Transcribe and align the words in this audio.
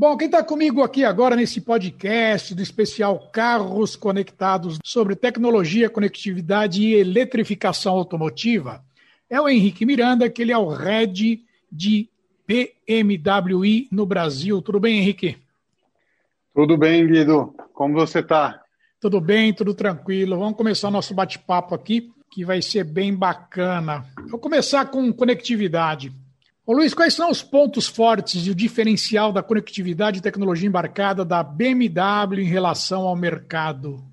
Bom, 0.00 0.16
quem 0.16 0.28
está 0.28 0.42
comigo 0.42 0.82
aqui 0.82 1.04
agora 1.04 1.36
nesse 1.36 1.60
podcast 1.60 2.54
do 2.54 2.62
especial 2.62 3.28
Carros 3.30 3.96
Conectados 3.96 4.78
sobre 4.82 5.14
tecnologia, 5.14 5.90
conectividade 5.90 6.82
e 6.82 6.94
eletrificação 6.94 7.92
automotiva 7.96 8.82
é 9.28 9.38
o 9.38 9.46
Henrique 9.46 9.84
Miranda, 9.84 10.30
que 10.30 10.40
ele 10.40 10.52
é 10.52 10.56
o 10.56 10.70
head 10.70 11.44
de 11.70 12.08
BMWi 12.48 13.88
no 13.92 14.06
Brasil. 14.06 14.62
Tudo 14.62 14.80
bem, 14.80 15.00
Henrique? 15.00 15.36
Tudo 16.54 16.78
bem, 16.78 17.06
Guido. 17.06 17.54
Como 17.74 17.92
você 17.92 18.20
está? 18.20 18.58
Tudo 18.98 19.20
bem, 19.20 19.52
tudo 19.52 19.74
tranquilo. 19.74 20.38
Vamos 20.38 20.56
começar 20.56 20.88
o 20.88 20.92
nosso 20.92 21.12
bate-papo 21.12 21.74
aqui, 21.74 22.10
que 22.30 22.42
vai 22.42 22.62
ser 22.62 22.84
bem 22.84 23.14
bacana. 23.14 24.06
Vou 24.30 24.40
começar 24.40 24.86
com 24.86 25.12
conectividade. 25.12 26.10
Ô 26.66 26.72
Luiz, 26.72 26.94
quais 26.94 27.14
são 27.14 27.30
os 27.30 27.42
pontos 27.42 27.88
fortes 27.88 28.46
e 28.46 28.50
o 28.50 28.54
diferencial 28.54 29.32
da 29.32 29.42
conectividade 29.42 30.18
e 30.18 30.22
tecnologia 30.22 30.68
embarcada 30.68 31.24
da 31.24 31.42
BMW 31.42 32.42
em 32.42 32.44
relação 32.44 33.02
ao 33.02 33.16
mercado? 33.16 34.04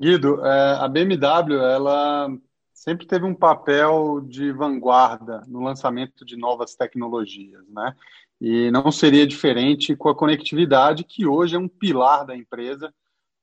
Guido, 0.00 0.44
é, 0.44 0.76
a 0.80 0.88
BMW 0.88 1.54
ela 1.60 2.28
sempre 2.72 3.06
teve 3.06 3.24
um 3.24 3.34
papel 3.34 4.20
de 4.20 4.52
vanguarda 4.52 5.42
no 5.46 5.62
lançamento 5.62 6.24
de 6.24 6.36
novas 6.36 6.74
tecnologias, 6.74 7.66
né? 7.68 7.94
E 8.40 8.70
não 8.70 8.90
seria 8.90 9.26
diferente 9.26 9.96
com 9.96 10.08
a 10.08 10.14
conectividade, 10.14 11.04
que 11.04 11.26
hoje 11.26 11.56
é 11.56 11.58
um 11.58 11.68
pilar 11.68 12.26
da 12.26 12.36
empresa, 12.36 12.92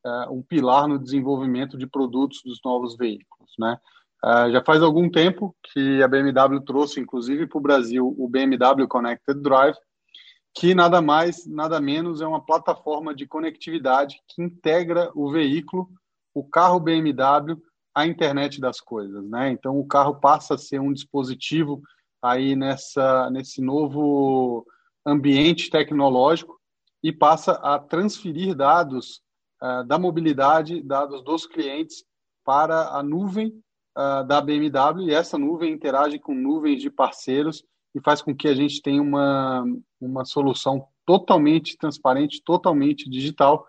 é, 0.06 0.10
um 0.30 0.42
pilar 0.42 0.88
no 0.88 1.00
desenvolvimento 1.00 1.78
de 1.78 1.88
produtos 1.88 2.42
dos 2.44 2.60
novos 2.64 2.96
veículos, 2.96 3.52
né? 3.58 3.78
Uh, 4.24 4.52
já 4.52 4.64
faz 4.64 4.84
algum 4.84 5.10
tempo 5.10 5.56
que 5.64 6.02
a 6.04 6.08
BMW 6.08 6.62
trouxe, 6.64 7.00
inclusive, 7.00 7.48
para 7.48 7.58
o 7.58 7.62
Brasil 7.62 8.16
o 8.18 8.28
BMW 8.28 8.88
Connected 8.88 9.42
Drive, 9.42 9.76
que 10.54 10.76
nada 10.76 11.02
mais, 11.02 11.48
nada 11.48 11.82
menos 11.82 12.22
é 12.22 12.28
uma 12.28 12.46
plataforma 12.46 13.16
de 13.16 13.26
conectividade 13.26 14.22
que 14.28 14.44
integra 14.44 15.10
o 15.16 15.32
veículo, 15.32 15.90
o 16.36 16.44
carro 16.44 16.80
BMW, 16.80 17.58
à 17.94 18.06
internet 18.06 18.62
das 18.62 18.80
coisas, 18.80 19.28
né? 19.28 19.52
Então 19.52 19.78
o 19.78 19.86
carro 19.86 20.16
passa 20.16 20.56
a 20.56 20.58
ser 20.58 20.80
um 20.80 20.94
dispositivo 20.94 21.82
aí 22.22 22.56
nessa 22.56 23.30
nesse 23.30 23.62
novo 23.62 24.66
ambiente 25.06 25.70
tecnológico 25.70 26.60
e 27.04 27.12
passa 27.12 27.54
a 27.54 27.80
transferir 27.80 28.56
dados 28.56 29.22
uh, 29.62 29.84
da 29.84 29.98
mobilidade, 29.98 30.82
dados 30.84 31.24
dos 31.24 31.46
clientes 31.46 32.06
para 32.46 32.90
a 32.90 33.04
nuvem 33.04 33.62
uh, 33.98 34.26
da 34.26 34.42
BMW 34.42 35.10
e 35.10 35.14
essa 35.14 35.38
nuvem 35.38 35.74
interage 35.74 36.20
com 36.20 36.34
nuvens 36.34 36.82
de 36.82 36.90
parceiros 36.90 37.64
e 37.94 38.02
faz 38.02 38.22
com 38.22 38.36
que 38.36 38.48
a 38.48 38.54
gente 38.54 38.82
tenha 38.82 39.02
uma, 39.02 39.66
uma 40.00 40.26
solução 40.26 40.88
totalmente 41.06 41.78
transparente, 41.78 42.42
totalmente 42.44 43.10
digital 43.10 43.68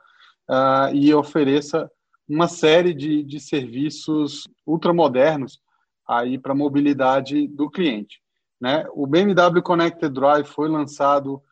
uh, 0.49 0.95
e 0.95 1.13
ofereça 1.13 1.91
uma 2.29 2.49
série 2.49 2.95
de, 2.95 3.23
de 3.23 3.41
serviços 3.41 4.49
ultramodernos 4.67 5.61
aí 6.07 6.39
para 6.39 6.53
a 6.53 6.57
mobilidade 6.57 7.47
do 7.49 7.69
cliente. 7.69 8.21
Né? 8.61 8.87
O 8.93 9.07
BMW 9.07 9.63
Connected 9.63 10.13
Drive 10.13 10.47
foi 10.47 10.69
lançado 10.69 11.43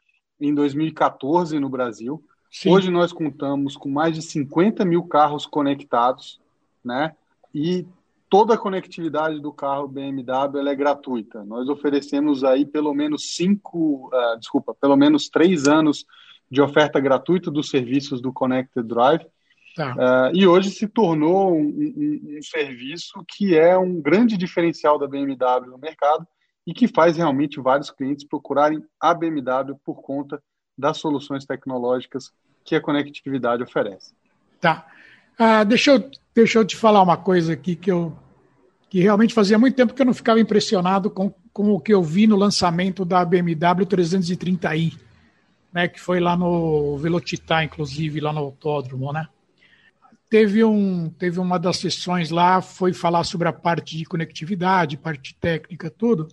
em 0.41 0.55
2014 0.55 1.59
no 1.59 1.69
Brasil. 1.69 2.25
Sim. 2.51 2.71
Hoje 2.71 2.91
nós 2.91 3.13
contamos 3.13 3.77
com 3.77 3.89
mais 3.89 4.15
de 4.15 4.23
50 4.23 4.85
mil 4.85 5.05
carros 5.05 5.47
conectados, 5.47 6.41
né? 6.85 7.15
E 7.55 7.87
toda 8.31 8.55
a 8.55 8.59
conectividade 8.59 9.41
do 9.41 9.53
carro 9.53 9.89
BMW 9.89 10.69
é 10.69 10.75
gratuita. 10.75 11.45
Nós 11.45 11.69
oferecemos 11.69 12.45
aí 12.45 12.65
pelo 12.65 12.95
menos 12.95 13.35
cinco, 13.35 14.09
uh, 14.15 14.39
desculpa, 14.39 14.73
pelo 14.73 14.97
menos 14.97 15.29
três 15.29 15.67
anos 15.67 16.07
de 16.49 16.63
oferta 16.63 17.01
gratuita 17.01 17.51
dos 17.51 17.69
serviços 17.69 18.23
do 18.23 18.33
Connected 18.33 18.87
Drive. 18.87 19.27
Tá. 19.75 19.95
Uh, 19.95 20.37
e 20.37 20.47
hoje 20.47 20.71
se 20.71 20.87
tornou 20.87 21.55
um, 21.55 21.63
um, 21.63 22.37
um, 22.39 22.43
serviço 22.43 23.25
que 23.29 23.57
é 23.57 23.77
um 23.77 24.01
grande 24.01 24.37
diferencial 24.37 24.99
da 24.99 25.07
BMW 25.07 25.67
no 25.67 25.79
mercado 25.79 26.27
e 26.67 26.73
que 26.73 26.87
faz 26.87 27.17
realmente 27.17 27.61
vários 27.61 27.91
clientes 27.91 28.25
procurarem 28.25 28.83
a 29.01 29.13
BMW 29.13 29.77
por 29.85 30.03
conta 30.03 30.41
das 30.79 30.99
soluções 30.99 31.45
tecnológicas 31.45 32.33
que 32.65 32.77
a 32.77 32.81
conectividade 32.81 33.63
oferece. 33.63 34.15
Tá. 34.61 34.87
Ah, 35.43 35.65
deixa, 35.65 35.93
eu, 35.93 36.11
deixa 36.35 36.59
eu 36.59 36.67
te 36.67 36.77
falar 36.77 37.01
uma 37.01 37.17
coisa 37.17 37.55
aqui 37.55 37.75
que 37.75 37.91
eu 37.91 38.15
que 38.91 39.01
realmente 39.01 39.33
fazia 39.33 39.59
muito 39.59 39.75
tempo 39.75 39.95
que 39.95 40.03
eu 40.03 40.05
não 40.05 40.13
ficava 40.13 40.39
impressionado 40.39 41.09
com, 41.09 41.33
com 41.51 41.71
o 41.71 41.81
que 41.81 41.95
eu 41.95 42.03
vi 42.03 42.27
no 42.27 42.37
lançamento 42.37 43.07
da 43.07 43.25
BMW 43.25 43.87
330i, 43.87 44.99
né, 45.73 45.89
que 45.89 45.99
foi 45.99 46.21
lá 46.21 46.37
no 46.37 46.99
Velocitar, 46.99 47.65
inclusive, 47.65 48.21
lá 48.21 48.35
no 48.35 48.41
autódromo, 48.41 49.15
né? 49.15 49.29
Teve, 50.29 50.63
um, 50.63 51.09
teve 51.09 51.41
uma 51.41 51.59
das 51.59 51.79
sessões 51.79 52.29
lá, 52.29 52.61
foi 52.61 52.93
falar 52.93 53.25
sobre 53.25 53.49
a 53.49 53.53
parte 53.53 53.97
de 53.97 54.05
conectividade, 54.05 54.99
parte 54.99 55.35
técnica, 55.37 55.89
tudo. 55.89 56.29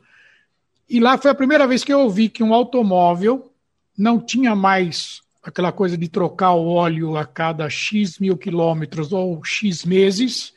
E 0.89 0.99
lá 0.99 1.17
foi 1.17 1.31
a 1.31 1.35
primeira 1.35 1.65
vez 1.65 1.81
que 1.81 1.93
eu 1.93 2.01
ouvi 2.01 2.27
que 2.27 2.43
um 2.43 2.53
automóvel 2.53 3.53
não 3.97 4.19
tinha 4.19 4.53
mais 4.53 5.21
aquela 5.47 5.71
coisa 5.71 5.97
de 5.97 6.09
trocar 6.09 6.51
o 6.51 6.67
óleo 6.67 7.15
a 7.15 7.25
cada 7.25 7.69
X 7.69 8.19
mil 8.19 8.35
quilômetros 8.35 9.13
ou 9.13 9.41
X 9.45 9.85
meses, 9.85 10.53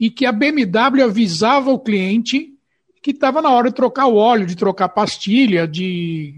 e 0.00 0.10
que 0.10 0.24
a 0.24 0.32
BMW 0.32 1.04
avisava 1.04 1.70
o 1.70 1.78
cliente 1.78 2.54
que 3.02 3.10
estava 3.10 3.42
na 3.42 3.50
hora 3.50 3.68
de 3.68 3.74
trocar 3.74 4.06
o 4.06 4.16
óleo, 4.16 4.46
de 4.46 4.56
trocar 4.56 4.88
pastilha, 4.88 5.68
de, 5.68 6.34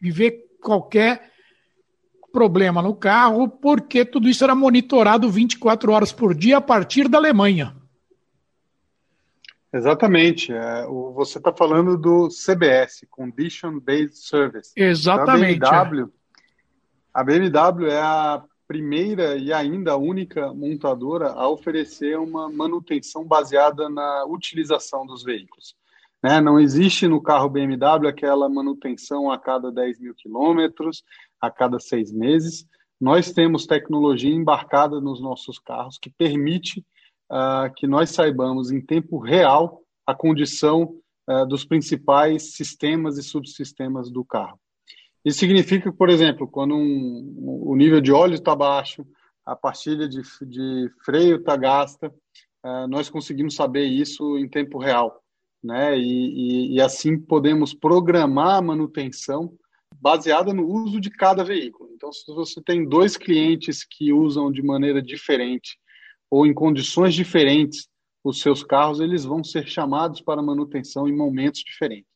de 0.00 0.10
ver 0.10 0.46
qualquer 0.62 1.30
problema 2.32 2.80
no 2.80 2.94
carro, 2.94 3.46
porque 3.46 4.06
tudo 4.06 4.26
isso 4.26 4.42
era 4.42 4.54
monitorado 4.54 5.30
24 5.30 5.92
horas 5.92 6.12
por 6.12 6.34
dia 6.34 6.56
a 6.56 6.62
partir 6.62 7.08
da 7.08 7.18
Alemanha. 7.18 7.76
Exatamente. 9.70 10.50
É, 10.50 10.86
você 11.14 11.36
está 11.36 11.52
falando 11.52 11.98
do 11.98 12.30
CBS, 12.30 13.06
Condition 13.10 13.78
Based 13.80 14.16
Service. 14.16 14.72
Exatamente. 14.74 15.62
A 15.66 15.84
BMW, 15.84 16.10
a 17.18 17.24
BMW 17.24 17.90
é 17.90 18.00
a 18.00 18.44
primeira 18.68 19.36
e 19.36 19.52
ainda 19.52 19.96
única 19.96 20.54
montadora 20.54 21.32
a 21.32 21.48
oferecer 21.48 22.16
uma 22.16 22.48
manutenção 22.48 23.24
baseada 23.24 23.88
na 23.88 24.24
utilização 24.24 25.04
dos 25.04 25.24
veículos. 25.24 25.74
Né? 26.22 26.40
Não 26.40 26.60
existe 26.60 27.08
no 27.08 27.20
carro 27.20 27.48
BMW 27.48 28.06
aquela 28.06 28.48
manutenção 28.48 29.32
a 29.32 29.36
cada 29.36 29.72
10 29.72 29.98
mil 29.98 30.14
quilômetros, 30.14 31.02
a 31.40 31.50
cada 31.50 31.80
seis 31.80 32.12
meses. 32.12 32.64
Nós 33.00 33.32
temos 33.32 33.66
tecnologia 33.66 34.32
embarcada 34.32 35.00
nos 35.00 35.20
nossos 35.20 35.58
carros 35.58 35.98
que 35.98 36.10
permite 36.10 36.86
uh, 37.32 37.74
que 37.74 37.88
nós 37.88 38.10
saibamos 38.10 38.70
em 38.70 38.80
tempo 38.80 39.18
real 39.18 39.82
a 40.06 40.14
condição 40.14 40.94
uh, 41.28 41.44
dos 41.48 41.64
principais 41.64 42.54
sistemas 42.54 43.18
e 43.18 43.24
subsistemas 43.24 44.08
do 44.08 44.24
carro. 44.24 44.60
Isso 45.28 45.40
significa 45.40 45.92
por 45.92 46.08
exemplo, 46.08 46.48
quando 46.48 46.74
um, 46.74 47.34
o 47.66 47.76
nível 47.76 48.00
de 48.00 48.10
óleo 48.10 48.34
está 48.34 48.56
baixo, 48.56 49.06
a 49.44 49.54
pastilha 49.54 50.08
de, 50.08 50.22
de 50.46 50.90
freio 51.04 51.36
está 51.36 51.54
gasta, 51.54 52.08
uh, 52.64 52.88
nós 52.88 53.10
conseguimos 53.10 53.54
saber 53.54 53.84
isso 53.84 54.38
em 54.38 54.48
tempo 54.48 54.78
real. 54.78 55.22
Né? 55.62 55.98
E, 55.98 56.72
e, 56.72 56.76
e, 56.76 56.80
assim 56.80 57.18
podemos 57.18 57.74
programar 57.74 58.56
a 58.56 58.62
manutenção 58.62 59.52
baseada 60.00 60.54
no 60.54 60.66
uso 60.66 60.98
de 60.98 61.10
cada 61.10 61.44
veículo. 61.44 61.90
Então, 61.92 62.10
se 62.10 62.24
você 62.32 62.62
tem 62.62 62.88
dois 62.88 63.18
clientes 63.18 63.84
que 63.84 64.10
usam 64.10 64.50
de 64.50 64.62
maneira 64.62 65.02
diferente 65.02 65.76
ou 66.30 66.46
em 66.46 66.54
condições 66.54 67.14
diferentes 67.14 67.86
os 68.24 68.40
seus 68.40 68.64
carros, 68.64 68.98
eles 68.98 69.26
vão 69.26 69.44
ser 69.44 69.66
chamados 69.66 70.22
para 70.22 70.40
manutenção 70.40 71.06
em 71.06 71.14
momentos 71.14 71.60
diferentes. 71.60 72.08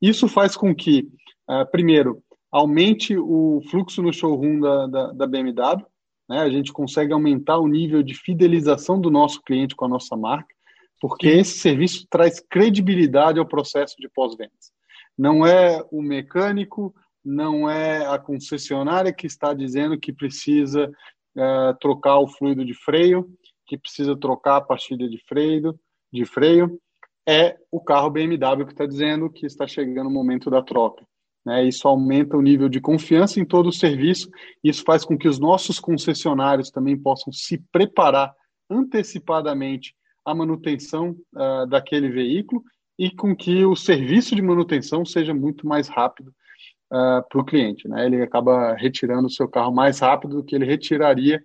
Isso 0.00 0.26
faz 0.26 0.56
com 0.56 0.74
que, 0.74 1.06
uh, 1.50 1.70
primeiro, 1.70 2.22
aumente 2.50 3.16
o 3.16 3.60
fluxo 3.70 4.02
no 4.02 4.12
showroom 4.12 4.60
da, 4.60 4.86
da, 4.86 5.12
da 5.12 5.26
BMW, 5.26 5.84
né? 6.28 6.40
a 6.40 6.48
gente 6.48 6.72
consegue 6.72 7.12
aumentar 7.12 7.58
o 7.58 7.68
nível 7.68 8.02
de 8.02 8.14
fidelização 8.14 9.00
do 9.00 9.10
nosso 9.10 9.42
cliente 9.42 9.74
com 9.74 9.84
a 9.84 9.88
nossa 9.88 10.16
marca, 10.16 10.54
porque 11.00 11.32
Sim. 11.32 11.38
esse 11.40 11.58
serviço 11.58 12.06
traz 12.08 12.40
credibilidade 12.40 13.38
ao 13.38 13.46
processo 13.46 13.96
de 13.98 14.08
pós-vendas. 14.08 14.72
Não 15.18 15.46
é 15.46 15.84
o 15.90 16.02
mecânico 16.02 16.94
não 17.26 17.68
é 17.68 18.06
a 18.06 18.18
concessionária 18.20 19.12
que 19.12 19.26
está 19.26 19.52
dizendo 19.52 19.98
que 19.98 20.12
precisa 20.12 20.88
uh, 20.88 21.76
trocar 21.80 22.20
o 22.20 22.28
fluido 22.28 22.64
de 22.64 22.72
freio, 22.72 23.28
que 23.66 23.76
precisa 23.76 24.16
trocar 24.16 24.58
a 24.58 24.60
pastilha 24.60 25.08
de 25.08 25.18
freio, 25.26 25.76
de 26.12 26.24
freio, 26.24 26.80
é 27.28 27.58
o 27.72 27.80
carro 27.80 28.10
BMW 28.10 28.64
que 28.64 28.72
está 28.72 28.86
dizendo 28.86 29.28
que 29.28 29.44
está 29.44 29.66
chegando 29.66 30.06
o 30.06 30.12
momento 30.12 30.48
da 30.48 30.62
troca. 30.62 31.04
Né? 31.46 31.64
Isso 31.68 31.86
aumenta 31.86 32.36
o 32.36 32.42
nível 32.42 32.68
de 32.68 32.80
confiança 32.80 33.38
em 33.38 33.44
todo 33.44 33.68
o 33.68 33.72
serviço, 33.72 34.28
isso 34.64 34.82
faz 34.84 35.04
com 35.04 35.16
que 35.16 35.28
os 35.28 35.38
nossos 35.38 35.78
concessionários 35.78 36.70
também 36.70 36.98
possam 36.98 37.32
se 37.32 37.58
preparar 37.70 38.34
antecipadamente 38.68 39.94
à 40.24 40.34
manutenção 40.34 41.16
uh, 41.32 41.64
daquele 41.68 42.10
veículo 42.10 42.64
e 42.98 43.14
com 43.14 43.36
que 43.36 43.64
o 43.64 43.76
serviço 43.76 44.34
de 44.34 44.42
manutenção 44.42 45.04
seja 45.04 45.32
muito 45.32 45.68
mais 45.68 45.86
rápido 45.86 46.30
uh, 46.90 47.22
para 47.28 47.40
o 47.40 47.44
cliente. 47.44 47.86
Né? 47.86 48.06
Ele 48.06 48.20
acaba 48.20 48.74
retirando 48.74 49.28
o 49.28 49.30
seu 49.30 49.48
carro 49.48 49.72
mais 49.72 50.00
rápido 50.00 50.38
do 50.38 50.44
que 50.44 50.56
ele 50.56 50.64
retiraria 50.64 51.40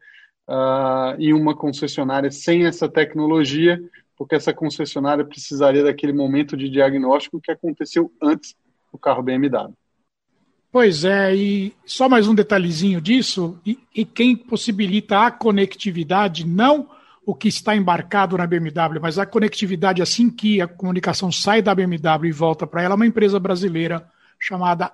uh, 0.49 1.15
em 1.19 1.31
uma 1.31 1.55
concessionária 1.55 2.31
sem 2.31 2.65
essa 2.65 2.89
tecnologia, 2.89 3.79
porque 4.17 4.33
essa 4.33 4.51
concessionária 4.51 5.23
precisaria 5.23 5.83
daquele 5.83 6.13
momento 6.13 6.57
de 6.57 6.67
diagnóstico 6.69 7.39
que 7.39 7.51
aconteceu 7.51 8.11
antes 8.19 8.55
do 8.91 8.97
carro 8.97 9.21
BMW. 9.21 9.75
Pois 10.71 11.03
é, 11.03 11.35
e 11.35 11.73
só 11.85 12.07
mais 12.07 12.29
um 12.29 12.33
detalhezinho 12.33 13.01
disso, 13.01 13.59
e, 13.65 13.77
e 13.93 14.05
quem 14.05 14.37
possibilita 14.37 15.19
a 15.19 15.29
conectividade, 15.29 16.47
não 16.47 16.89
o 17.25 17.35
que 17.35 17.49
está 17.49 17.75
embarcado 17.75 18.37
na 18.37 18.47
BMW, 18.47 18.99
mas 19.01 19.19
a 19.19 19.25
conectividade 19.25 20.01
assim 20.01 20.29
que 20.29 20.61
a 20.61 20.67
comunicação 20.67 21.29
sai 21.29 21.61
da 21.61 21.75
BMW 21.75 22.27
e 22.27 22.31
volta 22.31 22.65
para 22.65 22.81
ela, 22.81 22.93
é 22.93 22.95
uma 22.95 23.05
empresa 23.05 23.37
brasileira 23.37 24.09
chamada 24.39 24.93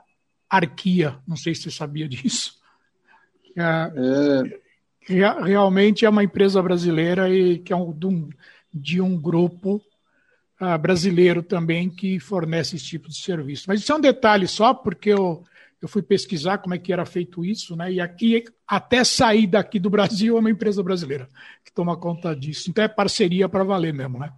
Arquia. 0.50 1.20
Não 1.28 1.36
sei 1.36 1.54
se 1.54 1.64
você 1.64 1.72
sabia 1.72 2.08
disso. 2.10 2.56
É, 3.56 3.94
é... 3.96 4.68
Realmente 5.10 6.06
é 6.06 6.10
uma 6.10 6.24
empresa 6.24 6.62
brasileira 6.62 7.30
e 7.30 7.60
que 7.60 7.72
é 7.72 7.76
um, 7.76 7.94
de, 7.94 8.06
um, 8.08 8.30
de 8.74 9.02
um 9.02 9.18
grupo 9.18 9.82
uh, 10.60 10.78
brasileiro 10.78 11.42
também 11.42 11.90
que 11.90 12.20
fornece 12.20 12.76
esse 12.76 12.86
tipo 12.86 13.08
de 13.08 13.16
serviço. 13.16 13.66
Mas 13.68 13.80
isso 13.80 13.92
é 13.92 13.96
um 13.96 14.02
detalhe 14.02 14.48
só, 14.48 14.74
porque 14.74 15.12
eu, 15.12 15.46
eu 15.82 15.88
fui 15.88 16.02
pesquisar 16.02 16.58
como 16.58 16.74
é 16.74 16.78
que 16.78 16.92
era 16.92 17.06
feito 17.06 17.46
isso, 17.46 17.76
né? 17.76 17.92
E 17.92 18.02
aqui, 18.02 18.44
até 18.68 19.04
sair 19.04 19.48
daqui 19.48 19.80
do 19.80 19.90
Brasil, 19.90 20.36
é 20.36 20.40
uma 20.40 20.50
empresa 20.50 20.82
brasileira 20.82 21.30
que 21.64 21.72
toma 21.72 21.96
conta 21.96 22.36
disso. 22.36 22.70
Então 22.70 22.84
é 22.84 22.88
parceria 22.88 23.48
para 23.48 23.64
valer 23.64 23.94
mesmo, 23.94 24.18
né? 24.18 24.32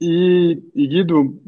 E, 0.00 0.60
e 0.74 0.86
Guido, 0.86 1.40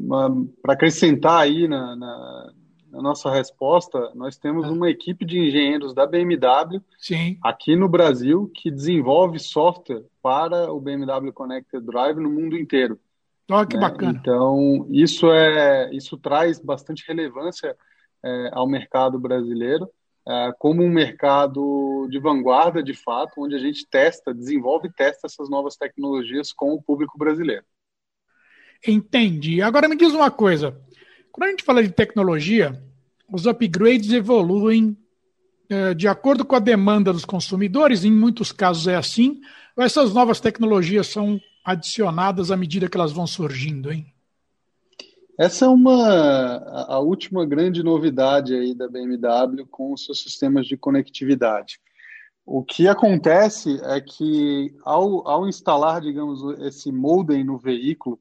para 0.61 0.73
acrescentar 0.73 1.41
aí 1.41 1.67
na, 1.67 1.95
na 1.95 2.53
a 2.97 3.01
nossa 3.01 3.29
resposta, 3.29 4.11
nós 4.15 4.37
temos 4.37 4.65
ah. 4.65 4.71
uma 4.71 4.89
equipe 4.89 5.25
de 5.25 5.37
engenheiros 5.37 5.93
da 5.93 6.07
BMW 6.07 6.81
Sim. 6.97 7.37
aqui 7.43 7.75
no 7.75 7.89
Brasil 7.89 8.49
que 8.53 8.71
desenvolve 8.71 9.37
software 9.37 10.03
para 10.21 10.71
o 10.71 10.79
BMW 10.79 11.31
Connected 11.33 11.85
Drive 11.85 12.17
no 12.17 12.29
mundo 12.29 12.57
inteiro. 12.57 12.97
Olha 13.51 13.67
que 13.67 13.75
né? 13.75 13.81
bacana. 13.81 14.17
Então, 14.19 14.87
isso, 14.89 15.29
é, 15.31 15.93
isso 15.93 16.17
traz 16.17 16.57
bastante 16.57 17.03
relevância 17.07 17.75
é, 18.25 18.49
ao 18.51 18.67
mercado 18.67 19.19
brasileiro, 19.19 19.87
é, 20.27 20.51
como 20.57 20.83
um 20.83 20.89
mercado 20.89 22.07
de 22.09 22.17
vanguarda, 22.17 22.81
de 22.81 22.95
fato, 22.95 23.33
onde 23.37 23.55
a 23.55 23.59
gente 23.59 23.87
testa, 23.87 24.33
desenvolve 24.33 24.87
e 24.87 24.91
testa 24.91 25.27
essas 25.27 25.49
novas 25.49 25.75
tecnologias 25.75 26.51
com 26.51 26.73
o 26.73 26.81
público 26.81 27.17
brasileiro. 27.17 27.63
Entendi. 28.85 29.61
Agora 29.61 29.87
me 29.87 29.95
diz 29.95 30.13
uma 30.13 30.31
coisa. 30.31 30.75
Quando 31.31 31.47
a 31.47 31.51
gente 31.51 31.63
fala 31.63 31.83
de 31.83 31.91
tecnologia, 31.91 32.81
os 33.31 33.45
upgrades 33.45 34.11
evoluem 34.11 34.97
é, 35.69 35.93
de 35.93 36.07
acordo 36.07 36.45
com 36.45 36.55
a 36.55 36.59
demanda 36.59 37.13
dos 37.13 37.25
consumidores, 37.25 38.03
em 38.03 38.11
muitos 38.11 38.51
casos 38.51 38.87
é 38.87 38.95
assim, 38.95 39.41
essas 39.77 40.13
novas 40.13 40.39
tecnologias 40.39 41.07
são 41.07 41.39
adicionadas 41.63 42.51
à 42.51 42.57
medida 42.57 42.87
que 42.87 42.95
elas 42.95 43.11
vão 43.11 43.25
surgindo, 43.27 43.91
hein? 43.91 44.14
Essa 45.37 45.65
é 45.65 45.67
uma 45.67 46.57
a 46.87 46.99
última 46.99 47.45
grande 47.45 47.83
novidade 47.83 48.55
aí 48.55 48.73
da 48.73 48.87
BMW 48.87 49.65
com 49.69 49.91
os 49.91 50.05
seus 50.05 50.21
sistemas 50.21 50.65
de 50.65 50.77
conectividade. 50.77 51.77
O 52.45 52.63
que 52.63 52.87
acontece 52.87 53.81
é 53.83 53.99
que 53.99 54.73
ao, 54.83 55.27
ao 55.27 55.47
instalar, 55.47 55.99
digamos, 55.99 56.41
esse 56.59 56.89
modem 56.89 57.43
no 57.43 57.57
veículo, 57.57 58.17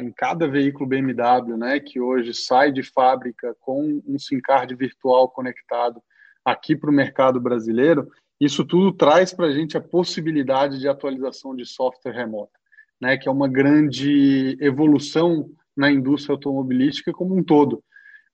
em 0.00 0.10
cada 0.10 0.48
veículo 0.48 0.88
BMW, 0.88 1.56
né, 1.56 1.78
que 1.78 2.00
hoje 2.00 2.34
sai 2.34 2.72
de 2.72 2.82
fábrica 2.82 3.54
com 3.60 4.02
um 4.04 4.18
SIM 4.18 4.40
card 4.40 4.74
virtual 4.74 5.28
conectado 5.28 6.02
aqui 6.44 6.74
para 6.74 6.90
o 6.90 6.94
mercado 6.94 7.40
brasileiro, 7.40 8.10
isso 8.40 8.64
tudo 8.64 8.90
traz 8.90 9.32
para 9.32 9.46
a 9.46 9.52
gente 9.52 9.76
a 9.76 9.80
possibilidade 9.80 10.80
de 10.80 10.88
atualização 10.88 11.54
de 11.54 11.64
software 11.64 12.12
remota, 12.12 12.58
né, 13.00 13.16
que 13.16 13.28
é 13.28 13.32
uma 13.32 13.46
grande 13.46 14.56
evolução 14.60 15.50
na 15.76 15.90
indústria 15.90 16.34
automobilística 16.34 17.12
como 17.12 17.36
um 17.36 17.42
todo. 17.42 17.82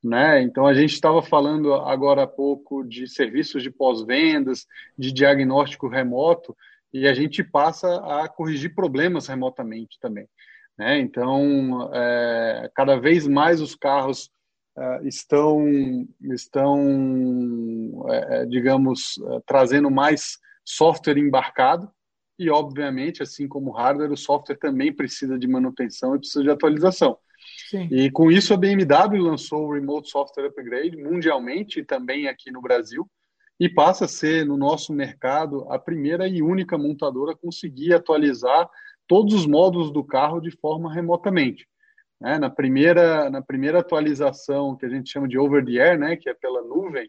Né? 0.03 0.43
Então 0.43 0.67
a 0.67 0.73
gente 0.73 0.95
estava 0.95 1.23
falando 1.23 1.75
agora 1.75 2.23
há 2.23 2.27
pouco 2.27 2.83
de 2.83 3.07
serviços 3.07 3.63
de 3.63 3.71
pós-vendas, 3.71 4.67
de 4.99 5.13
diagnóstico 5.13 5.89
remoto, 5.89 6.57
e 6.93 7.07
a 7.07 7.15
gente 7.15 7.45
passa 7.45 7.97
a 7.97 8.29
corrigir 8.29 8.75
problemas 8.75 9.29
remotamente 9.29 9.99
também. 10.01 10.27
Né? 10.77 10.99
Então, 10.99 11.91
é, 11.93 12.71
cada 12.75 12.99
vez 12.99 13.27
mais 13.27 13.61
os 13.61 13.75
carros 13.75 14.31
é, 14.77 15.07
estão, 15.07 15.63
estão 16.33 18.07
é, 18.09 18.43
é 18.43 18.47
digamos, 18.47 19.19
é, 19.19 19.41
trazendo 19.47 19.91
mais 19.91 20.39
software 20.65 21.19
embarcado 21.19 21.91
e, 22.39 22.49
obviamente, 22.49 23.23
assim 23.23 23.47
como 23.47 23.71
o 23.71 23.73
hardware, 23.75 24.11
o 24.11 24.17
software 24.17 24.57
também 24.57 24.91
precisa 24.91 25.39
de 25.39 25.47
manutenção 25.47 26.17
e 26.17 26.19
precisa 26.19 26.43
de 26.43 26.51
atualização. 26.51 27.19
Sim. 27.71 27.87
E 27.89 28.11
com 28.11 28.33
isso 28.33 28.53
a 28.53 28.57
BMW 28.57 29.23
lançou 29.23 29.69
o 29.69 29.73
Remote 29.73 30.11
Software 30.11 30.47
Upgrade 30.47 30.97
mundialmente 30.97 31.79
e 31.79 31.85
também 31.85 32.27
aqui 32.27 32.51
no 32.51 32.61
Brasil 32.61 33.09
e 33.61 33.69
passa 33.69 34.07
a 34.07 34.09
ser 34.09 34.45
no 34.45 34.57
nosso 34.57 34.93
mercado 34.93 35.71
a 35.71 35.79
primeira 35.79 36.27
e 36.27 36.43
única 36.43 36.77
montadora 36.77 37.31
a 37.31 37.37
conseguir 37.37 37.95
atualizar 37.95 38.69
todos 39.07 39.35
os 39.35 39.47
módulos 39.47 39.93
do 39.93 40.03
carro 40.03 40.41
de 40.41 40.51
forma 40.51 40.93
remotamente. 40.93 41.69
Né? 42.21 42.41
Na, 42.41 42.51
primeira, 42.51 43.31
na 43.31 43.41
primeira 43.41 43.79
atualização, 43.79 44.77
que 44.77 44.85
a 44.85 44.89
gente 44.89 45.09
chama 45.09 45.29
de 45.29 45.39
over 45.39 45.65
the 45.65 45.79
air, 45.79 45.97
né? 45.97 46.17
que 46.17 46.29
é 46.29 46.35
pela 46.35 46.63
nuvem, 46.63 47.07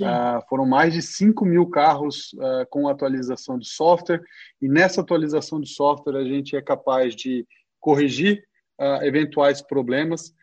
uh, 0.00 0.48
foram 0.48 0.64
mais 0.64 0.94
de 0.94 1.02
5 1.02 1.44
mil 1.44 1.68
carros 1.68 2.32
uh, 2.34 2.66
com 2.70 2.88
atualização 2.88 3.58
de 3.58 3.68
software, 3.68 4.22
e 4.62 4.66
nessa 4.66 5.02
atualização 5.02 5.60
de 5.60 5.68
software 5.68 6.16
a 6.16 6.24
gente 6.24 6.56
é 6.56 6.62
capaz 6.62 7.14
de 7.14 7.46
corrigir 7.78 8.48
uh, 8.80 9.04
eventuais 9.04 9.60
problemas, 9.62 10.34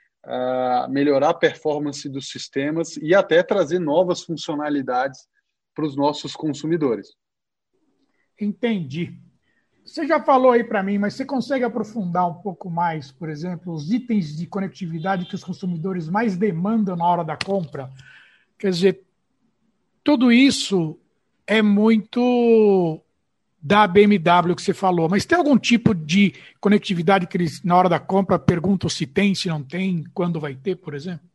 melhorar 0.90 1.30
a 1.30 1.34
performance 1.34 2.10
dos 2.10 2.30
sistemas 2.30 2.98
e 2.98 3.16
até 3.16 3.42
trazer 3.42 3.80
novas 3.80 4.24
funcionalidades 4.24 5.26
para 5.74 5.86
os 5.86 5.96
nossos 5.96 6.36
consumidores. 6.36 7.16
Entendi. 8.38 9.18
Você 9.86 10.06
já 10.06 10.22
falou 10.22 10.52
aí 10.52 10.66
para 10.66 10.84
mim, 10.84 10.98
mas 10.98 11.14
você 11.14 11.24
consegue 11.24 11.64
aprofundar 11.64 12.28
um 12.28 12.42
pouco 12.42 12.70
mais, 12.70 13.10
por 13.10 13.30
exemplo, 13.30 13.74
os 13.74 13.90
itens 13.90 14.36
de 14.36 14.46
conectividade 14.46 15.26
que 15.26 15.36
os 15.36 15.46
consumidores 15.46 16.10
mais 16.10 16.36
demandam 16.36 16.98
na 16.98 17.06
hora 17.06 17.24
da 17.24 17.38
compra? 17.38 17.90
Quer 18.60 18.70
dizer, 18.70 19.04
tudo 20.04 20.30
isso 20.30 21.00
é 21.46 21.62
muito 21.62 23.02
da 23.62 23.88
BMW 23.88 24.56
que 24.56 24.62
você 24.62 24.74
falou, 24.74 25.10
mas 25.10 25.26
tem 25.26 25.38
algum 25.38 25.58
tipo 25.58 25.94
de 25.94 26.34
conectividade 26.60 27.28
que 27.28 27.38
eles, 27.38 27.64
na 27.64 27.76
hora 27.76 27.90
da 27.90 28.00
compra, 28.00 28.38
perguntam 28.38 28.90
se 28.90 29.06
tem, 29.06 29.34
se 29.34 29.50
não 29.50 29.64
tem, 29.64 30.04
quando 30.14 30.40
vai 30.40 30.56
ter, 30.56 30.76
por 30.76 30.94
exemplo? 30.94 31.28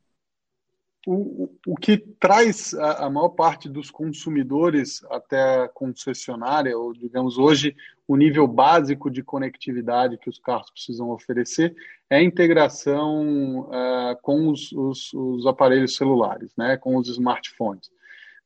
O, 1.05 1.49
o 1.67 1.77
que 1.77 1.99
traz 1.99 2.75
a, 2.75 3.07
a, 3.07 3.11
maior 3.11 3.31
parte 3.31 3.69
dos 3.69 3.91
consumidores 3.91 5.05
até 5.11 5.65
a 5.65 5.69
concessionária, 5.69 6.79
ou 6.79 6.93
digamos 6.93 7.39
hoje, 7.39 7.75
o 8.07 8.17
nível 8.17 8.47
básico 8.47 9.11
de 9.11 9.21
conectividade 9.21 10.17
que 10.17 10.31
os 10.31 10.39
carros 10.39 10.71
precisam 10.71 11.11
oferecer 11.11 11.75
é 12.09 12.19
a 12.19 12.23
integração 12.23 13.63
uh, 13.63 14.17
com 14.23 14.49
os, 14.49 14.71
os, 14.71 15.13
os, 15.13 15.45
aparelhos 15.45 15.97
celulares, 15.97 16.53
né, 16.57 16.77
com 16.77 16.97
os 16.97 17.09
smartphones. 17.09 17.91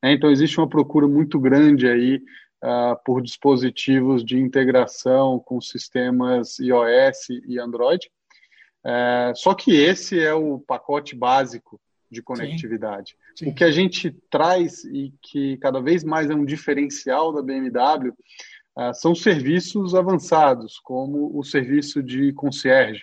É, 0.01 0.13
então, 0.13 0.31
existe 0.31 0.59
uma 0.59 0.69
procura 0.69 1.07
muito 1.07 1.39
grande 1.39 1.87
aí 1.87 2.23
uh, 2.63 2.97
por 3.05 3.23
dispositivos 3.23 4.25
de 4.25 4.39
integração 4.39 5.39
com 5.39 5.61
sistemas 5.61 6.59
iOS 6.59 7.29
e 7.47 7.59
Android. 7.59 8.11
Uh, 8.85 9.35
só 9.35 9.55
que 9.55 9.75
esse 9.75 10.19
é 10.21 10.33
o 10.33 10.61
pacote 10.61 11.17
básico 11.17 11.81
de 12.11 12.23
conectividade. 12.23 13.17
Sim, 13.37 13.47
sim. 13.47 13.51
O 13.51 13.55
que 13.55 13.65
a 13.65 13.71
gente 13.71 14.13
traz 14.31 14.85
e 14.85 15.13
que 15.21 15.57
cada 15.59 15.81
vez 15.81 16.05
mais 16.05 16.31
é 16.31 16.35
um 16.35 16.45
diferencial 16.45 17.33
da 17.33 17.43
BMW 17.43 18.11
uh, 18.79 18.95
são 18.95 19.15
serviços 19.15 19.95
avançados, 19.95 20.79
como 20.79 21.37
o 21.37 21.43
serviço 21.43 22.03
de 22.03 22.33
concierge, 22.33 23.03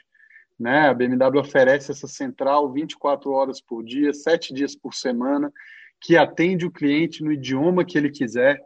Né? 0.58 0.88
A 0.88 0.94
BMW 0.94 1.40
oferece 1.40 1.92
essa 1.92 2.08
central 2.08 2.72
24 2.72 3.30
horas 3.32 3.60
por 3.60 3.84
dia, 3.84 4.14
7 4.14 4.54
dias 4.54 4.76
por 4.76 4.94
semana, 4.94 5.52
que 6.00 6.16
atende 6.16 6.66
o 6.66 6.72
cliente 6.72 7.24
no 7.24 7.32
idioma 7.32 7.86
que 7.86 7.98
ele 7.98 8.10
quiser. 8.10 8.62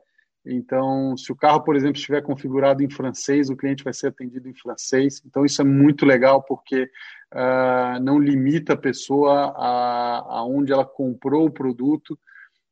Então, 0.50 1.16
se 1.18 1.32
o 1.32 1.36
carro, 1.36 1.62
por 1.62 1.76
exemplo, 1.76 1.98
estiver 1.98 2.22
configurado 2.22 2.84
em 2.84 2.90
francês, 2.90 3.50
o 3.50 3.56
cliente 3.56 3.84
vai 3.84 3.94
ser 3.94 4.08
atendido 4.08 4.48
em 4.48 4.54
francês. 4.54 5.22
Então, 5.26 5.46
isso 5.46 5.62
é 5.62 5.66
muito 5.66 6.06
legal 6.06 6.42
porque 6.44 6.90
uh, 7.34 8.02
não 8.02 8.20
limita 8.20 8.74
a 8.74 8.78
pessoa 8.78 9.54
a, 9.56 10.38
a 10.38 10.46
onde 10.46 10.72
ela 10.72 10.86
comprou 10.86 11.46
o 11.46 11.52
produto. 11.52 12.18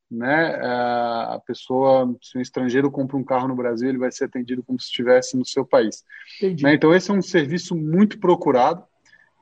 Né? 0.10 0.56
Uh, 0.58 1.34
a 1.34 1.42
pessoa, 1.46 2.16
se 2.22 2.38
um 2.38 2.42
estrangeiro 2.42 2.92
compra 2.92 3.18
um 3.18 3.24
carro 3.24 3.48
no 3.48 3.56
Brasil, 3.56 3.90
ele 3.90 3.98
vai 3.98 4.12
ser 4.12 4.26
atendido 4.26 4.64
como 4.64 4.80
se 4.80 4.86
estivesse 4.86 5.36
no 5.36 5.46
seu 5.46 5.66
país. 5.66 6.04
Né? 6.42 6.74
Então, 6.74 6.94
esse 6.94 7.12
é 7.12 7.14
um 7.14 7.22
serviço 7.22 7.76
muito 7.76 8.20
procurado. 8.20 8.84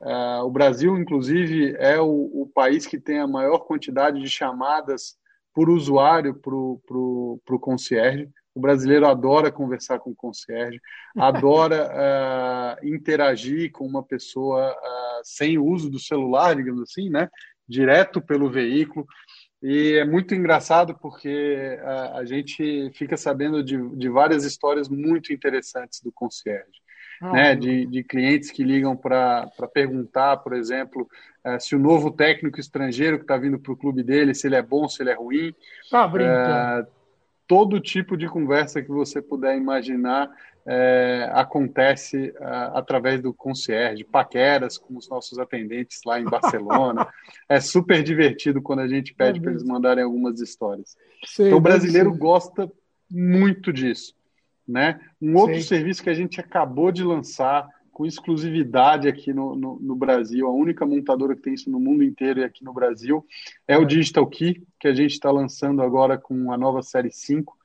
Uh, 0.00 0.44
o 0.44 0.50
Brasil, 0.50 0.98
inclusive, 0.98 1.74
é 1.78 2.00
o, 2.00 2.06
o, 2.42 2.50
país 2.54 2.86
que 2.86 2.98
tem 2.98 3.20
a 3.20 3.26
maior 3.26 3.60
quantidade 3.60 4.20
de 4.20 4.28
chamadas 4.28 5.16
por 5.54 5.70
usuário 5.70 6.34
para 6.34 6.54
o 6.54 7.60
concierge. 7.60 8.28
O 8.54 8.60
brasileiro 8.60 9.06
adora 9.06 9.50
conversar 9.50 9.98
com 9.98 10.10
o 10.10 10.14
concierge, 10.14 10.80
adora 11.16 11.90
uh, 12.82 12.86
interagir 12.86 13.72
com 13.72 13.84
uma 13.84 14.02
pessoa 14.02 14.70
uh, 14.70 15.20
sem 15.24 15.58
o 15.58 15.64
uso 15.64 15.90
do 15.90 15.98
celular, 15.98 16.54
digamos 16.54 16.82
assim, 16.82 17.08
né? 17.10 17.28
direto 17.66 18.20
pelo 18.20 18.50
veículo. 18.50 19.06
E 19.62 19.94
é 19.94 20.04
muito 20.04 20.34
engraçado 20.34 20.96
porque 21.00 21.78
a, 21.82 22.18
a 22.18 22.24
gente 22.24 22.90
fica 22.94 23.16
sabendo 23.16 23.62
de, 23.62 23.76
de 23.96 24.08
várias 24.08 24.44
histórias 24.44 24.88
muito 24.88 25.32
interessantes 25.32 26.00
do 26.00 26.12
concierge 26.12 26.83
ah, 27.20 27.32
né, 27.32 27.54
de, 27.54 27.86
de 27.86 28.02
clientes 28.02 28.50
que 28.50 28.62
ligam 28.62 28.96
para 28.96 29.50
perguntar, 29.72 30.38
por 30.38 30.52
exemplo, 30.52 31.08
uh, 31.44 31.60
se 31.60 31.74
o 31.74 31.78
novo 31.78 32.10
técnico 32.10 32.60
estrangeiro 32.60 33.18
que 33.18 33.24
está 33.24 33.36
vindo 33.36 33.58
para 33.58 33.72
o 33.72 33.76
clube 33.76 34.02
dele, 34.02 34.34
se 34.34 34.46
ele 34.46 34.56
é 34.56 34.62
bom, 34.62 34.88
se 34.88 35.02
ele 35.02 35.10
é 35.10 35.14
ruim. 35.14 35.54
Tá 35.90 36.06
brincando. 36.06 36.88
Uh, 36.88 36.92
todo 37.46 37.80
tipo 37.80 38.16
de 38.16 38.26
conversa 38.26 38.82
que 38.82 38.90
você 38.90 39.20
puder 39.20 39.56
imaginar 39.56 40.30
é, 40.66 41.28
acontece 41.34 42.32
através 42.72 43.20
do 43.20 43.34
concierge, 43.34 44.02
paqueras 44.02 44.78
com 44.78 44.96
os 44.96 45.08
nossos 45.08 45.38
atendentes 45.38 46.00
lá 46.06 46.18
em 46.18 46.24
Barcelona. 46.24 47.06
é 47.48 47.60
super 47.60 48.02
divertido 48.02 48.62
quando 48.62 48.80
a 48.80 48.88
gente 48.88 49.14
pede 49.14 49.38
é 49.38 49.42
para 49.42 49.50
eles 49.50 49.62
mandarem 49.62 50.02
algumas 50.02 50.40
histórias. 50.40 50.96
Sei, 51.26 51.48
então, 51.48 51.58
o 51.58 51.60
brasileiro 51.60 52.14
gosta 52.16 52.70
muito 53.10 53.72
disso. 53.72 54.14
Né? 54.66 55.00
Um 55.20 55.36
outro 55.36 55.56
Sim. 55.56 55.62
serviço 55.62 56.02
que 56.02 56.10
a 56.10 56.14
gente 56.14 56.40
acabou 56.40 56.90
de 56.90 57.04
lançar 57.04 57.68
com 57.94 58.04
exclusividade 58.04 59.06
aqui 59.06 59.32
no, 59.32 59.54
no, 59.54 59.78
no, 59.80 59.94
Brasil, 59.94 60.46
a 60.46 60.50
única 60.50 60.84
montadora 60.84 61.36
que 61.36 61.42
tem 61.42 61.54
isso 61.54 61.70
no 61.70 61.78
mundo 61.78 62.02
inteiro 62.02 62.40
e 62.40 62.44
aqui 62.44 62.64
no 62.64 62.72
Brasil, 62.72 63.24
é, 63.68 63.74
é. 63.74 63.78
o 63.78 63.84
Digital 63.84 64.26
Key, 64.26 64.66
que 64.80 64.88
a 64.88 64.94
gente 64.94 65.12
está 65.12 65.30
lançando 65.30 65.80
agora 65.80 66.18
com 66.18 66.52
a 66.52 66.58
nova 66.58 66.82
série 66.82 67.12
5. 67.12 67.56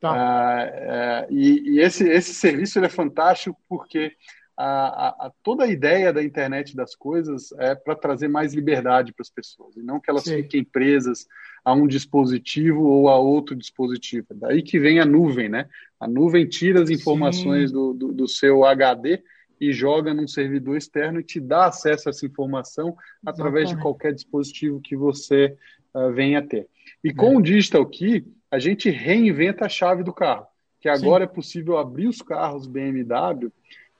Tá. 0.00 0.12
Uh, 0.12 1.32
uh, 1.32 1.34
e, 1.34 1.70
e 1.70 1.80
esse, 1.80 2.06
esse 2.06 2.34
serviço 2.34 2.78
é 2.78 2.88
fantástico 2.88 3.58
porque 3.66 4.12
a, 4.60 5.26
a, 5.26 5.32
toda 5.44 5.64
a 5.64 5.68
ideia 5.68 6.12
da 6.12 6.22
internet 6.22 6.74
das 6.74 6.96
coisas 6.96 7.52
é 7.58 7.76
para 7.76 7.94
trazer 7.94 8.26
mais 8.26 8.54
liberdade 8.54 9.12
para 9.12 9.22
as 9.22 9.30
pessoas, 9.30 9.76
e 9.76 9.82
não 9.82 10.00
que 10.00 10.10
elas 10.10 10.24
Sim. 10.24 10.42
fiquem 10.42 10.64
presas 10.64 11.28
a 11.64 11.72
um 11.72 11.86
dispositivo 11.86 12.82
ou 12.82 13.08
a 13.08 13.16
outro 13.16 13.54
dispositivo. 13.54 14.26
Daí 14.34 14.60
que 14.60 14.80
vem 14.80 14.98
a 14.98 15.04
nuvem, 15.04 15.48
né? 15.48 15.68
A 16.00 16.08
nuvem 16.08 16.44
tira 16.44 16.82
as 16.82 16.90
informações 16.90 17.70
do, 17.70 17.94
do, 17.94 18.12
do, 18.12 18.26
seu 18.26 18.64
HD 18.64 19.22
e 19.60 19.72
joga 19.72 20.12
num 20.12 20.26
servidor 20.26 20.76
externo 20.76 21.20
e 21.20 21.24
te 21.24 21.38
dá 21.38 21.66
acesso 21.66 22.08
a 22.08 22.10
essa 22.10 22.26
informação 22.26 22.96
através 23.24 23.66
Exatamente. 23.66 23.76
de 23.76 23.82
qualquer 23.82 24.12
dispositivo 24.12 24.80
que 24.80 24.96
você 24.96 25.56
uh, 25.94 26.10
venha 26.12 26.42
ter. 26.42 26.66
E 27.04 27.10
é. 27.10 27.14
com 27.14 27.36
o 27.36 27.42
Digital 27.42 27.86
Key, 27.86 28.26
a 28.50 28.58
gente 28.58 28.90
reinventa 28.90 29.66
a 29.66 29.68
chave 29.68 30.02
do 30.02 30.12
carro, 30.12 30.46
que 30.80 30.88
agora 30.88 31.26
Sim. 31.26 31.30
é 31.30 31.34
possível 31.34 31.78
abrir 31.78 32.08
os 32.08 32.22
carros 32.22 32.66
BMW 32.66 33.52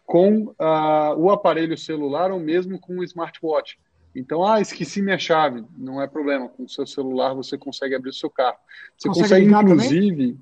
com 0.08 0.44
uh, 0.44 1.14
o 1.18 1.30
aparelho 1.30 1.76
celular 1.76 2.32
ou 2.32 2.40
mesmo 2.40 2.80
com 2.80 2.98
o 2.98 3.04
smartwatch. 3.04 3.78
Então, 4.16 4.42
ah, 4.42 4.58
esqueci 4.58 5.02
minha 5.02 5.18
chave, 5.18 5.66
não 5.76 6.00
é 6.00 6.06
problema. 6.08 6.48
Com 6.48 6.64
o 6.64 6.68
seu 6.68 6.86
celular 6.86 7.34
você 7.34 7.58
consegue 7.58 7.94
abrir 7.94 8.08
o 8.08 8.14
seu 8.14 8.30
carro. 8.30 8.56
Você 8.96 9.06
consegue, 9.06 9.44
consegue 9.44 9.44
inclusive, 9.44 10.16
também? 10.16 10.40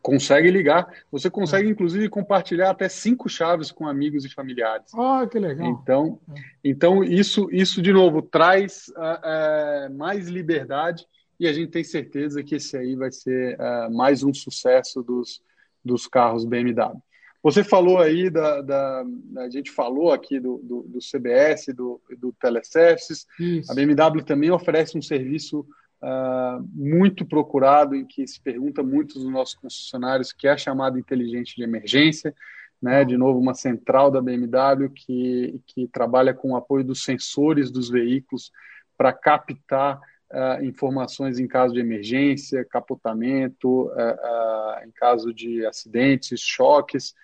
consegue 0.00 0.50
ligar. 0.52 0.88
Você 1.10 1.28
consegue, 1.28 1.66
é. 1.66 1.70
inclusive, 1.72 2.08
compartilhar 2.08 2.70
até 2.70 2.88
cinco 2.88 3.28
chaves 3.28 3.72
com 3.72 3.88
amigos 3.88 4.24
e 4.24 4.32
familiares. 4.32 4.94
Ah, 4.94 5.26
que 5.28 5.36
legal. 5.36 5.66
Então, 5.66 6.20
é. 6.30 6.40
então 6.62 7.02
isso, 7.02 7.48
isso 7.50 7.82
de 7.82 7.92
novo 7.92 8.22
traz 8.22 8.86
uh, 8.90 9.90
uh, 9.90 9.98
mais 9.98 10.28
liberdade 10.28 11.04
e 11.40 11.48
a 11.48 11.52
gente 11.52 11.72
tem 11.72 11.82
certeza 11.82 12.40
que 12.40 12.54
esse 12.54 12.76
aí 12.76 12.94
vai 12.94 13.10
ser 13.10 13.58
uh, 13.58 13.92
mais 13.92 14.22
um 14.22 14.32
sucesso 14.32 15.02
dos, 15.02 15.42
dos 15.84 16.06
carros 16.06 16.44
BMW. 16.44 17.02
Você 17.42 17.64
falou 17.64 17.98
aí 17.98 18.30
da, 18.30 18.60
da, 18.60 19.04
a 19.38 19.50
gente 19.50 19.70
falou 19.70 20.12
aqui 20.12 20.38
do, 20.38 20.58
do, 20.58 20.82
do 20.82 20.98
CBS, 21.00 21.74
do, 21.74 22.00
do 22.18 22.32
Teleservices. 22.32 23.26
A 23.68 23.74
BMW 23.74 24.22
também 24.24 24.50
oferece 24.50 24.96
um 24.96 25.02
serviço 25.02 25.66
uh, 26.00 26.64
muito 26.72 27.26
procurado 27.26 27.96
em 27.96 28.06
que 28.06 28.24
se 28.26 28.40
pergunta 28.40 28.82
muito 28.82 29.14
dos 29.14 29.28
nossos 29.28 29.54
concessionários, 29.54 30.32
que 30.32 30.46
é 30.46 30.52
a 30.52 30.56
chamada 30.56 30.98
inteligente 30.98 31.56
de 31.56 31.64
emergência. 31.64 32.34
Né, 32.80 33.04
de 33.04 33.16
novo, 33.16 33.38
uma 33.38 33.54
central 33.54 34.10
da 34.10 34.20
BMW 34.20 34.90
que, 34.92 35.60
que 35.68 35.86
trabalha 35.86 36.34
com 36.34 36.50
o 36.50 36.56
apoio 36.56 36.82
dos 36.82 37.04
sensores 37.04 37.70
dos 37.70 37.88
veículos 37.88 38.50
para 38.98 39.12
captar 39.12 40.00
uh, 40.32 40.64
informações 40.64 41.38
em 41.38 41.46
caso 41.46 41.74
de 41.74 41.80
emergência, 41.80 42.64
capotamento, 42.64 43.86
uh, 43.86 43.90
uh, 43.90 44.86
em 44.86 44.90
caso 44.92 45.32
de 45.32 45.64
acidentes, 45.66 46.40
choques. 46.40 47.14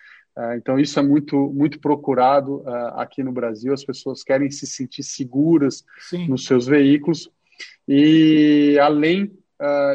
então, 0.57 0.79
isso 0.79 0.99
é 1.01 1.03
muito, 1.03 1.37
muito 1.53 1.81
procurado 1.81 2.63
aqui 2.95 3.25
no 3.25 3.33
Brasil. 3.33 3.73
As 3.73 3.85
pessoas 3.85 4.23
querem 4.23 4.49
se 4.53 4.69
sentir 4.69 5.03
seguras 5.03 5.85
Sim. 5.99 6.29
nos 6.29 6.45
seus 6.45 6.65
veículos. 6.65 7.29
E, 7.89 8.79
além 8.81 9.37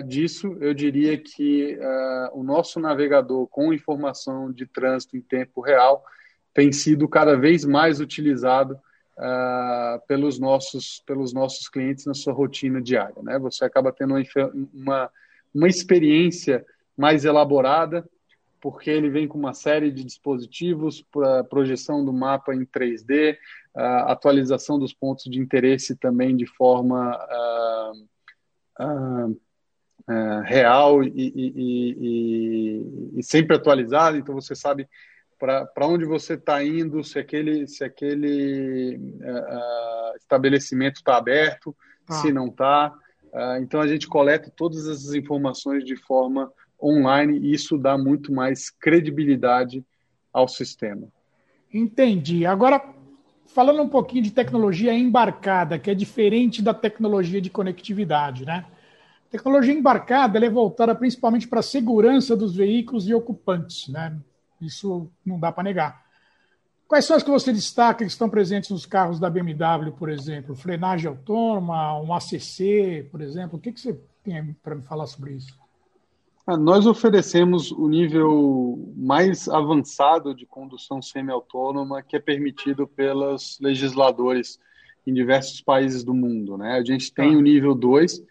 disso, 0.06 0.58
eu 0.60 0.74
diria 0.74 1.18
que 1.18 1.80
o 2.34 2.44
nosso 2.44 2.78
navegador 2.78 3.48
com 3.48 3.74
informação 3.74 4.52
de 4.52 4.66
trânsito 4.66 5.16
em 5.16 5.22
tempo 5.22 5.62
real 5.62 6.04
tem 6.54 6.74
sido 6.74 7.08
cada 7.08 7.38
vez 7.38 7.64
mais 7.64 8.02
utilizado 8.02 8.78
uh, 9.18 10.06
pelos, 10.08 10.40
nossos, 10.40 11.02
pelos 11.06 11.34
nossos 11.34 11.68
clientes 11.68 12.06
na 12.06 12.14
sua 12.14 12.34
rotina 12.34 12.82
diária. 12.82 13.22
Né? 13.22 13.38
Você 13.40 13.66
acaba 13.66 13.92
tendo 13.92 14.16
uma, 14.74 15.12
uma, 15.54 15.68
experiência 15.68 16.66
mais 16.98 17.26
elaborada, 17.26 18.08
porque 18.62 18.90
ele 18.90 19.10
vem 19.10 19.28
com 19.28 19.38
uma 19.38 19.54
série 19.54 19.92
de 19.92 20.04
dispositivos 20.04 21.02
para 21.02 21.44
projeção 21.44 22.04
do 22.04 22.14
mapa 22.14 22.56
em 22.56 22.66
3D, 22.66 23.36
uh, 23.76 24.10
atualização 24.10 24.80
dos 24.80 24.94
pontos 24.94 25.26
de 25.26 25.40
interesse 25.40 25.96
também 25.96 26.36
de 26.36 26.46
forma 26.46 27.18
uh, 28.80 29.30
uh, 29.30 30.42
real 30.44 31.04
e, 31.04 31.12
e, 31.16 31.54
e, 31.56 33.20
e, 33.20 33.24
sempre 33.24 33.56
atualizada. 33.56 34.18
Então 34.18 34.36
você 34.36 34.56
sabe 34.56 34.88
para 35.44 35.88
onde 35.88 36.06
você 36.06 36.36
está 36.36 36.64
indo, 36.64 37.04
se 37.04 37.20
aquele, 37.20 37.68
se 37.68 37.84
aquele 37.84 38.96
uh, 38.96 40.18
estabelecimento 40.18 40.98
está 40.98 41.18
aberto, 41.18 41.76
ah. 42.08 42.14
se 42.14 42.32
não 42.32 42.48
está. 42.48 42.94
Uh, 43.34 43.62
então 43.62 43.82
a 43.82 43.88
gente 43.88 44.08
coleta 44.08 44.50
todas 44.56 44.88
essas 44.88 45.14
informações 45.14 45.84
de 45.84 45.98
forma 45.98 46.50
online 46.82 47.40
e 47.40 47.54
isso 47.54 47.78
dá 47.78 47.98
muito 47.98 48.32
mais 48.32 48.70
credibilidade 48.70 49.84
ao 50.32 50.48
sistema. 50.48 51.10
Entendi. 51.74 52.46
Agora, 52.46 52.82
falando 53.48 53.82
um 53.82 53.90
pouquinho 53.90 54.24
de 54.24 54.32
tecnologia 54.32 54.94
embarcada, 54.94 55.78
que 55.78 55.92
é 55.92 55.94
diferente 55.94 56.62
da 56.62 56.74
tecnologia 56.74 57.42
de 57.42 57.50
conectividade, 57.50 58.46
né? 58.46 58.66
A 59.28 59.30
tecnologia 59.30 59.74
embarcada 59.74 60.40
é 60.40 60.50
voltada 60.50 60.96
principalmente 60.96 61.50
para 61.50 61.60
a 61.60 61.64
segurança 61.64 62.34
dos 62.34 62.56
veículos 62.56 63.10
e 63.10 63.14
ocupantes, 63.14 63.90
né? 63.90 64.16
Isso 64.66 65.10
não 65.26 65.40
dá 65.40 65.52
para 65.52 65.64
negar. 65.64 66.04
Quais 66.88 67.06
são 67.06 67.16
as 67.16 67.24
que 67.24 67.32
você 67.32 67.52
destaca 67.52 68.06
que 68.06 68.12
estão 68.12 68.30
presentes 68.30 68.70
nos 68.70 68.86
carros 68.86 69.20
da 69.20 69.30
BMW, 69.30 69.92
por 69.98 70.10
exemplo? 70.10 70.56
Frenagem 70.56 71.08
autônoma, 71.08 72.00
um 72.00 72.14
ACC, 72.14 73.08
por 73.10 73.22
exemplo? 73.22 73.58
O 73.58 73.62
que, 73.62 73.72
que 73.72 73.80
você 73.80 74.00
tem 74.24 74.54
para 74.62 74.76
me 74.76 74.84
falar 74.84 75.08
sobre 75.08 75.34
isso? 75.34 75.58
Ah, 76.46 76.58
nós 76.58 76.86
oferecemos 76.86 77.72
o 77.72 77.88
nível 77.88 78.94
mais 78.98 79.48
avançado 79.48 80.36
de 80.36 80.46
condução 80.46 81.02
semi-autônoma 81.02 82.04
que 82.04 82.18
é 82.18 82.20
permitido 82.20 82.86
pelos 82.86 83.58
legisladores 83.62 84.60
em 85.08 85.14
diversos 85.14 85.62
países 85.62 86.04
do 86.04 86.14
mundo. 86.14 86.58
Né? 86.58 86.74
A 86.74 86.84
gente 86.84 87.14
tem 87.14 87.34
ah. 87.34 87.38
o 87.38 87.42
nível 87.42 87.74
2, 87.74 88.22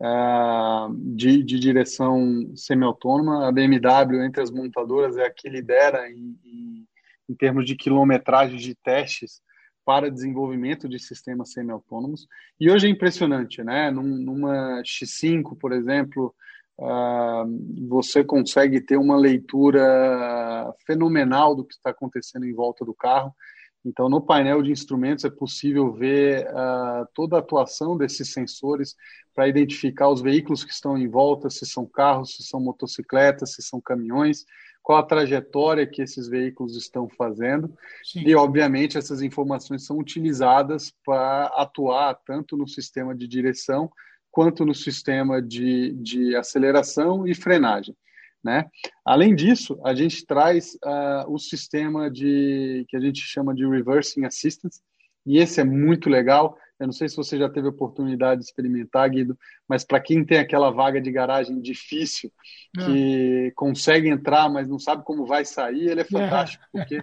uh, 0.00 0.94
de, 1.14 1.42
de, 1.44 1.58
direção 1.58 2.52
semi-autônoma. 2.56 3.46
A 3.46 3.52
BMW, 3.52 4.24
entre 4.24 4.42
as 4.42 4.50
montadoras, 4.50 5.16
é 5.16 5.26
a 5.26 5.30
que 5.30 5.48
lidera 5.48 6.10
em, 6.10 6.38
em, 6.44 6.88
em 7.28 7.34
termos 7.34 7.66
de 7.66 7.76
quilometragem 7.76 8.56
de 8.56 8.74
testes 8.74 9.40
para 9.84 10.10
desenvolvimento 10.10 10.88
de 10.88 10.98
sistemas 10.98 11.52
semi-autônomos. 11.52 12.26
E 12.58 12.70
hoje 12.70 12.86
é 12.86 12.90
impressionante, 12.90 13.62
né? 13.62 13.90
Num, 13.90 14.02
numa 14.02 14.82
X5, 14.82 15.58
por 15.58 15.72
exemplo, 15.72 16.34
uh, 16.78 17.88
você 17.88 18.24
consegue 18.24 18.80
ter 18.80 18.96
uma 18.96 19.16
leitura 19.16 20.72
fenomenal 20.86 21.54
do 21.54 21.64
que 21.64 21.74
está 21.74 21.90
acontecendo 21.90 22.46
em 22.46 22.54
volta 22.54 22.84
do 22.84 22.94
carro. 22.94 23.34
Então, 23.84 24.08
no 24.08 24.20
painel 24.20 24.62
de 24.62 24.70
instrumentos 24.70 25.24
é 25.24 25.30
possível 25.30 25.92
ver 25.92 26.46
uh, 26.48 27.06
toda 27.14 27.36
a 27.36 27.38
atuação 27.38 27.96
desses 27.96 28.32
sensores 28.32 28.94
para 29.34 29.48
identificar 29.48 30.08
os 30.08 30.20
veículos 30.20 30.64
que 30.64 30.72
estão 30.72 30.98
em 30.98 31.08
volta, 31.08 31.48
se 31.48 31.64
são 31.64 31.86
carros, 31.86 32.36
se 32.36 32.42
são 32.42 32.60
motocicletas, 32.60 33.54
se 33.54 33.62
são 33.62 33.80
caminhões, 33.80 34.44
qual 34.82 34.98
a 34.98 35.02
trajetória 35.02 35.86
que 35.86 36.02
esses 36.02 36.28
veículos 36.28 36.76
estão 36.76 37.08
fazendo. 37.08 37.72
Sim. 38.04 38.22
E, 38.26 38.34
obviamente, 38.34 38.98
essas 38.98 39.22
informações 39.22 39.84
são 39.84 39.98
utilizadas 39.98 40.92
para 41.04 41.46
atuar 41.56 42.14
tanto 42.26 42.56
no 42.56 42.68
sistema 42.68 43.14
de 43.14 43.26
direção 43.26 43.90
quanto 44.30 44.64
no 44.64 44.74
sistema 44.74 45.40
de, 45.40 45.92
de 45.94 46.36
aceleração 46.36 47.26
e 47.26 47.34
frenagem. 47.34 47.96
Né? 48.42 48.64
Além 49.04 49.34
disso, 49.34 49.78
a 49.84 49.94
gente 49.94 50.24
traz 50.24 50.74
uh, 50.84 51.30
o 51.30 51.38
sistema 51.38 52.10
de 52.10 52.86
que 52.88 52.96
a 52.96 53.00
gente 53.00 53.20
chama 53.20 53.54
de 53.54 53.66
reversing 53.66 54.24
assistance, 54.24 54.80
e 55.26 55.38
esse 55.38 55.60
é 55.60 55.64
muito 55.64 56.08
legal. 56.08 56.56
Eu 56.78 56.86
não 56.86 56.92
sei 56.94 57.06
se 57.06 57.16
você 57.16 57.36
já 57.36 57.46
teve 57.46 57.66
a 57.66 57.70
oportunidade 57.70 58.40
de 58.40 58.46
experimentar, 58.46 59.10
Guido, 59.10 59.38
mas 59.68 59.84
para 59.84 60.00
quem 60.00 60.24
tem 60.24 60.38
aquela 60.38 60.70
vaga 60.70 60.98
de 60.98 61.12
garagem 61.12 61.60
difícil, 61.60 62.32
é. 62.78 62.86
que 62.86 63.52
consegue 63.54 64.08
entrar, 64.08 64.48
mas 64.48 64.66
não 64.66 64.78
sabe 64.78 65.04
como 65.04 65.26
vai 65.26 65.44
sair, 65.44 65.90
ele 65.90 66.00
é, 66.00 66.04
é. 66.04 66.06
fantástico, 66.06 66.64
é. 66.74 66.78
porque 66.78 67.02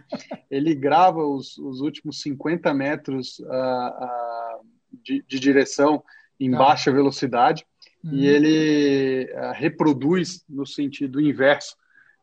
ele 0.50 0.74
grava 0.74 1.24
os, 1.24 1.56
os 1.60 1.82
últimos 1.82 2.22
50 2.22 2.74
metros 2.74 3.38
uh, 3.40 3.44
uh, 3.44 4.66
de, 4.92 5.24
de, 5.28 5.40
direção 5.40 6.04
em 6.40 6.50
tá. 6.50 6.58
baixa 6.58 6.92
velocidade 6.92 7.64
uhum. 8.08 8.14
e 8.14 8.28
ele 8.28 9.34
uh, 9.34 9.52
reproduz 9.54 10.44
no 10.50 10.66
sentido 10.66 11.22
inverso, 11.22 11.76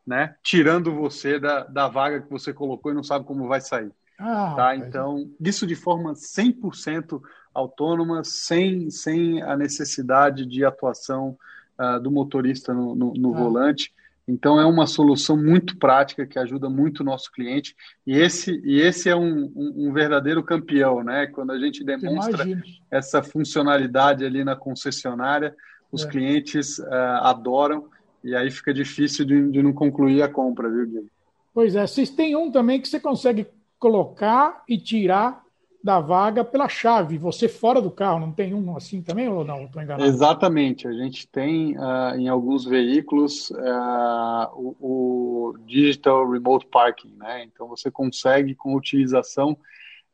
né? 0.05 0.35
tirando 0.43 0.93
você 0.93 1.39
da, 1.39 1.63
da 1.63 1.87
vaga 1.87 2.21
que 2.21 2.29
você 2.29 2.53
colocou 2.53 2.91
e 2.91 2.95
não 2.95 3.03
sabe 3.03 3.25
como 3.25 3.47
vai 3.47 3.61
sair. 3.61 3.91
Ah, 4.17 4.53
tá? 4.55 4.75
Então, 4.75 5.29
isso 5.39 5.67
de 5.67 5.75
forma 5.75 6.13
100% 6.13 7.21
autônoma, 7.53 8.23
sem, 8.23 8.89
sem 8.89 9.41
a 9.41 9.55
necessidade 9.55 10.45
de 10.45 10.63
atuação 10.63 11.37
uh, 11.79 11.99
do 11.99 12.11
motorista 12.11 12.73
no, 12.73 12.95
no, 12.95 13.13
no 13.13 13.35
ah. 13.35 13.37
volante. 13.37 13.93
Então, 14.27 14.59
é 14.59 14.65
uma 14.65 14.87
solução 14.87 15.37
muito 15.37 15.77
prática 15.77 16.25
que 16.25 16.39
ajuda 16.39 16.67
muito 16.67 17.01
o 17.01 17.03
nosso 17.03 17.31
cliente. 17.31 17.75
E 18.07 18.17
esse, 18.17 18.59
e 18.63 18.81
esse 18.81 19.07
é 19.07 19.15
um, 19.15 19.51
um, 19.55 19.87
um 19.87 19.93
verdadeiro 19.93 20.43
campeão, 20.43 21.03
né? 21.03 21.27
Quando 21.27 21.51
a 21.51 21.59
gente 21.59 21.83
demonstra 21.83 22.43
Imagina. 22.43 22.63
essa 22.89 23.21
funcionalidade 23.21 24.25
ali 24.25 24.43
na 24.43 24.55
concessionária, 24.55 25.55
os 25.95 26.03
é. 26.03 26.09
clientes 26.09 26.77
uh, 26.79 26.85
adoram 27.21 27.85
e 28.23 28.35
aí 28.35 28.49
fica 28.49 28.73
difícil 28.73 29.23
de, 29.23 29.51
de 29.51 29.61
não 29.61 29.71
concluir 29.71 30.21
a 30.21 30.27
compra, 30.27 30.69
viu, 30.69 30.85
Guilherme? 30.85 31.11
Pois 31.53 31.75
é, 31.75 31.87
vocês 31.87 32.09
têm 32.09 32.35
um 32.35 32.51
também 32.51 32.81
que 32.81 32.87
você 32.87 32.99
consegue 32.99 33.47
colocar 33.79 34.63
e 34.67 34.77
tirar 34.77 35.45
da 35.81 35.99
vaga 35.99 36.43
pela 36.43 36.67
chave, 36.67 37.15
você 37.15 37.47
fora 37.47 37.79
do 37.79 37.91
carro, 37.91 38.19
não 38.19 38.31
tem 38.31 38.55
um 38.55 38.75
assim 38.75 39.03
também 39.03 39.29
ou 39.29 39.45
não? 39.45 39.65
Estou 39.65 39.83
enganado? 39.83 40.03
Exatamente, 40.03 40.87
a 40.87 40.91
gente 40.91 41.27
tem 41.27 41.77
uh, 41.77 42.15
em 42.17 42.27
alguns 42.27 42.65
veículos 42.65 43.51
uh, 43.51 44.49
o, 44.55 44.75
o, 44.79 45.57
Digital 45.67 46.27
Remote 46.27 46.65
Parking, 46.65 47.13
né? 47.15 47.43
Então 47.43 47.67
você 47.67 47.91
consegue 47.91 48.55
com 48.55 48.73
utilização 48.73 49.55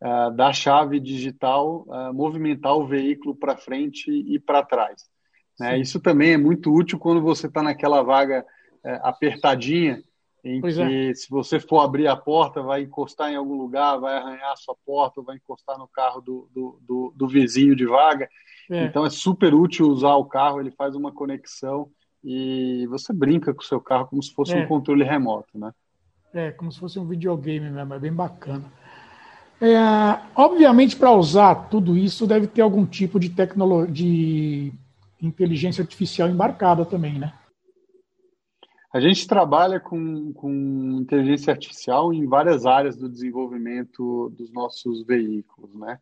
uh, 0.02 0.30
da 0.32 0.52
chave 0.52 1.00
digital 1.00 1.86
movimentar 2.14 2.76
o 2.76 2.86
veículo 2.86 3.34
para 3.34 3.56
frente 3.56 4.12
e 4.12 4.38
para 4.38 4.64
trás. 4.64 5.11
Né? 5.62 5.80
Isso 5.80 6.00
também 6.00 6.34
é 6.34 6.38
muito 6.38 6.74
útil 6.74 6.98
quando 7.00 7.22
você 7.22 7.48
está 7.48 7.62
naquela 7.62 8.02
vaga 8.02 8.46
apertadinha 9.04 10.04
em 10.44 10.60
pois 10.60 10.76
que 10.76 10.82
é. 10.82 11.14
se 11.14 11.30
você 11.30 11.60
for 11.60 11.82
abrir 11.82 12.08
a 12.08 12.16
porta, 12.16 12.62
vai 12.62 12.82
encostar 12.82 13.32
em 13.32 13.36
algum 13.36 13.56
lugar, 13.56 13.98
vai 13.98 14.18
arranhar 14.18 14.52
a 14.52 14.56
sua 14.56 14.76
porta, 14.86 15.22
vai 15.22 15.36
encostar 15.36 15.78
no 15.78 15.88
carro 15.88 16.20
do, 16.20 16.50
do, 16.54 16.80
do, 16.82 17.14
do 17.16 17.28
vizinho 17.28 17.76
de 17.76 17.86
vaga. 17.86 18.28
É. 18.70 18.86
Então 18.86 19.06
é 19.06 19.10
super 19.10 19.54
útil 19.54 19.88
usar 19.88 20.16
o 20.16 20.26
carro, 20.26 20.60
ele 20.60 20.72
faz 20.72 20.96
uma 20.96 21.12
conexão 21.12 21.90
e 22.24 22.88
você 22.88 23.14
brinca 23.14 23.54
com 23.54 23.62
o 23.62 23.66
seu 23.66 23.80
carro 23.80 24.08
como 24.08 24.22
se 24.22 24.34
fosse 24.34 24.54
é. 24.54 24.64
um 24.64 24.68
controle 24.68 25.04
remoto, 25.04 25.58
né? 25.58 25.72
É, 26.34 26.52
como 26.52 26.72
se 26.72 26.80
fosse 26.80 26.98
um 26.98 27.06
videogame 27.06 27.70
mesmo, 27.70 27.94
é 27.94 28.00
bem 28.00 28.14
bacana. 28.14 28.64
É, 29.60 29.78
obviamente, 30.36 30.96
para 30.96 31.12
usar 31.12 31.54
tudo 31.70 31.96
isso, 31.96 32.26
deve 32.26 32.48
ter 32.48 32.62
algum 32.62 32.86
tipo 32.86 33.20
de 33.20 33.30
tecnologia, 33.30 33.94
de 33.94 34.74
inteligência 35.22 35.82
artificial 35.82 36.30
embarcada 36.30 36.86
também, 36.86 37.20
né? 37.20 37.34
A 38.94 39.00
gente 39.00 39.26
trabalha 39.26 39.80
com, 39.80 40.34
com 40.34 41.00
inteligência 41.00 41.52
artificial 41.52 42.14
em 42.14 42.28
várias 42.28 42.66
áreas 42.66 42.98
do 42.98 43.08
desenvolvimento 43.08 44.30
dos 44.38 44.52
nossos 44.52 45.06
veículos, 45.06 45.74
né? 45.76 45.98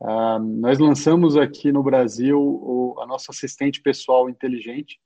Uh, 0.00 0.38
nós 0.60 0.78
lançamos 0.78 1.36
aqui 1.36 1.70
no 1.70 1.82
Brasil 1.82 2.38
o, 2.40 2.96
a 3.00 3.06
nossa 3.06 3.30
assistente 3.30 3.80
pessoal 3.80 4.28
inteligente, 4.28 4.98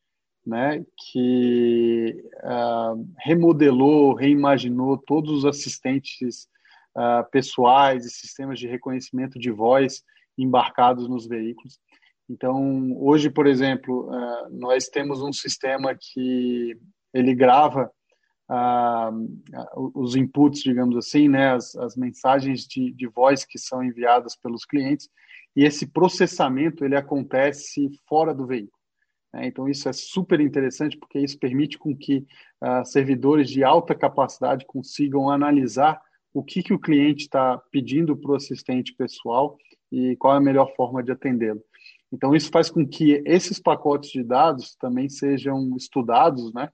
né, 0.45 0.83
que 0.97 2.25
uh, 2.43 3.07
remodelou, 3.19 4.15
reimaginou 4.15 4.97
todos 4.97 5.31
os 5.31 5.45
assistentes 5.45 6.49
uh, 6.97 7.31
pessoais 7.31 8.07
e 8.07 8.11
sistemas 8.11 8.59
de 8.59 8.67
reconhecimento 8.67 9.39
de 9.39 9.51
voz 9.51 10.03
embarcados 10.39 11.07
nos 11.07 11.27
veículos. 11.27 11.79
Então, 12.29 12.93
hoje, 12.99 13.31
por 13.31 13.47
exemplo, 13.47 14.11
nós 14.51 14.89
temos 14.89 15.23
um 15.23 15.33
sistema 15.33 15.95
que 15.95 16.77
ele 17.13 17.35
grava 17.35 17.91
ah, 18.49 19.11
os 19.95 20.17
inputs, 20.17 20.63
digamos 20.63 20.97
assim, 20.97 21.29
né, 21.29 21.53
as, 21.53 21.77
as 21.77 21.97
mensagens 21.97 22.67
de, 22.67 22.93
de 22.93 23.07
voz 23.07 23.45
que 23.45 23.59
são 23.59 23.85
enviadas 23.85 24.37
pelos 24.37 24.65
clientes, 24.65 25.09
e 25.55 25.65
esse 25.65 25.87
processamento 25.87 26.85
ele 26.85 26.97
acontece 26.97 27.91
fora 28.09 28.35
do 28.35 28.47
veículo. 28.47 28.79
Né? 29.33 29.47
Então 29.47 29.69
isso 29.69 29.89
é 29.89 29.93
super 29.93 30.41
interessante 30.41 30.97
porque 30.97 31.19
isso 31.19 31.39
permite 31.39 31.79
com 31.79 31.97
que 31.97 32.27
ah, 32.61 32.85
servidores 32.85 33.51
de 33.51 33.63
alta 33.63 33.95
capacidade 33.95 34.65
consigam 34.67 35.31
analisar 35.31 36.01
o 36.33 36.43
que, 36.43 36.63
que 36.63 36.73
o 36.73 36.79
cliente 36.79 37.25
está 37.25 37.59
pedindo 37.71 38.17
para 38.17 38.33
o 38.33 38.37
assistente 38.37 38.95
pessoal 38.95 39.57
e 39.91 40.17
qual 40.17 40.35
é 40.35 40.37
a 40.37 40.41
melhor 40.41 40.73
forma 40.77 41.03
de 41.03 41.11
atendê-lo. 41.11 41.61
Então 42.13 42.35
isso 42.35 42.51
faz 42.51 42.71
com 42.71 42.87
que 42.87 43.23
esses 43.27 43.61
pacotes 43.61 44.11
de 44.11 44.23
dados 44.23 44.75
também 44.77 45.09
sejam 45.09 45.77
estudados, 45.77 46.53
né? 46.53 46.71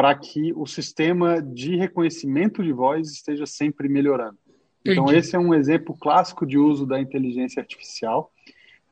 para 0.00 0.14
que 0.14 0.50
o 0.54 0.64
sistema 0.64 1.42
de 1.42 1.76
reconhecimento 1.76 2.62
de 2.62 2.72
voz 2.72 3.10
esteja 3.10 3.44
sempre 3.44 3.86
melhorando. 3.86 4.38
Então, 4.82 5.04
Entendi. 5.04 5.18
esse 5.18 5.36
é 5.36 5.38
um 5.38 5.52
exemplo 5.52 5.94
clássico 5.94 6.46
de 6.46 6.56
uso 6.56 6.86
da 6.86 6.98
inteligência 6.98 7.60
artificial, 7.60 8.32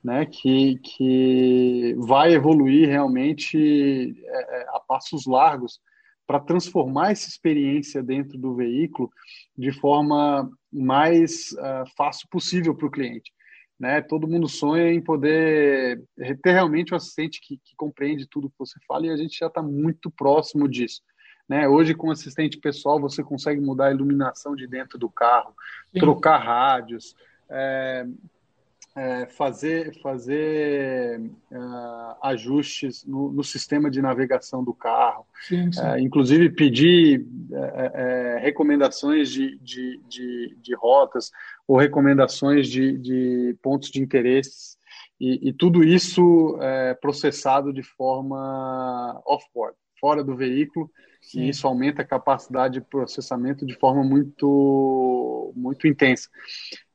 né, 0.05 0.27
que, 0.27 0.79
que 0.81 1.95
vai 1.99 2.35
evoluir 2.35 2.91
realmente 2.91 4.23
é, 4.23 4.61
é 4.61 4.67
a 4.69 4.81
passos 4.87 5.25
largos 5.25 5.81
para 6.27 6.41
transformar 6.41 7.13
essa 7.13 7.27
experiência 7.27 8.03
dentro 8.03 8.37
do 8.37 8.55
veículo 8.55 9.11
de 9.57 9.73
forma 9.73 10.51
mais 10.71 11.53
uh, 11.53 11.91
fácil 11.97 12.29
possível 12.31 12.75
para 12.75 12.87
o 12.87 12.91
cliente 12.91 13.33
né? 13.79 14.01
Todo 14.01 14.29
mundo 14.29 14.49
sonha 14.49 14.93
em 14.93 15.01
poder 15.01 16.03
ter 16.43 16.53
realmente 16.53 16.93
um 16.93 16.97
assistente 16.97 17.41
que, 17.41 17.59
que 17.59 17.77
compreende 17.77 18.27
tudo 18.27 18.51
que 18.51 18.59
você 18.59 18.79
fala 18.87 19.07
e 19.07 19.11
a 19.11 19.17
gente 19.17 19.39
já 19.39 19.47
está 19.47 19.63
muito 19.63 20.11
próximo 20.11 20.69
disso. 20.69 21.03
Né? 21.49 21.67
Hoje, 21.67 21.95
com 21.95 22.11
assistente 22.11 22.59
pessoal, 22.59 23.01
você 23.01 23.23
consegue 23.23 23.61
mudar 23.61 23.87
a 23.87 23.93
iluminação 23.93 24.55
de 24.55 24.67
dentro 24.67 24.99
do 24.99 25.09
carro, 25.09 25.55
Sim. 25.93 26.01
trocar 26.01 26.39
rádios, 26.39 27.15
é, 27.49 28.07
é, 28.99 29.27
fazer, 29.27 29.95
fazer 30.03 31.21
uh, 31.21 32.17
ajustes 32.23 33.05
no, 33.05 33.31
no, 33.31 33.45
sistema 33.45 33.89
de 33.89 34.03
navegação 34.03 34.65
do 34.65 34.75
carro, 34.75 35.25
sim, 35.47 35.71
sim. 35.71 35.81
É, 35.81 36.01
inclusive 36.01 36.51
pedir 36.51 37.25
é, 37.95 38.39
recomendações 38.41 39.31
de, 39.31 39.57
de, 39.59 40.01
de, 40.09 40.57
de, 40.61 40.75
rotas 40.75 41.31
ou 41.69 41.77
recomendações 41.77 42.67
de, 42.67 42.97
de 42.97 43.57
pontos 43.63 43.91
de 43.91 44.01
interesse, 44.01 44.79
e, 45.21 45.49
e 45.49 45.53
tudo 45.53 45.85
isso 45.85 46.59
é 46.63 46.95
processado 46.95 47.73
de 47.73 47.83
forma 47.83 49.21
off-board, 49.27 49.77
fora 50.01 50.25
do 50.25 50.35
veículo, 50.35 50.91
Sim. 51.21 51.43
e 51.43 51.49
isso 51.51 51.67
aumenta 51.67 52.03
a 52.03 52.07
capacidade 52.07 52.75
de 52.75 52.81
processamento 52.81 53.67
de 53.67 53.75
forma 53.75 54.03
muito, 54.03 55.53
muito 55.55 55.87
intensa. 55.87 56.29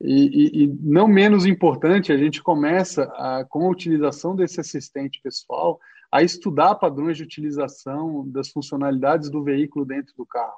E, 0.02 0.62
e, 0.62 0.64
e 0.64 0.68
não 0.82 1.08
menos 1.08 1.46
importante, 1.46 2.12
a 2.12 2.18
gente 2.18 2.42
começa, 2.42 3.04
a, 3.16 3.46
com 3.48 3.68
a 3.68 3.70
utilização 3.70 4.36
desse 4.36 4.60
assistente 4.60 5.20
pessoal, 5.22 5.80
a 6.12 6.24
estudar 6.24 6.76
padrões 6.76 7.18
de 7.18 7.24
utilização 7.24 8.28
das 8.30 8.50
funcionalidades 8.50 9.30
do 9.30 9.44
veículo 9.44 9.86
dentro 9.86 10.14
do 10.16 10.26
carro. 10.26 10.58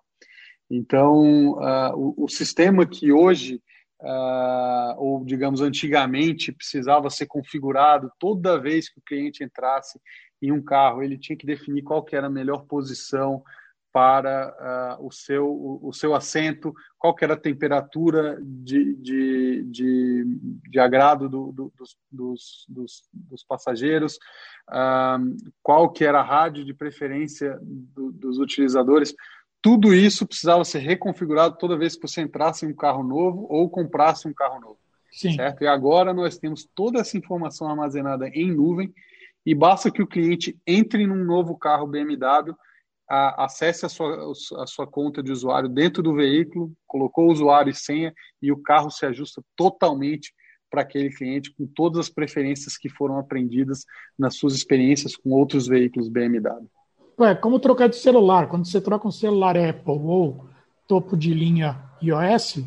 Então, 0.69 1.53
uh, 1.53 1.95
o, 1.95 2.25
o, 2.25 2.27
sistema 2.27 2.85
que 2.85 3.11
hoje 3.11 3.61
uh, 4.01 4.95
ou 4.97 5.23
digamos 5.23 5.61
antigamente, 5.61 6.51
precisava 6.51 7.09
ser 7.09 7.25
configurado 7.25 8.11
toda 8.19 8.59
vez 8.59 8.89
que 8.89 8.99
o 8.99 9.03
cliente 9.03 9.43
entrasse 9.43 9.99
em 10.41 10.51
um 10.51 10.61
carro, 10.61 11.01
ele 11.01 11.17
tinha 11.17 11.37
que 11.37 11.45
definir 11.45 11.83
qual 11.83 12.03
que 12.03 12.15
era 12.15 12.27
a 12.27 12.29
melhor 12.29 12.65
posição 12.65 13.43
para 13.95 14.97
uh, 14.99 15.07
o, 15.07 15.09
seu, 15.09 15.47
o, 15.47 15.87
o, 15.87 15.93
seu 15.93 16.13
assento, 16.13 16.73
qual 16.99 17.15
que 17.15 17.23
era 17.23 17.33
a 17.33 17.39
temperatura 17.39 18.37
de, 18.41 18.93
de, 18.95 19.63
de, 19.63 20.25
de 20.69 20.79
agrado 20.79 21.29
do, 21.29 21.53
do, 21.53 21.73
dos, 21.77 21.97
dos, 22.11 22.65
dos, 22.67 23.03
dos, 23.13 23.45
passageiros, 23.45 24.19
uh, 24.69 25.33
qual 25.63 25.93
que 25.93 26.03
era 26.03 26.19
a 26.19 26.25
rádio 26.25 26.65
de 26.65 26.73
preferência 26.73 27.57
do, 27.61 28.11
dos 28.11 28.37
utilizadores. 28.37 29.15
Tudo 29.65 29.95
isso 29.95 30.27
precisava 30.27 30.63
ser 30.63 30.77
reconfigurado 30.77 31.57
toda 31.57 31.75
vez 31.75 31.95
que 31.95 32.07
você 32.07 32.21
entrasse 32.21 32.63
em 32.67 32.69
um 32.69 32.75
carro 32.75 33.01
novo 33.01 33.47
ou 33.49 33.67
comprasse 33.67 34.27
um 34.27 34.33
carro 34.33 34.61
novo. 34.61 34.77
Sim. 35.11 35.33
Certo? 35.33 35.63
E 35.63 35.67
agora 35.67 36.13
nós 36.13 36.37
temos 36.37 36.69
toda 36.75 36.99
essa 36.99 37.17
informação 37.17 37.67
armazenada 37.67 38.27
em 38.27 38.51
nuvem 38.51 38.93
e 39.43 39.55
basta 39.55 39.89
que 39.89 40.03
o 40.03 40.07
cliente 40.07 40.55
entre 40.67 41.07
num 41.07 41.25
novo 41.25 41.57
carro 41.57 41.87
BMW 41.87 42.55
a, 43.09 43.45
acesse 43.45 43.87
a 43.87 43.89
sua, 43.89 44.33
a 44.61 44.67
sua 44.67 44.85
conta 44.85 45.23
de 45.23 45.31
usuário 45.31 45.67
dentro 45.67 46.03
do 46.03 46.13
veículo, 46.13 46.71
colocou 46.85 47.25
o 47.25 47.31
usuário 47.31 47.71
e 47.71 47.75
senha 47.75 48.13
e 48.39 48.51
o 48.51 48.61
carro 48.61 48.91
se 48.91 49.03
ajusta 49.03 49.41
totalmente 49.55 50.31
para 50.69 50.83
aquele 50.83 51.09
cliente 51.09 51.51
com 51.55 51.65
todas 51.65 52.01
as 52.01 52.09
preferências 52.09 52.77
que 52.77 52.87
foram 52.87 53.17
aprendidas 53.17 53.83
nas 54.15 54.35
suas 54.35 54.53
experiências 54.53 55.15
com 55.15 55.31
outros 55.31 55.65
veículos 55.65 56.07
BMW. 56.07 56.69
É 57.19 57.33
como 57.33 57.59
trocar 57.59 57.87
de 57.87 57.95
celular. 57.95 58.47
Quando 58.47 58.65
você 58.65 58.81
troca 58.81 59.07
um 59.07 59.11
celular 59.11 59.57
Apple 59.57 59.91
ou 59.91 60.45
topo 60.87 61.15
de 61.15 61.33
linha 61.33 61.81
iOS, 62.01 62.63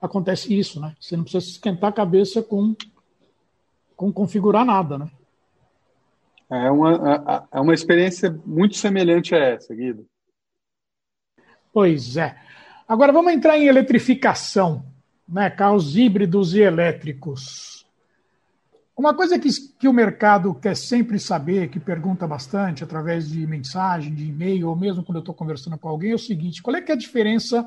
acontece 0.00 0.56
isso, 0.56 0.80
né? 0.80 0.94
Você 1.00 1.16
não 1.16 1.24
precisa 1.24 1.50
esquentar 1.50 1.90
a 1.90 1.94
cabeça 1.94 2.42
com, 2.42 2.74
com 3.96 4.12
configurar 4.12 4.64
nada, 4.64 4.98
né? 4.98 5.10
É 6.48 6.70
uma, 6.70 7.46
é 7.52 7.60
uma 7.60 7.74
experiência 7.74 8.36
muito 8.44 8.76
semelhante 8.76 9.34
a 9.34 9.38
essa, 9.38 9.72
Guido. 9.72 10.04
Pois 11.72 12.16
é. 12.16 12.36
Agora 12.88 13.12
vamos 13.12 13.32
entrar 13.32 13.56
em 13.56 13.68
eletrificação, 13.68 14.84
né? 15.28 15.48
carros 15.48 15.96
híbridos 15.96 16.54
e 16.54 16.60
elétricos. 16.60 17.79
Uma 19.00 19.14
coisa 19.14 19.38
que, 19.38 19.48
que 19.78 19.88
o 19.88 19.94
mercado 19.94 20.54
quer 20.54 20.76
sempre 20.76 21.18
saber, 21.18 21.70
que 21.70 21.80
pergunta 21.80 22.26
bastante 22.26 22.84
através 22.84 23.30
de 23.30 23.46
mensagem, 23.46 24.14
de 24.14 24.26
e-mail, 24.26 24.68
ou 24.68 24.76
mesmo 24.76 25.02
quando 25.02 25.16
eu 25.16 25.20
estou 25.20 25.34
conversando 25.34 25.78
com 25.78 25.88
alguém, 25.88 26.10
é 26.10 26.14
o 26.14 26.18
seguinte: 26.18 26.62
qual 26.62 26.76
é, 26.76 26.82
que 26.82 26.92
é 26.92 26.94
a 26.94 26.98
diferença 26.98 27.66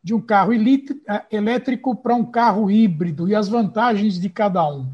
de 0.00 0.14
um 0.14 0.20
carro 0.20 0.52
é, 0.52 1.26
elétrico 1.32 1.96
para 1.96 2.14
um 2.14 2.24
carro 2.24 2.70
híbrido 2.70 3.28
e 3.28 3.34
as 3.34 3.48
vantagens 3.48 4.20
de 4.20 4.30
cada 4.30 4.64
um? 4.72 4.88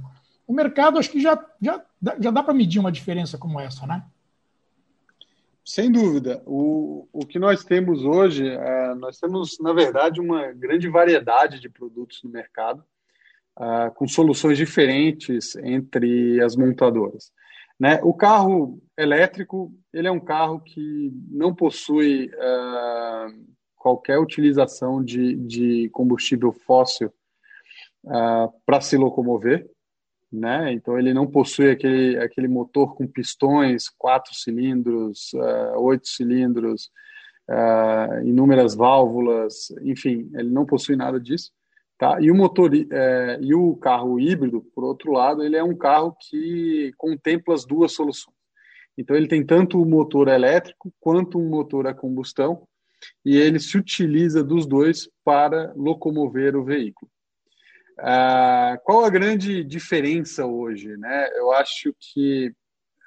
O 0.47 0.55
mercado 0.55 0.99
acho 0.99 1.11
que 1.11 1.21
já, 1.21 1.39
já 1.61 1.85
já 2.19 2.31
dá 2.31 2.43
para 2.43 2.55
medir 2.55 2.79
uma 2.79 2.91
diferença 2.91 3.37
como 3.37 3.61
essa, 3.61 3.87
né? 3.87 4.03
Sem 5.63 5.93
dúvida. 5.93 6.43
O, 6.47 7.07
o 7.13 7.27
que 7.27 7.39
nós 7.39 7.63
temos 7.63 8.07
hoje, 8.07 8.49
é, 8.49 8.95
nós 8.95 9.19
temos, 9.19 9.59
na 9.61 9.75
verdade, 9.75 10.19
uma 10.19 10.51
grande 10.51 10.89
variedade 10.89 11.61
de 11.61 11.69
produtos 11.69 12.23
no 12.23 12.31
mercado, 12.31 12.83
uh, 13.59 13.93
com 13.95 14.07
soluções 14.07 14.59
diferentes 14.59 15.57
entre 15.57 16.41
as 16.41 16.57
montadoras. 16.57 17.33
Né? 17.79 18.01
O 18.03 18.15
carro 18.15 18.81
elétrico, 18.97 19.73
ele 19.93 20.09
é 20.09 20.11
um 20.11 20.21
carro 20.21 20.61
que 20.61 21.13
não 21.31 21.55
possui 21.55 22.27
uh, 22.27 23.55
qualquer 23.77 24.19
utilização 24.19 25.03
de, 25.03 25.35
de 25.37 25.89
combustível 25.91 26.53
fóssil 26.53 27.13
uh, 28.05 28.53
para 28.65 28.81
se 28.81 28.97
locomover 28.97 29.69
né? 30.35 30.73
Então 30.73 30.99
ele 30.99 31.15
não 31.15 31.27
possui 31.27 31.71
aquele, 31.71 32.19
aquele 32.19 32.49
motor 32.49 32.95
com 32.97 33.07
pistões, 33.07 33.89
quatro 33.89 34.35
cilindros, 34.35 35.33
uh, 35.35 35.79
oito 35.79 36.09
cilindros, 36.09 36.91
uh, 37.49 38.27
inúmeras 38.27 38.75
válvulas, 38.75 39.71
enfim, 39.83 40.29
ele 40.35 40.51
não 40.51 40.67
possui 40.67 40.97
nada 40.97 41.21
disso. 41.21 41.53
Tá? 41.99 42.19
E 42.21 42.31
o 42.31 42.35
motor 42.35 42.73
uh, 42.73 43.43
e 43.43 43.55
o 43.55 43.77
carro 43.77 44.19
híbrido, 44.19 44.63
por 44.75 44.85
outro 44.85 45.13
lado, 45.13 45.45
ele 45.45 45.57
é 45.57 45.63
um 45.63 45.77
carro 45.77 46.17
que 46.29 46.93
contempla 46.97 47.55
as 47.55 47.65
duas 47.65 47.93
soluções. 47.93 48.35
Então 48.97 49.17
ele 49.17 49.29
tem 49.29 49.45
tanto 49.45 49.81
o 49.81 49.87
motor 49.87 50.29
elétrico 50.29 50.93
quanto 51.01 51.39
um 51.39 51.49
motor 51.49 51.87
a 51.87 51.95
combustão 51.95 52.67
e 53.25 53.37
ele 53.37 53.59
se 53.59 53.77
utiliza 53.77 54.43
dos 54.43 54.67
dois 54.67 55.09
para 55.25 55.73
locomover 55.77 56.57
o 56.57 56.65
veículo. 56.65 57.11
Ah, 57.99 58.79
qual 58.85 59.05
a 59.05 59.11
grande 59.11 59.63
diferença 59.63 60.47
hoje? 60.47 60.97
Né? 60.97 61.29
Eu 61.37 61.53
acho 61.53 61.95
que 61.99 62.53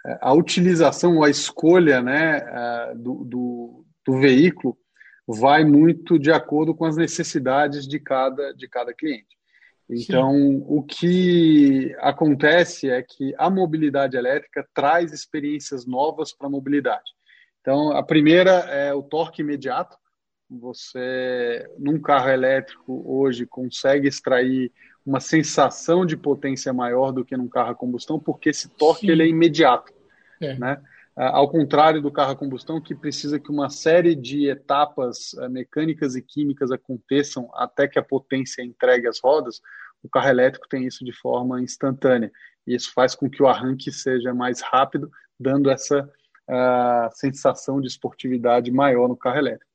eh, 0.06 0.18
a 0.22 0.34
utilização, 0.34 1.24
a 1.24 1.30
escolha 1.30 2.02
né, 2.02 2.38
ah, 2.38 2.94
do, 2.96 3.26
do, 3.26 3.86
do, 4.06 4.20
veículo 4.20 4.78
vai 5.28 5.66
muito 5.66 6.18
de 6.18 6.32
acordo 6.32 6.74
com 6.74 6.86
as 6.86 6.96
necessidades 6.96 7.88
de 7.88 8.00
cada, 8.00 8.54
de 8.54 8.68
cada 8.68 8.94
cliente. 8.94 9.38
Então, 9.90 10.34
Sim. 10.34 10.64
o 10.68 10.84
que 10.84 11.96
acontece 12.00 12.90
é 12.90 13.02
que 13.02 13.34
a 13.38 13.50
mobilidade 13.50 14.18
elétrica 14.18 14.68
traz 14.74 15.14
experiências 15.14 15.86
novas 15.86 16.34
para 16.34 16.48
a 16.48 16.50
mobilidade. 16.50 17.12
Então, 17.62 17.92
a 17.92 18.04
primeira 18.04 18.52
é 18.52 18.94
o 18.94 19.04
torque 19.04 19.42
imediato, 19.42 19.98
você, 20.50 21.70
num 21.78 22.00
carro 22.00 22.30
elétrico, 22.30 23.04
hoje 23.06 23.46
consegue 23.46 24.08
extrair 24.08 24.72
uma 25.06 25.20
sensação 25.20 26.06
de 26.06 26.16
potência 26.16 26.72
maior 26.74 27.12
do 27.12 27.26
que 27.26 27.36
num 27.36 27.50
carro 27.50 27.72
a 27.72 27.76
combustão, 27.76 28.20
porque 28.20 28.50
esse 28.50 28.70
torque 28.70 29.10
ele 29.10 29.24
é 29.24 29.28
imediato. 29.28 29.94
É. 30.40 30.56
Né? 30.56 30.82
Ao 31.20 31.50
contrário 31.50 32.00
do 32.00 32.12
carro 32.12 32.34
a 32.34 32.36
combustão, 32.36 32.80
que 32.80 32.94
precisa 32.94 33.40
que 33.40 33.50
uma 33.50 33.72
série 33.72 34.14
de 34.14 34.48
etapas 34.48 35.34
eh, 35.34 35.50
mecânicas 35.50 36.16
e 36.16 36.22
químicas 36.22 36.72
aconteçam 36.72 37.50
até 37.56 37.88
que 37.88 37.98
a 37.98 38.04
potência 38.04 38.62
entregue 38.62 39.08
às 39.08 39.20
rodas, 39.20 39.60
o 40.04 40.08
carro 40.08 40.30
elétrico 40.30 40.70
tem 40.70 40.86
isso 40.86 41.04
de 41.04 41.12
forma 41.12 41.60
instantânea. 41.60 42.32
E 42.68 42.76
isso 42.76 42.94
faz 42.94 43.16
com 43.16 43.28
que 43.28 43.42
o 43.42 43.48
arranque 43.48 43.92
seja 43.92 44.32
mais 44.32 44.62
rápido, 44.62 45.10
dando 45.40 45.72
essa 45.72 46.04
uh, 46.04 47.10
sensação 47.14 47.82
de 47.82 47.88
esportividade 47.88 48.70
maior 48.72 49.08
no 49.08 49.18
carro 49.18 49.40
elétrico. 49.40 49.72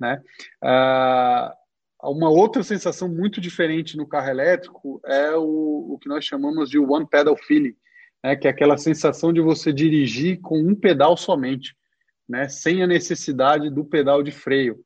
Né? 0.00 0.20
Uh, 0.64 2.10
uma 2.10 2.28
outra 2.28 2.64
sensação 2.64 3.08
muito 3.08 3.40
diferente 3.40 3.96
no 3.96 4.06
carro 4.06 4.28
elétrico 4.28 5.00
é 5.04 5.30
o, 5.36 5.92
o 5.92 5.98
que 6.00 6.08
nós 6.08 6.24
chamamos 6.24 6.68
de 6.68 6.78
one 6.78 7.06
pedal 7.06 7.36
feeling, 7.36 7.76
né? 8.22 8.36
que 8.36 8.46
é 8.46 8.50
aquela 8.50 8.76
sensação 8.76 9.32
de 9.32 9.40
você 9.40 9.72
dirigir 9.72 10.40
com 10.40 10.58
um 10.58 10.74
pedal 10.74 11.16
somente, 11.16 11.74
né? 12.28 12.48
sem 12.48 12.82
a 12.82 12.86
necessidade 12.86 13.70
do 13.70 13.84
pedal 13.84 14.22
de 14.22 14.30
freio. 14.30 14.78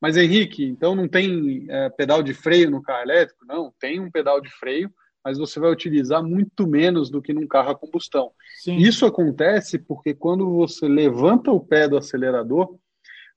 Mas 0.00 0.16
Henrique, 0.16 0.64
então 0.64 0.94
não 0.94 1.08
tem 1.08 1.66
é, 1.68 1.88
pedal 1.90 2.22
de 2.22 2.34
freio 2.34 2.70
no 2.70 2.82
carro 2.82 3.02
elétrico? 3.02 3.44
Não, 3.46 3.72
tem 3.80 3.98
um 3.98 4.10
pedal 4.10 4.40
de 4.40 4.50
freio, 4.50 4.90
mas 5.24 5.38
você 5.38 5.58
vai 5.58 5.72
utilizar 5.72 6.22
muito 6.22 6.66
menos 6.66 7.10
do 7.10 7.20
que 7.20 7.32
num 7.32 7.46
carro 7.46 7.70
a 7.70 7.74
combustão. 7.74 8.30
Sim. 8.62 8.76
Isso 8.76 9.04
acontece 9.04 9.78
porque 9.78 10.14
quando 10.14 10.48
você 10.52 10.86
levanta 10.86 11.50
o 11.50 11.58
pé 11.58 11.88
do 11.88 11.96
acelerador, 11.96 12.78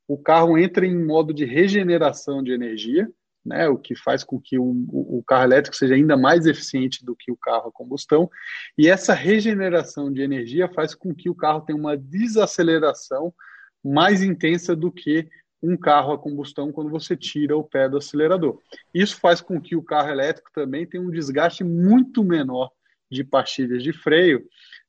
o 0.08 0.18
carro 0.18 0.58
entra 0.58 0.86
em 0.86 1.06
modo 1.06 1.34
de 1.34 1.46
regeneração 1.46 2.44
de 2.44 2.52
energia, 2.52 3.10
né, 3.50 3.68
o 3.68 3.78
que 3.78 3.96
faz 3.96 4.24
com 4.24 4.40
que 4.40 4.60
o, 4.60 4.86
o, 4.92 5.24
carro 5.26 5.44
elétrico 5.44 5.76
seja 5.76 5.96
ainda 5.96 6.16
mais 6.16 6.46
eficiente 6.46 7.04
do 7.04 7.16
que 7.16 7.32
o 7.32 7.36
carro 7.36 7.70
a 7.70 7.72
combustão, 7.72 8.30
e 8.78 8.88
essa 8.88 9.14
regeneração 9.14 10.14
de 10.14 10.22
energia 10.22 10.70
faz 10.70 10.94
com 10.94 11.14
que 11.16 11.32
o 11.32 11.36
carro 11.36 11.62
tenha 11.62 11.78
uma 11.78 11.98
desaceleração 11.98 13.34
mais 13.84 14.22
intensa 14.22 14.76
do 14.76 14.92
que 14.92 15.28
um 15.64 15.76
carro 15.76 16.14
a 16.14 16.18
combustão 16.18 16.72
quando 16.72 16.92
você 16.92 17.18
tira 17.18 17.58
o 17.58 17.64
pé 17.64 17.90
do 17.90 17.98
acelerador. 17.98 18.60
Isso 18.94 19.20
faz 19.20 19.42
com 19.42 19.60
que 19.60 19.76
o 19.76 19.84
carro 19.84 20.10
elétrico 20.10 20.52
também 20.54 20.86
tenha 20.86 21.04
um 21.04 21.10
desgaste 21.10 21.64
muito 21.64 22.24
menor 22.24 22.70
de 23.12 23.24
pastilhas 23.24 23.82
de 23.82 23.92
freio 23.92 24.46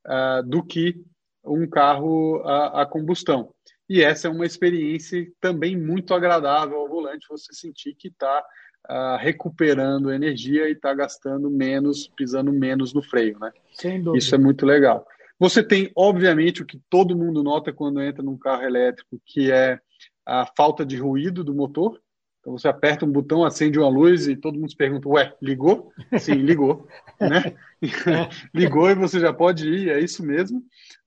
uh, 0.07 0.47
do 0.47 0.63
que 0.63 1.03
um 1.45 1.67
carro 1.67 2.43
a, 2.45 2.83
a 2.83 2.87
combustão. 2.87 3.55
E 3.91 4.05
essa 4.05 4.29
é 4.29 4.31
uma 4.31 4.47
experiência 4.47 5.27
também 5.41 5.77
muito 5.77 6.15
agradável 6.15 6.79
ao 6.79 6.89
volante, 6.89 7.27
você 7.29 7.53
sentir 7.53 7.93
que 7.97 8.07
está 8.07 8.39
uh, 8.39 8.93
ah, 8.93 9.19
recuperando 9.21 10.13
energia 10.13 10.69
e 10.69 10.75
está 10.75 10.95
gastando 10.95 11.51
menos, 11.51 12.07
pisando 12.07 12.53
menos 12.53 12.95
no 12.95 13.03
freio, 13.03 13.37
né? 13.41 13.51
Sem 13.73 14.01
dúvida. 14.01 14.17
Isso 14.17 14.33
é 14.33 14.39
muito 14.39 14.65
legal. 14.65 15.05
Você 15.41 15.61
tem, 15.61 15.91
obviamente, 15.97 16.63
o 16.63 16.67
que 16.67 16.81
todo 16.89 17.17
mundo 17.17 17.43
nota 17.43 17.73
quando 17.73 18.01
entra 18.01 18.23
num 18.23 18.39
carro 18.39 18.63
elétrico, 18.63 19.21
que 19.27 19.51
é 19.51 19.81
a 20.25 20.47
falta 20.57 20.87
de 20.87 20.97
ruído 20.97 21.43
do 21.43 21.53
motor. 21.53 22.01
Então 22.39 22.57
você 22.57 22.69
aperta 22.69 23.05
um 23.05 23.11
botão, 23.11 23.45
acende 23.45 23.77
uma 23.77 23.89
luz 23.89 24.29
e 24.29 24.37
todo 24.37 24.57
mundo 24.57 24.71
se 24.71 24.77
pergunta, 24.77 25.09
ué, 25.09 25.35
ligou? 25.43 25.93
Sim, 26.17 26.35
ligou. 26.35 26.87
né? 27.19 27.57
ligou 28.55 28.89
e 28.89 28.95
você 28.95 29.19
já 29.19 29.33
pode 29.33 29.69
ir, 29.69 29.89
é 29.89 29.99
isso 29.99 30.25
mesmo. 30.25 30.61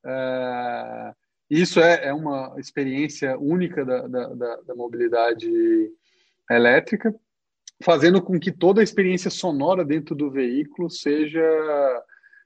Uh, 0.03 1.22
isso 1.49 1.79
é, 1.79 2.07
é 2.07 2.13
uma 2.13 2.55
experiência 2.57 3.37
única 3.37 3.85
da, 3.85 4.07
da, 4.07 4.27
da, 4.33 4.55
da 4.67 4.75
mobilidade 4.75 5.49
elétrica. 6.49 7.13
fazendo 7.83 8.21
com 8.21 8.39
que 8.39 8.51
toda 8.51 8.81
a 8.81 8.83
experiência 8.83 9.29
sonora 9.29 9.83
dentro 9.85 10.15
do 10.15 10.31
veículo 10.31 10.89
seja 10.89 11.41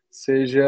seja 0.10 0.66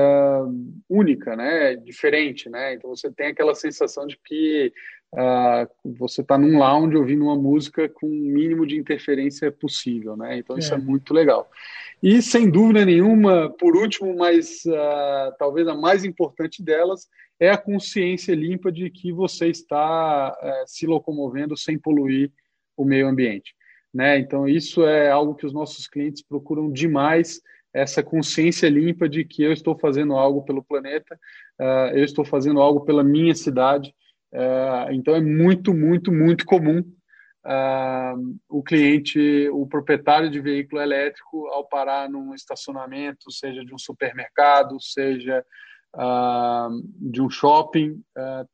única, 0.87 1.35
né, 1.35 1.75
diferente, 1.75 2.49
né. 2.49 2.75
Então 2.75 2.89
você 2.89 3.11
tem 3.11 3.27
aquela 3.27 3.55
sensação 3.55 4.05
de 4.05 4.19
que 4.23 4.71
uh, 5.13 5.93
você 5.97 6.21
está 6.21 6.37
num 6.37 6.59
lounge 6.59 6.95
ouvindo 6.95 7.23
uma 7.23 7.35
música 7.35 7.89
com 7.89 8.05
o 8.05 8.09
mínimo 8.09 8.67
de 8.67 8.77
interferência 8.77 9.51
possível, 9.51 10.15
né. 10.15 10.37
Então 10.37 10.55
é. 10.55 10.59
isso 10.59 10.73
é 10.73 10.77
muito 10.77 11.13
legal. 11.13 11.49
E 12.03 12.21
sem 12.21 12.49
dúvida 12.49 12.85
nenhuma, 12.85 13.49
por 13.57 13.75
último, 13.75 14.15
mas 14.15 14.63
uh, 14.65 15.33
talvez 15.39 15.67
a 15.67 15.73
mais 15.73 16.03
importante 16.03 16.61
delas 16.61 17.07
é 17.39 17.49
a 17.49 17.57
consciência 17.57 18.35
limpa 18.35 18.71
de 18.71 18.89
que 18.89 19.11
você 19.11 19.47
está 19.47 20.31
uh, 20.31 20.63
se 20.67 20.85
locomovendo 20.85 21.55
sem 21.57 21.77
poluir 21.77 22.31
o 22.75 22.83
meio 22.83 23.07
ambiente. 23.07 23.55
Né? 23.93 24.19
Então, 24.19 24.47
isso 24.47 24.85
é 24.85 25.09
algo 25.09 25.35
que 25.35 25.45
os 25.45 25.53
nossos 25.53 25.87
clientes 25.87 26.21
procuram 26.21 26.71
demais, 26.71 27.41
essa 27.73 28.03
consciência 28.03 28.69
limpa 28.69 29.07
de 29.07 29.23
que 29.23 29.43
eu 29.43 29.51
estou 29.51 29.77
fazendo 29.77 30.13
algo 30.13 30.43
pelo 30.43 30.63
planeta, 30.63 31.19
uh, 31.59 31.95
eu 31.95 32.03
estou 32.03 32.25
fazendo 32.25 32.59
algo 32.61 32.81
pela 32.81 33.03
minha 33.03 33.35
cidade. 33.35 33.93
Uh, 34.33 34.91
então, 34.91 35.15
é 35.15 35.21
muito, 35.21 35.73
muito, 35.73 36.11
muito 36.11 36.45
comum 36.45 36.79
uh, 36.79 38.39
o 38.47 38.63
cliente, 38.63 39.49
o 39.51 39.67
proprietário 39.67 40.29
de 40.29 40.39
veículo 40.39 40.81
elétrico, 40.81 41.47
ao 41.47 41.67
parar 41.67 42.09
num 42.09 42.33
estacionamento, 42.33 43.31
seja 43.31 43.63
de 43.63 43.73
um 43.73 43.77
supermercado, 43.77 44.79
seja 44.81 45.43
de 46.99 47.21
um 47.21 47.29
shopping, 47.29 48.03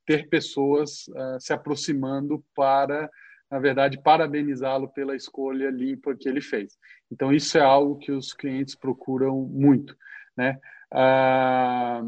ter 0.05 0.29
pessoas 0.29 1.05
se 1.39 1.53
aproximando 1.53 2.43
para 2.55 3.09
na 3.49 3.59
verdade, 3.59 4.01
parabenizá-lo 4.01 4.89
pela 4.89 5.15
escolha 5.15 5.69
limpa 5.69 6.15
que 6.15 6.27
ele 6.27 6.41
fez. 6.41 6.77
Então, 7.11 7.31
isso 7.31 7.57
é 7.57 7.61
algo 7.61 7.97
que 7.97 8.11
os 8.11 8.33
clientes 8.33 8.75
procuram 8.75 9.39
muito. 9.41 9.95
Né? 10.35 10.59
Ah, 10.91 12.03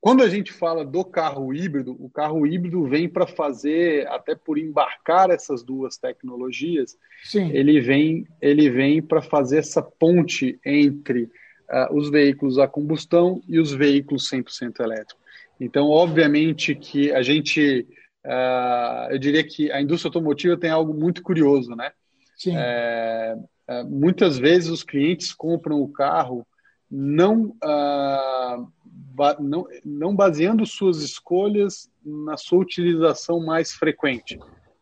quando 0.00 0.22
a 0.22 0.28
gente 0.28 0.52
fala 0.52 0.84
do 0.84 1.04
carro 1.04 1.52
híbrido, 1.52 1.96
o 1.98 2.08
carro 2.08 2.46
híbrido 2.46 2.86
vem 2.86 3.08
para 3.08 3.26
fazer, 3.26 4.06
até 4.08 4.34
por 4.34 4.56
embarcar 4.56 5.30
essas 5.30 5.62
duas 5.62 5.98
tecnologias, 5.98 6.96
Sim. 7.24 7.50
ele 7.52 7.80
vem, 7.80 8.26
ele 8.40 8.70
vem 8.70 9.02
para 9.02 9.20
fazer 9.20 9.58
essa 9.58 9.82
ponte 9.82 10.58
entre 10.64 11.28
uh, 11.70 11.96
os 11.96 12.10
veículos 12.10 12.58
a 12.58 12.66
combustão 12.66 13.40
e 13.48 13.58
os 13.58 13.72
veículos 13.72 14.28
100% 14.28 14.80
elétricos. 14.80 15.16
Então, 15.60 15.88
obviamente 15.88 16.74
que 16.74 17.12
a 17.12 17.22
gente 17.22 17.86
uh, 18.24 19.10
eu 19.10 19.18
diria 19.18 19.44
que 19.44 19.70
a 19.70 19.80
indústria 19.80 20.08
automotiva 20.08 20.56
tem 20.56 20.70
algo 20.70 20.94
muito 20.94 21.22
curioso, 21.22 21.74
né? 21.74 21.92
Sim. 22.36 22.54
É, 22.56 23.36
é, 23.68 23.82
muitas 23.84 24.38
vezes 24.38 24.70
os 24.70 24.82
clientes 24.82 25.32
compram 25.32 25.80
o 25.80 25.88
carro 25.88 26.46
não, 26.90 27.54
uh, 27.62 28.72
ba 28.84 29.36
não, 29.38 29.66
não 29.84 30.16
baseando 30.16 30.66
suas 30.66 31.02
escolhas 31.02 31.88
na 32.04 32.36
sua 32.36 32.58
utilização 32.58 33.38
mais 33.44 33.72
frequente. 33.72 34.38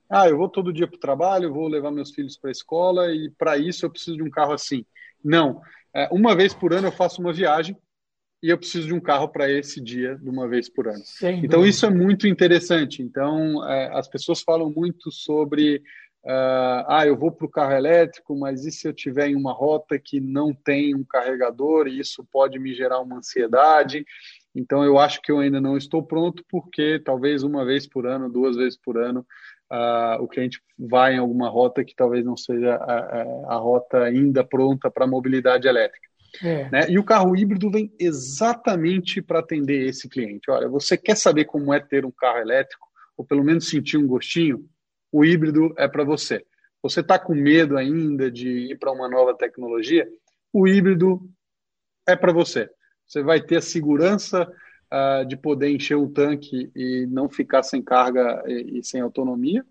Ah, 0.09 0.27
eu 0.27 0.39
vou 0.39 0.49
todo 0.49 0.73
dia 0.73 0.87
para 0.87 0.97
o 0.97 1.01
trabalho, 1.01 1.53
vou 1.53 1.69
levar 1.69 1.91
meus 1.91 2.13
filhos 2.13 2.39
para 2.39 2.49
a 2.49 2.53
escola 2.53 3.13
e 3.13 3.31
para 3.37 3.59
isso 3.59 3.85
eu 3.85 3.91
preciso 3.91 4.17
de 4.17 4.23
um 4.23 4.31
carro 4.31 4.53
assim. 4.53 4.87
Não. 5.23 5.61
É, 5.99 6.09
uma 6.13 6.37
vez 6.37 6.55
por 6.55 6.73
ano 6.73 6.87
eu 6.87 6.93
faço 6.93 7.21
uma 7.21 7.33
viagem 7.33 7.77
e 8.41 8.51
eu 8.51 8.57
preciso 8.57 8.87
de 8.87 8.95
um 8.95 9.01
carro 9.01 9.29
para 9.29 9.51
esse 9.51 9.81
dia 9.81 10.15
de 10.15 10.31
uma 10.31 10.47
vez 10.47 10.69
por 10.69 10.87
ano. 10.87 11.03
Sem 11.05 11.39
então 11.39 11.59
dúvida. 11.59 11.69
isso 11.69 11.87
é 11.87 11.91
muito 11.91 12.29
interessante. 12.29 13.03
Então 13.03 13.69
é, 13.69 13.91
as 13.99 14.07
pessoas 14.07 14.41
falam 14.41 14.71
muito 14.71 15.11
sobre 15.11 15.79
uh, 16.25 16.87
ah 16.87 17.03
eu 17.05 17.17
vou 17.17 17.33
para 17.33 17.47
o 17.47 17.51
carro 17.51 17.73
elétrico, 17.73 18.39
mas 18.39 18.65
e 18.65 18.71
se 18.71 18.87
eu 18.87 18.93
tiver 18.93 19.31
em 19.31 19.35
uma 19.35 19.53
rota 19.53 19.99
que 19.99 20.21
não 20.21 20.55
tem 20.55 20.95
um 20.95 21.03
carregador 21.03 21.89
e 21.89 21.99
isso 21.99 22.25
pode 22.31 22.61
me 22.61 22.73
gerar 22.75 23.01
uma 23.01 23.17
ansiedade? 23.17 24.05
Então 24.55 24.85
eu 24.85 25.01
acho 25.01 25.21
que 25.21 25.33
eu 25.33 25.41
ainda 25.41 25.61
não 25.61 25.77
estou 25.77 26.01
pronto 26.01 26.45
porque 26.49 27.01
talvez 27.05 27.43
uma 27.43 27.65
vez 27.65 27.89
por 27.89 28.07
ano, 28.07 28.31
duas 28.31 28.55
vezes 28.55 28.79
por 28.79 28.97
ano 28.97 29.27
Uh, 29.71 30.23
o 30.23 30.29
cliente 30.29 30.63
vai 30.79 31.15
em 31.15 31.19
alguma 31.19 31.49
rota 31.49 31.85
que 31.85 31.95
talvez 31.95 32.25
não 32.25 32.37
seja 32.37 32.75
a, 32.77 32.99
a, 32.99 33.23
a 33.55 33.57
rota 33.57 34.03
ainda 34.03 34.43
pronta 34.43 34.91
para 34.91 35.07
mobilidade 35.07 35.69
elétrica. 35.69 36.09
É. 36.43 36.71
Né? 36.71 36.91
E 36.91 36.99
o 36.99 37.05
carro 37.05 37.37
híbrido 37.37 37.71
vem 37.71 37.93
exatamente 37.99 39.21
para 39.21 39.41
atender 39.41 39.87
esse 39.87 40.09
cliente. 40.09 40.51
Olha, 40.51 40.69
você 40.69 40.97
quer 40.97 41.17
saber 41.17 41.45
como 41.45 41.73
é 41.73 41.81
ter 41.81 42.05
um 42.05 42.11
carro 42.11 42.39
elétrico, 42.39 42.87
ou 43.17 43.25
pelo 43.25 43.45
menos 43.45 43.69
sentir 43.69 43.97
um 43.97 44.07
gostinho? 44.07 44.65
O 45.13 45.25
híbrido 45.25 45.75
é 45.77 45.89
para 45.89 46.05
você. 46.05 46.45
Você 46.83 47.01
está 47.01 47.19
com 47.19 47.35
medo 47.35 47.77
ainda 47.77 48.31
de 48.31 48.71
ir 48.71 48.79
para 48.79 48.93
uma 48.93 49.09
nova 49.09 49.35
tecnologia? 49.35 50.09
O 50.53 50.69
híbrido 50.69 51.21
é 52.07 52.15
para 52.15 52.33
você. 52.33 52.71
Você 53.07 53.23
vai 53.23 53.41
ter 53.41 53.57
a 53.57 53.63
segurança 53.63 54.51
uh, 54.93 55.25
de 55.27 55.37
poder 55.37 55.71
encher 55.71 55.97
o 55.97 56.09
tanque 56.09 56.71
e 56.75 57.07
não 57.11 57.29
ficar 57.29 57.63
sem 57.63 57.83
carga 57.83 58.43
e, 58.47 58.79
e 58.79 58.85
sem 58.85 59.01
autonomia 59.01 59.65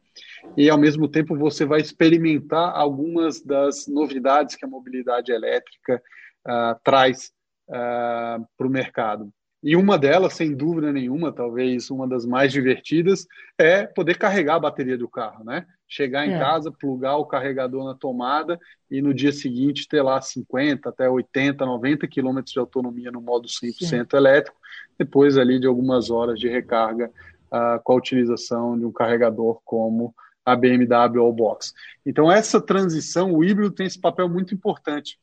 e 0.55 0.69
ao 0.69 0.77
mesmo 0.77 1.07
tempo 1.07 1.35
você 1.35 1.65
vai 1.65 1.81
experimentar 1.81 2.75
algumas 2.75 3.41
das 3.41 3.87
novidades 3.87 4.55
que 4.55 4.65
a 4.65 4.69
mobilidade 4.69 5.31
elétrica 5.31 6.01
uh, 6.47 6.79
traz 6.83 7.31
uh, 7.69 7.73
ah, 7.73 8.39
para 8.57 8.67
o 8.67 8.69
mercado. 8.69 9.31
E 9.63 9.75
uma 9.75 9.97
delas, 9.97 10.33
sem 10.33 10.55
dúvida 10.55 10.93
nenhuma, 10.93 11.33
talvez 11.33 11.89
uma 11.89 12.07
das 12.07 12.25
mais 12.25 12.51
divertidas, 12.51 13.25
é 13.57 13.85
poder 13.85 14.17
carregar 14.17 14.55
a 14.55 14.59
bateria 14.59 14.97
do 14.97 15.09
carro, 15.09 15.43
né? 15.43 15.65
Chegar 15.87 16.27
em 16.27 16.33
é. 16.33 16.39
casa, 16.39 16.71
plugar 16.71 17.17
o 17.17 17.25
carregador 17.25 17.85
na 17.85 17.95
tomada 17.95 18.59
e 18.91 19.01
no 19.01 19.13
dia 19.13 19.31
seguinte 19.31 19.87
ter 19.87 20.01
lá 20.01 20.19
50 20.19 20.89
até 20.89 21.09
80, 21.09 21.65
90 21.65 22.07
quilômetros 22.07 22.53
de 22.53 22.59
autonomia 22.59 23.11
no 23.11 23.21
modo 23.21 23.47
100% 23.47 23.73
Sim. 23.87 24.17
elétrico, 24.17 24.57
depois 24.97 25.37
ali 25.37 25.59
de 25.59 25.67
algumas 25.67 26.09
horas 26.09 26.39
de 26.39 26.49
recarga 26.49 27.09
uh, 27.47 27.81
com 27.83 27.93
a 27.93 27.95
utilização 27.95 28.77
de 28.77 28.85
um 28.85 28.91
carregador 28.91 29.61
como 29.63 30.13
a 30.45 30.55
BMW 30.55 31.21
All 31.21 31.33
Box. 31.33 31.73
Então 32.05 32.31
essa 32.31 32.61
transição, 32.61 33.33
o 33.33 33.43
híbrido 33.43 33.71
tem 33.71 33.85
esse 33.85 33.99
papel 33.99 34.29
muito 34.29 34.53
importante 34.53 35.17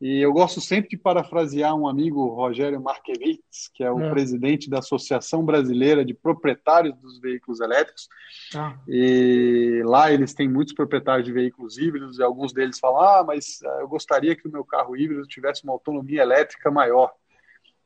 e 0.00 0.18
eu 0.20 0.32
gosto 0.32 0.62
sempre 0.62 0.88
de 0.88 0.96
parafrasear 0.96 1.76
um 1.76 1.86
amigo, 1.86 2.26
Rogério 2.28 2.80
Markevitz, 2.80 3.68
que 3.74 3.84
é 3.84 3.92
o 3.92 4.00
é. 4.00 4.10
presidente 4.10 4.70
da 4.70 4.78
Associação 4.78 5.44
Brasileira 5.44 6.02
de 6.02 6.14
Proprietários 6.14 6.96
dos 6.96 7.20
Veículos 7.20 7.60
Elétricos. 7.60 8.08
Ah. 8.54 8.78
E 8.88 9.82
lá 9.84 10.10
eles 10.10 10.32
têm 10.32 10.48
muitos 10.48 10.72
proprietários 10.72 11.26
de 11.26 11.32
veículos 11.32 11.76
híbridos, 11.76 12.18
e 12.18 12.22
alguns 12.22 12.50
deles 12.50 12.78
falam: 12.78 13.00
Ah, 13.00 13.24
mas 13.26 13.60
ah, 13.62 13.78
eu 13.80 13.88
gostaria 13.88 14.34
que 14.34 14.48
o 14.48 14.50
meu 14.50 14.64
carro 14.64 14.96
híbrido 14.96 15.26
tivesse 15.26 15.64
uma 15.64 15.74
autonomia 15.74 16.22
elétrica 16.22 16.70
maior. 16.70 17.12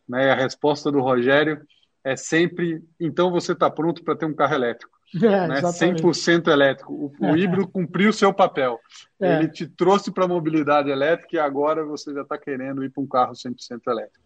Né? 0.08 0.26
E 0.26 0.30
a 0.30 0.36
resposta 0.36 0.92
do 0.92 1.00
Rogério 1.00 1.66
é 2.04 2.14
sempre: 2.14 2.80
então 3.00 3.32
você 3.32 3.52
está 3.52 3.68
pronto 3.68 4.04
para 4.04 4.14
ter 4.14 4.26
um 4.26 4.34
carro 4.34 4.54
elétrico. 4.54 4.93
É, 5.22 5.46
né? 5.46 5.60
100% 5.60 6.48
elétrico. 6.48 6.92
O, 6.92 7.26
o 7.26 7.36
híbrido 7.36 7.68
cumpriu 7.68 8.10
o 8.10 8.12
seu 8.12 8.32
papel. 8.32 8.80
É. 9.20 9.38
Ele 9.38 9.48
te 9.48 9.66
trouxe 9.66 10.10
para 10.10 10.24
a 10.24 10.28
mobilidade 10.28 10.90
elétrica 10.90 11.36
e 11.36 11.38
agora 11.38 11.84
você 11.84 12.12
já 12.12 12.22
está 12.22 12.36
querendo 12.36 12.84
ir 12.84 12.90
para 12.90 13.02
um 13.02 13.06
carro 13.06 13.32
100% 13.32 13.80
elétrico. 13.86 14.24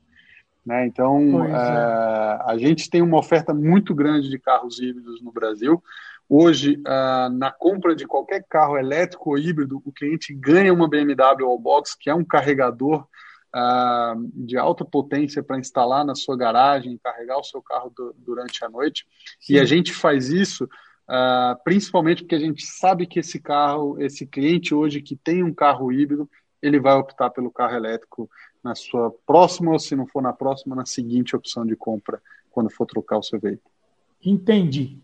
Né? 0.65 0.87
Então, 0.87 1.45
é. 1.45 1.51
é. 1.51 1.55
a 2.47 2.57
gente 2.59 2.89
tem 2.89 3.03
uma 3.03 3.19
oferta 3.19 3.53
muito 3.53 3.95
grande 3.95 4.29
de 4.31 4.39
carros 4.39 4.79
híbridos 4.81 5.23
no 5.23 5.33
Brasil. 5.33 5.83
Hoje, 6.29 6.77
uh, 6.87 7.31
na 7.33 7.51
compra 7.51 7.97
de 7.97 8.07
qualquer 8.07 8.45
carro 8.47 8.77
elétrico 8.77 9.31
ou 9.31 9.39
híbrido, 9.39 9.81
o 9.83 9.91
cliente 9.91 10.35
ganha 10.35 10.73
uma 10.73 10.89
BMW 10.89 11.47
Allbox, 11.47 11.95
que 11.95 12.11
é 12.11 12.15
um 12.15 12.25
carregador 12.25 13.07
uh, 13.55 14.31
de 14.35 14.57
alta 14.57 14.85
potência 14.85 15.43
para 15.43 15.59
instalar 15.59 16.05
na 16.05 16.15
sua 16.15 16.37
garagem, 16.37 16.99
carregar 17.03 17.39
o 17.39 17.45
seu 17.45 17.63
carro 17.63 17.93
do, 17.97 18.15
durante 18.19 18.65
a 18.65 18.69
noite. 18.69 19.07
Sim. 19.41 19.55
E 19.55 19.61
a 19.61 19.65
gente 19.65 19.93
faz 19.93 20.29
isso 20.29 20.69
uh, 21.09 21.63
principalmente 21.65 22.23
porque 22.23 22.35
a 22.35 22.41
gente 22.41 22.65
sabe 22.65 23.07
que 23.07 23.19
esse 23.19 23.41
carro, 23.41 24.01
esse 24.01 24.27
cliente 24.27 24.75
hoje 24.75 25.01
que 25.01 25.17
tem 25.17 25.43
um 25.43 25.53
carro 25.53 25.91
híbrido, 25.91 26.29
ele 26.61 26.79
vai 26.79 26.95
optar 26.95 27.31
pelo 27.31 27.51
carro 27.51 27.75
elétrico 27.75 28.29
na 28.63 28.75
sua 28.75 29.11
próxima, 29.25 29.73
ou 29.73 29.79
se 29.79 29.95
não 29.95 30.07
for 30.07 30.21
na 30.23 30.33
próxima, 30.33 30.75
na 30.75 30.85
seguinte 30.85 31.37
opção 31.37 31.65
de 31.65 31.77
compra, 31.77 32.21
quando 32.51 32.69
for 32.69 32.87
trocar 32.87 33.19
o 33.19 33.23
seu 33.23 33.39
veículo. 33.39 33.73
Entendi. 34.25 35.01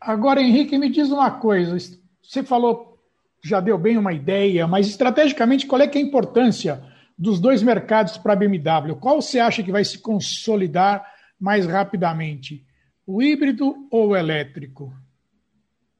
Agora, 0.00 0.40
Henrique, 0.40 0.78
me 0.78 0.88
diz 0.88 1.10
uma 1.10 1.30
coisa. 1.30 1.76
Você 2.22 2.42
falou 2.44 2.93
já 3.44 3.60
deu 3.60 3.76
bem 3.76 3.98
uma 3.98 4.14
ideia, 4.14 4.66
mas 4.66 4.88
estrategicamente, 4.88 5.66
qual 5.66 5.80
é, 5.80 5.84
é 5.84 5.98
a 5.98 6.00
importância 6.00 6.82
dos 7.16 7.38
dois 7.38 7.62
mercados 7.62 8.16
para 8.16 8.32
a 8.32 8.36
BMW? 8.36 8.96
Qual 8.98 9.20
você 9.20 9.38
acha 9.38 9.62
que 9.62 9.70
vai 9.70 9.84
se 9.84 9.98
consolidar 9.98 11.04
mais 11.38 11.66
rapidamente? 11.66 12.64
O 13.06 13.22
híbrido 13.22 13.86
ou 13.90 14.08
o 14.08 14.16
elétrico? 14.16 14.94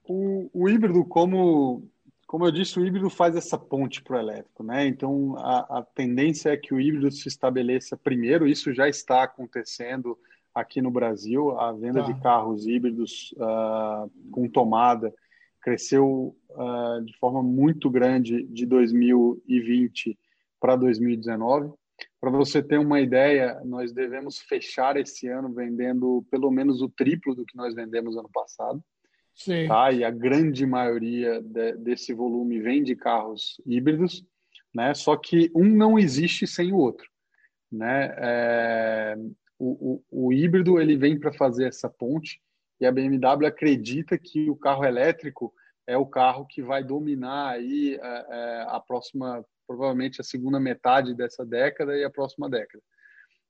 O, 0.08 0.48
o 0.54 0.68
híbrido, 0.70 1.04
como, 1.04 1.86
como 2.26 2.46
eu 2.46 2.50
disse, 2.50 2.80
o 2.80 2.86
híbrido 2.86 3.10
faz 3.10 3.36
essa 3.36 3.58
ponte 3.58 4.02
para 4.02 4.16
o 4.16 4.20
elétrico, 4.20 4.64
né? 4.64 4.86
Então 4.86 5.36
a, 5.36 5.80
a 5.80 5.82
tendência 5.82 6.48
é 6.48 6.56
que 6.56 6.72
o 6.72 6.80
híbrido 6.80 7.10
se 7.10 7.28
estabeleça 7.28 7.94
primeiro, 7.94 8.48
isso 8.48 8.72
já 8.72 8.88
está 8.88 9.22
acontecendo 9.22 10.18
aqui 10.54 10.80
no 10.80 10.90
Brasil, 10.90 11.58
a 11.58 11.72
venda 11.72 12.00
tá. 12.00 12.10
de 12.10 12.20
carros 12.22 12.66
híbridos 12.66 13.34
uh, 13.36 14.10
com 14.30 14.48
tomada 14.48 15.12
cresceu 15.64 16.36
uh, 16.54 17.04
de 17.04 17.16
forma 17.18 17.42
muito 17.42 17.90
grande 17.90 18.44
de 18.44 18.66
2020 18.66 20.18
para 20.60 20.76
2019. 20.76 21.72
Para 22.20 22.30
você 22.30 22.62
ter 22.62 22.78
uma 22.78 23.00
ideia, 23.00 23.60
nós 23.64 23.92
devemos 23.92 24.40
fechar 24.40 24.96
esse 24.96 25.28
ano 25.28 25.52
vendendo 25.52 26.26
pelo 26.30 26.50
menos 26.50 26.80
o 26.80 26.88
triplo 26.88 27.34
do 27.34 27.44
que 27.44 27.56
nós 27.56 27.74
vendemos 27.74 28.16
ano 28.16 28.30
passado. 28.32 28.82
Sim. 29.34 29.66
Tá? 29.66 29.92
E 29.92 30.04
a 30.04 30.10
grande 30.10 30.64
maioria 30.64 31.42
de, 31.42 31.76
desse 31.76 32.14
volume 32.14 32.60
vem 32.60 32.82
de 32.82 32.94
carros 32.94 33.60
híbridos, 33.66 34.24
né? 34.74 34.94
Só 34.94 35.16
que 35.16 35.50
um 35.54 35.64
não 35.64 35.98
existe 35.98 36.46
sem 36.46 36.72
o 36.72 36.76
outro, 36.76 37.08
né? 37.70 38.14
É, 38.16 39.16
o, 39.58 40.02
o, 40.10 40.26
o 40.26 40.32
híbrido 40.32 40.80
ele 40.80 40.96
vem 40.96 41.18
para 41.18 41.32
fazer 41.32 41.66
essa 41.66 41.88
ponte 41.88 42.40
e 42.80 42.86
a 42.86 42.92
BMW 42.92 43.46
acredita 43.46 44.18
que 44.18 44.50
o 44.50 44.56
carro 44.56 44.84
elétrico 44.84 45.52
é 45.86 45.96
o 45.96 46.06
carro 46.06 46.46
que 46.46 46.62
vai 46.62 46.82
dominar 46.82 47.50
aí 47.50 47.94
é, 47.94 47.98
é, 48.00 48.66
a 48.68 48.80
próxima, 48.80 49.44
provavelmente 49.66 50.20
a 50.20 50.24
segunda 50.24 50.58
metade 50.58 51.14
dessa 51.14 51.44
década 51.44 51.96
e 51.96 52.04
a 52.04 52.10
próxima 52.10 52.48
década. 52.48 52.82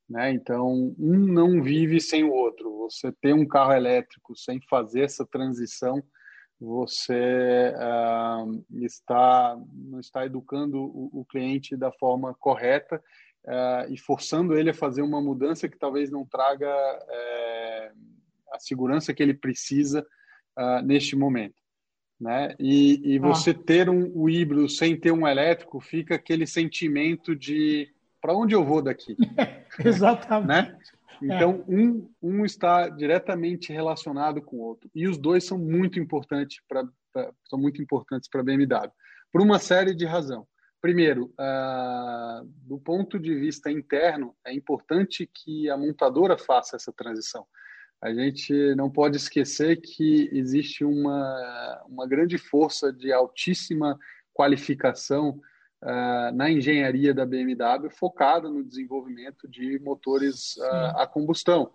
Né? 0.08 0.32
Então, 0.32 0.94
um 0.98 1.18
não 1.18 1.62
vive 1.62 2.00
sem 2.00 2.24
o 2.24 2.32
outro. 2.32 2.78
Você 2.78 3.12
ter 3.12 3.32
um 3.32 3.46
carro 3.46 3.72
elétrico 3.72 4.36
sem 4.36 4.60
fazer 4.68 5.02
essa 5.02 5.24
transição, 5.24 6.02
você 6.60 7.72
uh, 7.74 8.84
está 8.84 9.58
não 9.72 10.00
está 10.00 10.24
educando 10.24 10.78
o, 10.78 11.20
o 11.20 11.24
cliente 11.24 11.76
da 11.76 11.90
forma 11.92 12.34
correta 12.34 13.02
uh, 13.46 13.92
e 13.92 13.98
forçando 13.98 14.56
ele 14.56 14.70
a 14.70 14.74
fazer 14.74 15.02
uma 15.02 15.20
mudança 15.20 15.68
que 15.68 15.78
talvez 15.78 16.10
não 16.10 16.24
traga 16.24 16.68
uh, 16.68 18.14
a 18.52 18.60
segurança 18.60 19.12
que 19.12 19.22
ele 19.22 19.34
precisa 19.34 20.06
ah, 20.56 20.80
neste 20.80 21.16
momento. 21.16 21.63
Né? 22.20 22.54
E, 22.58 23.14
e 23.14 23.18
você 23.18 23.50
ah. 23.50 23.54
ter 23.54 23.90
um, 23.90 24.10
o 24.14 24.30
híbrido 24.30 24.68
sem 24.68 24.96
ter 24.96 25.12
um 25.12 25.26
elétrico 25.26 25.80
fica 25.80 26.14
aquele 26.14 26.46
sentimento 26.46 27.34
de 27.34 27.92
para 28.20 28.34
onde 28.34 28.54
eu 28.54 28.64
vou 28.64 28.80
daqui? 28.80 29.16
Exatamente. 29.84 30.48
né? 30.48 30.78
Então, 31.22 31.64
é. 31.68 31.74
um, 31.74 32.10
um 32.22 32.44
está 32.44 32.88
diretamente 32.88 33.72
relacionado 33.72 34.40
com 34.40 34.56
o 34.56 34.60
outro. 34.60 34.90
E 34.94 35.06
os 35.06 35.18
dois 35.18 35.44
são 35.44 35.58
muito 35.58 35.98
importantes 35.98 36.60
para 36.68 36.86
são 37.48 37.58
muito 37.58 37.80
importantes 37.80 38.28
para 38.28 38.40
a 38.40 38.44
BMW, 38.44 38.90
por 39.32 39.40
uma 39.40 39.58
série 39.58 39.94
de 39.94 40.04
razões. 40.04 40.44
Primeiro, 40.80 41.32
uh, 41.40 42.44
do 42.44 42.78
ponto 42.78 43.18
de 43.18 43.34
vista 43.34 43.70
interno, 43.70 44.34
é 44.44 44.52
importante 44.52 45.28
que 45.32 45.70
a 45.70 45.76
montadora 45.76 46.36
faça 46.36 46.76
essa 46.76 46.92
transição. 46.92 47.46
A 48.04 48.12
gente 48.12 48.52
não 48.74 48.90
pode 48.90 49.16
esquecer 49.16 49.80
que 49.80 50.28
existe 50.30 50.84
uma, 50.84 51.82
uma 51.88 52.06
grande 52.06 52.36
força 52.36 52.92
de 52.92 53.10
altíssima 53.10 53.98
qualificação 54.34 55.40
uh, 55.82 56.30
na 56.34 56.50
engenharia 56.50 57.14
da 57.14 57.24
BMW 57.24 57.88
focada 57.88 58.50
no 58.50 58.62
desenvolvimento 58.62 59.48
de 59.48 59.78
motores 59.78 60.54
uh, 60.58 60.98
a 60.98 61.06
combustão. 61.06 61.72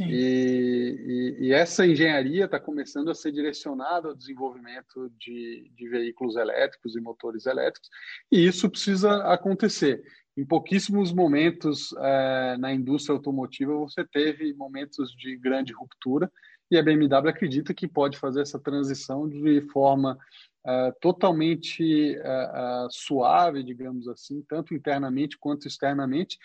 E, 0.00 1.36
e, 1.38 1.46
e, 1.46 1.52
essa 1.52 1.86
engenharia 1.86 2.46
está 2.46 2.58
começando 2.58 3.10
a 3.10 3.14
ser 3.14 3.30
direcionada 3.30 4.08
ao 4.08 4.14
desenvolvimento 4.14 5.10
de, 5.18 5.70
de 5.74 5.88
veículos 5.90 6.36
elétricos 6.36 6.96
e 6.96 7.00
motores 7.00 7.44
elétricos, 7.44 7.90
e 8.32 8.46
isso 8.46 8.70
precisa 8.70 9.24
acontecer. 9.24 10.02
Em 10.36 10.44
pouquíssimos 10.44 11.12
momentos 11.12 11.92
uh, 11.92 12.58
na 12.58 12.72
indústria 12.72 13.14
automotiva 13.14 13.74
você 13.74 14.04
teve 14.04 14.52
momentos 14.52 15.10
de 15.12 15.36
grande 15.36 15.72
ruptura, 15.72 16.30
e 16.70 16.76
a 16.76 16.82
BMW 16.82 17.28
acredita 17.28 17.72
que 17.72 17.86
pode 17.86 18.18
fazer 18.18 18.42
essa 18.42 18.58
transição 18.58 19.28
de 19.28 19.60
forma 19.72 20.18
uh, 20.66 20.92
totalmente 21.00 22.16
uh, 22.18 22.86
uh, 22.86 22.88
suave, 22.90 23.62
digamos 23.62 24.08
assim, 24.08 24.44
tanto 24.48 24.74
internamente 24.74 25.38
quanto 25.38 25.66
externamente, 25.66 26.38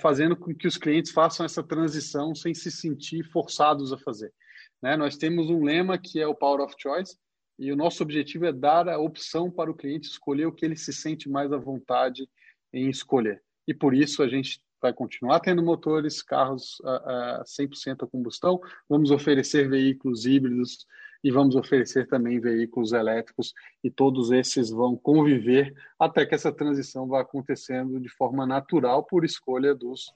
fazendo 0.00 0.34
com 0.34 0.54
que 0.54 0.66
os 0.66 0.78
clientes 0.78 1.12
façam 1.12 1.44
essa 1.44 1.62
transição 1.62 2.34
sem 2.34 2.54
se 2.54 2.70
sentir 2.70 3.22
forçados 3.24 3.92
a 3.92 3.98
fazer. 3.98 4.32
Né? 4.80 4.96
Nós 4.96 5.18
temos 5.18 5.50
um 5.50 5.62
lema 5.62 5.98
que 5.98 6.18
é 6.18 6.26
o 6.26 6.34
Power 6.34 6.62
of 6.62 6.74
Choice, 6.78 7.18
e 7.58 7.70
o 7.70 7.76
nosso 7.76 8.02
objetivo 8.02 8.46
é 8.46 8.52
dar 8.52 8.88
a 8.88 8.98
opção 8.98 9.50
para 9.50 9.70
o 9.70 9.74
cliente 9.74 10.08
escolher 10.08 10.46
o 10.46 10.52
que 10.52 10.64
ele 10.64 10.76
se 10.76 10.94
sente 10.94 11.28
mais 11.28 11.52
à 11.52 11.58
vontade 11.58 12.26
em 12.72 12.88
escolher. 12.88 13.42
E 13.66 13.74
por 13.74 13.94
isso 13.94 14.22
a 14.22 14.28
gente 14.28 14.60
vai 14.80 14.92
continuar 14.92 15.40
tendo 15.40 15.62
motores, 15.62 16.22
carros 16.22 16.80
a, 16.84 17.40
a 17.40 17.44
100% 17.44 18.04
a 18.04 18.06
combustão, 18.06 18.60
vamos 18.88 19.10
oferecer 19.10 19.68
veículos 19.68 20.26
híbridos 20.26 20.86
e 21.24 21.30
vamos 21.30 21.56
oferecer 21.56 22.06
também 22.06 22.38
veículos 22.38 22.92
elétricos 22.92 23.52
e 23.82 23.90
todos 23.90 24.30
esses 24.30 24.70
vão 24.70 24.96
conviver 24.96 25.74
até 25.98 26.24
que 26.24 26.34
essa 26.34 26.52
transição 26.52 27.08
vá 27.08 27.22
acontecendo 27.22 27.98
de 27.98 28.08
forma 28.08 28.46
natural 28.46 29.02
por 29.02 29.24
escolha 29.24 29.74
dos, 29.74 30.12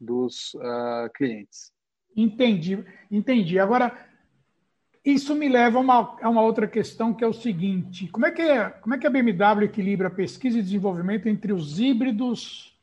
dos 0.00 0.54
uh, 0.54 1.10
clientes. 1.14 1.72
Entendi, 2.16 2.82
entendi. 3.10 3.58
Agora, 3.58 3.92
isso 5.04 5.34
me 5.34 5.48
leva 5.48 5.78
a 5.78 5.80
uma, 5.80 6.16
a 6.22 6.30
uma, 6.30 6.40
outra 6.40 6.66
questão 6.66 7.12
que 7.12 7.22
é 7.22 7.26
o 7.26 7.32
seguinte: 7.32 8.08
como 8.08 8.26
é 8.26 8.30
que, 8.30 8.42
é, 8.42 8.70
como 8.70 8.94
é 8.94 8.98
que 8.98 9.06
a 9.06 9.10
BMW 9.10 9.64
equilibra 9.64 10.10
pesquisa 10.10 10.58
e 10.58 10.62
desenvolvimento 10.62 11.28
entre 11.28 11.52
os 11.52 11.78
híbridos 11.78 12.74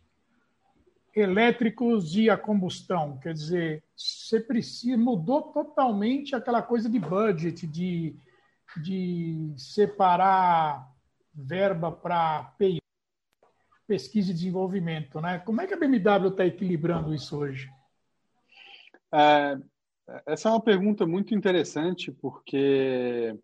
elétricos 1.15 2.15
e 2.15 2.29
a 2.29 2.37
combustão. 2.37 3.17
Quer 3.17 3.33
dizer, 3.33 3.83
você 3.95 4.39
precisa 4.39 4.97
mudou 4.97 5.41
totalmente 5.41 6.35
aquela 6.35 6.61
coisa 6.61 6.89
de 6.89 6.99
budget, 6.99 7.67
de, 7.67 8.15
de 8.77 9.53
separar 9.57 10.89
verba 11.33 11.91
para 11.91 12.53
pesquisa 13.87 14.31
e 14.31 14.33
desenvolvimento, 14.33 15.19
né? 15.19 15.39
Como 15.39 15.61
é 15.61 15.67
que 15.67 15.73
a 15.73 15.77
BMW 15.77 16.29
está 16.29 16.45
equilibrando 16.45 17.13
isso 17.13 17.37
hoje? 17.37 17.69
É, 19.11 19.57
essa 20.25 20.49
é 20.49 20.51
uma 20.51 20.61
pergunta 20.61 21.05
muito 21.05 21.33
interessante 21.33 22.11
porque 22.11 23.35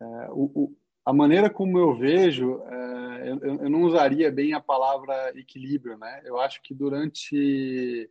é, 0.00 0.04
o, 0.30 0.44
o, 0.54 0.76
a 1.04 1.12
maneira 1.12 1.50
como 1.50 1.78
eu 1.78 1.94
vejo 1.94 2.62
é, 2.66 2.90
eu, 3.28 3.38
eu, 3.42 3.70
não 3.70 3.82
usaria 3.82 4.30
bem 4.30 4.54
a 4.54 4.60
palavra 4.60 5.30
equilíbrio, 5.38 5.98
né? 5.98 6.22
Eu 6.24 6.40
acho 6.40 6.62
que 6.62 6.74
durante 6.74 8.10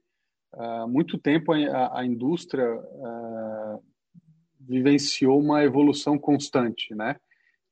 uh, 0.54 0.88
muito 0.88 1.18
tempo 1.18 1.52
a, 1.52 2.00
a 2.00 2.06
indústria 2.06 2.76
uh, 2.76 3.84
vivenciou 4.60 5.39
uma 5.39 5.63
evolução 5.63 6.18
constante, 6.18 6.94
né? 6.94 7.15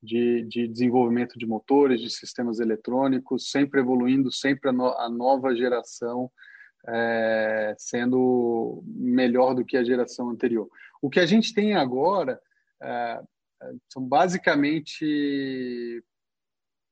De, 0.01 0.43
de, 0.43 0.67
desenvolvimento 0.67 1.39
de 1.39 1.45
motores, 1.45 2.01
de 2.01 2.09
sistemas 2.09 2.59
eletrônicos, 2.59 3.49
sempre 3.49 3.79
evoluindo, 3.79 4.31
sempre 4.31 4.69
a, 4.69 4.73
no, 4.73 4.87
a 4.87 5.09
nova 5.09 5.55
geração 5.55 6.31
é, 6.87 7.75
sendo 7.77 8.83
melhor 8.85 9.53
do 9.53 9.65
que 9.65 9.77
a 9.77 9.83
geração 9.83 10.29
anterior. 10.29 10.69
O 11.01 11.09
que 11.09 11.19
a 11.19 11.25
gente 11.25 11.53
tem 11.53 11.75
agora 11.75 12.39
é, 12.81 13.21
são 13.91 14.03
basicamente 14.03 16.03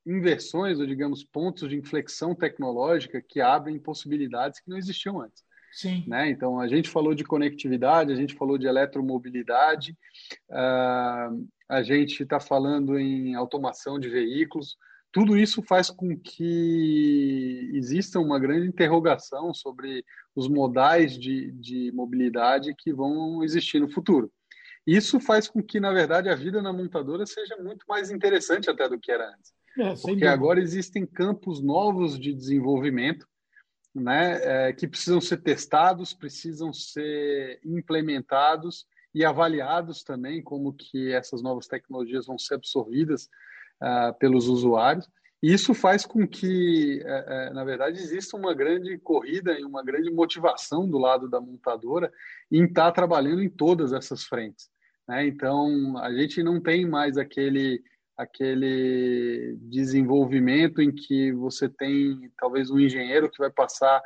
inversões, 0.06 0.80
ou 0.80 0.86
digamos, 0.86 1.24
pontos 1.24 1.70
de 1.70 1.76
inflexão 1.76 2.36
tecnológica 2.36 3.22
que 3.22 3.42
abrem 3.42 3.80
possibilidades 3.80 4.60
que 4.60 4.70
não 4.70 4.78
existiam 4.78 5.20
antes. 5.20 5.44
Sim. 5.72 6.06
Né? 6.08 6.30
Então, 6.30 6.60
a 6.60 6.68
gente 6.68 6.90
falou 6.90 7.14
de 7.14 7.24
conectividade, 7.24 8.12
a 8.12 8.16
gente 8.16 8.36
falou 8.36 8.58
de 8.58 8.68
eletromobilidade, 8.68 9.98
uh, 10.50 11.48
a 11.68 11.84
gente 11.84 12.24
está 12.24 12.40
falando 12.40 12.98
em 12.98 13.36
automação 13.36 14.00
de 14.00 14.08
veículos. 14.08 14.78
Tudo 15.16 15.38
isso 15.38 15.64
faz 15.64 15.90
com 15.90 16.20
que 16.20 17.72
exista 17.74 18.20
uma 18.20 18.38
grande 18.38 18.68
interrogação 18.68 19.54
sobre 19.54 20.04
os 20.36 20.50
modais 20.50 21.18
de, 21.18 21.54
de 21.54 21.90
mobilidade 21.94 22.76
que 22.78 22.92
vão 22.92 23.42
existir 23.42 23.80
no 23.80 23.90
futuro. 23.90 24.30
Isso 24.86 25.18
faz 25.22 25.48
com 25.48 25.64
que, 25.64 25.80
na 25.80 25.94
verdade, 25.94 26.28
a 26.28 26.36
vida 26.36 26.62
na 26.62 26.74
montadora 26.74 27.26
seja 27.26 27.56
muito 27.56 27.86
mais 27.88 28.12
interessante 28.12 28.70
até 28.70 28.90
do 28.90 29.00
que 29.00 29.10
era 29.10 29.30
antes. 29.30 29.54
É, 29.80 29.96
porque 30.02 30.26
agora 30.26 30.60
existem 30.60 31.06
campos 31.06 31.64
novos 31.64 32.20
de 32.20 32.34
desenvolvimento 32.34 33.26
né, 33.96 34.68
é, 34.68 34.74
que 34.74 34.86
precisam 34.86 35.22
ser 35.22 35.38
testados, 35.38 36.14
precisam 36.14 36.74
ser 36.74 37.62
implementados 37.64 38.86
e 39.14 39.24
avaliados 39.24 40.04
também 40.04 40.44
como 40.44 40.74
que 40.74 41.14
essas 41.14 41.42
novas 41.42 41.68
tecnologias 41.68 42.26
vão 42.26 42.38
ser 42.38 42.56
absorvidas 42.56 43.30
uh, 43.82 44.18
pelos 44.20 44.48
usuários. 44.48 45.08
E 45.44 45.54
isso 45.54 45.74
faz 45.74 46.06
com 46.06 46.28
que, 46.28 47.04
uh, 47.04 47.52
uh, 47.52 47.54
na 47.54 47.64
verdade, 47.64 48.00
exista 48.00 48.36
uma 48.36 48.54
grande 48.54 48.98
corrida 48.98 49.60
e 49.60 49.64
uma 49.64 49.84
grande 49.84 50.10
motivação 50.10 50.90
do 50.90 50.98
lado 50.98 51.30
da 51.30 51.40
montadora 51.40 52.12
em 52.52 52.66
estar 52.66 52.92
trabalhando 52.92 53.44
em 53.44 53.50
todas 53.50 53.94
essas 53.94 54.24
frentes. 54.24 54.70
Né? 55.08 55.28
Então, 55.28 55.98
a 56.00 56.12
gente 56.14 56.42
não 56.42 56.60
tem 56.60 56.86
mais 56.86 57.18
aquele 57.18 57.84
aquele 58.18 59.58
desenvolvimento 59.64 60.82
em 60.82 60.90
que 60.90 61.34
você 61.34 61.68
tem 61.68 62.32
talvez 62.38 62.72
um 62.72 62.80
engenheiro 62.80 63.30
que 63.30 63.40
vai 63.40 63.52
passar 63.52 64.02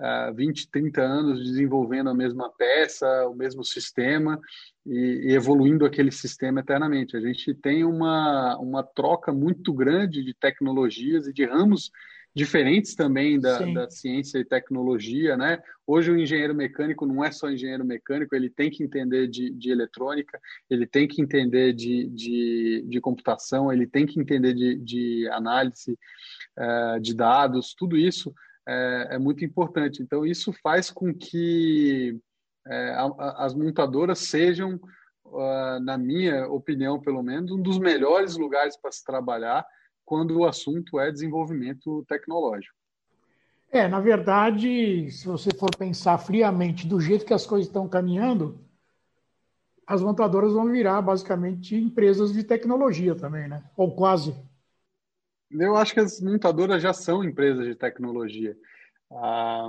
uh, 0.00 0.34
20, 0.34 0.70
30 0.70 1.02
anos 1.02 1.44
desenvolvendo 1.44 2.10
a 2.10 2.14
mesma 2.14 2.50
peça, 2.50 3.06
o 3.28 3.34
mesmo 3.34 3.64
sistema 3.64 4.40
e, 4.86 5.28
e, 5.28 5.32
evoluindo 5.32 5.84
aquele 5.84 6.10
sistema 6.10 6.60
eternamente. 6.60 7.16
A 7.16 7.20
gente 7.20 7.54
tem 7.54 7.84
uma, 7.84 8.56
uma 8.58 8.82
troca 8.82 9.32
muito 9.32 9.72
grande 9.72 10.22
de 10.22 10.34
tecnologias 10.34 11.26
e 11.26 11.32
de 11.32 11.44
ramos 11.44 11.90
diferentes 12.34 12.96
também 12.96 13.38
da, 13.38 13.60
da, 13.60 13.88
ciência 13.88 14.38
e 14.38 14.44
tecnologia, 14.44 15.36
né? 15.36 15.62
Hoje 15.86 16.10
o 16.10 16.18
engenheiro 16.18 16.52
mecânico 16.52 17.06
não 17.06 17.24
é 17.24 17.30
só 17.30 17.48
engenheiro 17.48 17.84
mecânico, 17.84 18.34
ele 18.34 18.50
tem 18.50 18.70
que 18.70 18.82
entender 18.82 19.28
de, 19.28 19.50
de 19.50 19.70
eletrônica, 19.70 20.40
ele 20.68 20.84
tem 20.84 21.06
que 21.06 21.22
entender 21.22 21.72
de, 21.72 22.08
de, 22.08 22.84
de 22.88 23.00
computação, 23.00 23.72
ele 23.72 23.86
tem 23.86 24.04
que 24.04 24.18
entender 24.18 24.52
de, 24.52 24.74
de 24.74 25.28
análise 25.30 25.96
uh, 26.58 27.00
de 27.00 27.14
dados, 27.14 27.72
tudo 27.72 27.96
isso 27.96 28.34
é, 28.66 29.08
é, 29.12 29.18
muito 29.18 29.44
importante. 29.44 30.02
Então 30.02 30.24
isso 30.24 30.52
faz 30.62 30.90
com 30.90 31.12
que 31.14 32.18
é, 32.66 32.90
a, 32.90 33.44
as 33.44 33.54
montadoras 33.54 34.20
sejam, 34.20 34.80
uh, 35.24 35.80
na 35.82 35.98
minha 35.98 36.48
opinião 36.48 37.00
pelo 37.00 37.22
menos, 37.22 37.50
um 37.50 37.60
dos 37.60 37.78
melhores 37.78 38.36
lugares 38.36 38.76
para 38.76 38.92
se 38.92 39.04
trabalhar 39.04 39.66
quando 40.04 40.38
o 40.38 40.46
assunto 40.46 40.98
é 40.98 41.10
desenvolvimento 41.10 42.04
tecnológico. 42.08 42.74
É, 43.70 43.88
na 43.88 43.98
verdade, 43.98 45.10
se 45.10 45.26
você 45.26 45.50
for 45.52 45.74
pensar 45.76 46.16
friamente 46.18 46.86
do 46.86 47.00
jeito 47.00 47.24
que 47.24 47.34
as 47.34 47.44
coisas 47.44 47.66
estão 47.66 47.88
caminhando, 47.88 48.60
as 49.86 50.00
montadoras 50.00 50.52
vão 50.52 50.70
virar 50.70 51.02
basicamente 51.02 51.76
empresas 51.76 52.32
de 52.32 52.44
tecnologia 52.44 53.14
também, 53.14 53.48
né? 53.48 53.64
Ou 53.76 53.94
quase. 53.94 54.34
Eu 55.58 55.76
acho 55.76 55.94
que 55.94 56.00
as 56.00 56.20
montadoras 56.20 56.82
já 56.82 56.92
são 56.92 57.22
empresas 57.22 57.64
de 57.64 57.74
tecnologia. 57.74 58.56
A, 59.10 59.68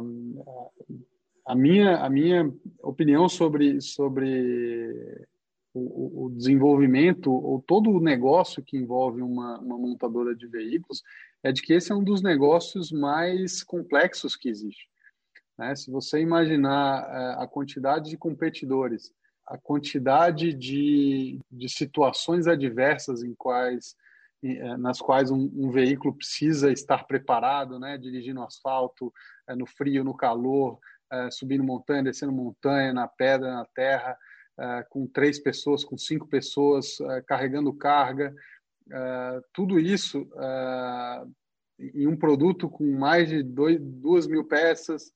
a 1.46 1.56
minha, 1.56 1.98
a 1.98 2.10
minha 2.10 2.52
opinião 2.82 3.30
sobre, 3.30 3.80
sobre 3.80 5.28
o, 5.74 6.26
o, 6.26 6.30
desenvolvimento 6.32 7.32
ou 7.32 7.62
todo 7.62 7.92
o 7.92 8.02
negócio 8.02 8.64
que 8.64 8.78
envolve 8.78 9.22
uma, 9.22 9.60
uma 9.60 9.78
montadora 9.78 10.36
de 10.36 10.48
veículos 10.48 11.04
é 11.44 11.52
de 11.52 11.62
que 11.62 11.74
esse 11.74 11.92
é 11.92 11.96
um 11.96 12.04
dos 12.04 12.24
negócios 12.24 12.92
mais 12.92 13.64
complexos 13.64 14.36
que 14.36 14.50
existe. 14.50 14.90
Né? 15.58 15.76
Se 15.76 15.92
você 15.92 16.20
imaginar 16.20 17.04
é, 17.08 17.44
a 17.44 17.48
quantidade 17.48 18.10
de 18.10 18.18
competidores, 18.18 19.12
a 19.46 19.58
quantidade 19.58 20.52
de, 20.52 21.40
de 21.52 21.70
situações 21.70 22.48
adversas 22.48 23.22
em 23.22 23.36
quais 23.36 23.96
nas 24.78 25.00
quais 25.00 25.32
um, 25.32 25.50
um, 25.56 25.72
veículo 25.72 26.16
precisa 26.16 26.72
estar 26.72 27.06
preparado, 27.06 27.80
né, 27.80 27.98
dirigindo 27.98 28.44
asfalto, 28.44 29.12
é, 29.48 29.56
no 29.56 29.66
frio, 29.66 30.04
no 30.04 30.16
calor, 30.16 30.80
subindo 31.32 31.64
montanha, 31.64 32.04
descendo 32.04 32.32
montanha, 32.32 32.92
na 32.92 33.08
pedra, 33.08 33.54
na 33.54 33.66
terra, 33.74 34.18
com 34.90 35.08
três 35.08 35.40
pessoas, 35.40 35.86
com 35.86 35.98
cinco 35.98 36.28
pessoas, 36.28 36.98
carregando 37.28 37.72
carga, 37.72 38.34
tudo 39.54 39.80
isso 39.80 40.28
em 41.80 42.08
um 42.08 42.18
produto 42.18 42.68
com 42.68 42.98
mais 42.98 43.30
de 43.30 43.44
dois, 43.44 43.80
duas 43.80 44.28
mil 44.28 44.44
peças, 44.46 45.14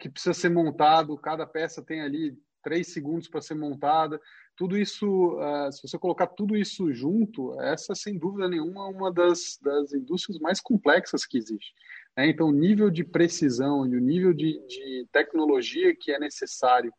que 0.00 0.08
precisa 0.08 0.34
ser 0.34 0.48
montado, 0.48 1.16
cada 1.18 1.46
peça 1.46 1.82
tem 1.82 2.00
ali 2.00 2.36
três 2.66 2.92
segundos 2.92 3.28
para 3.28 3.40
ser 3.40 3.54
montada. 3.54 4.20
Tudo 4.56 4.76
isso, 4.76 5.38
se 5.70 5.86
você 5.86 5.98
colocar 5.98 6.26
tudo 6.28 6.56
isso 6.56 6.92
junto, 6.92 7.60
essa 7.60 7.94
sem 7.94 8.18
dúvida 8.18 8.48
nenhuma 8.48 8.86
é 8.86 8.90
uma 8.90 9.12
das, 9.12 9.58
das 9.62 9.92
indústrias 9.92 10.40
mais 10.40 10.60
complexas 10.60 11.26
que 11.26 11.36
existe. 11.36 11.74
Né? 12.16 12.28
Então, 12.28 12.48
o 12.48 12.52
nível 12.52 12.90
de 12.90 13.04
precisão 13.04 13.86
e 13.86 13.94
o 13.94 14.00
nível 14.00 14.32
de, 14.32 14.58
de 14.66 15.06
tecnologia 15.12 15.94
que 15.94 16.10
é 16.10 16.18
necessário 16.18 16.92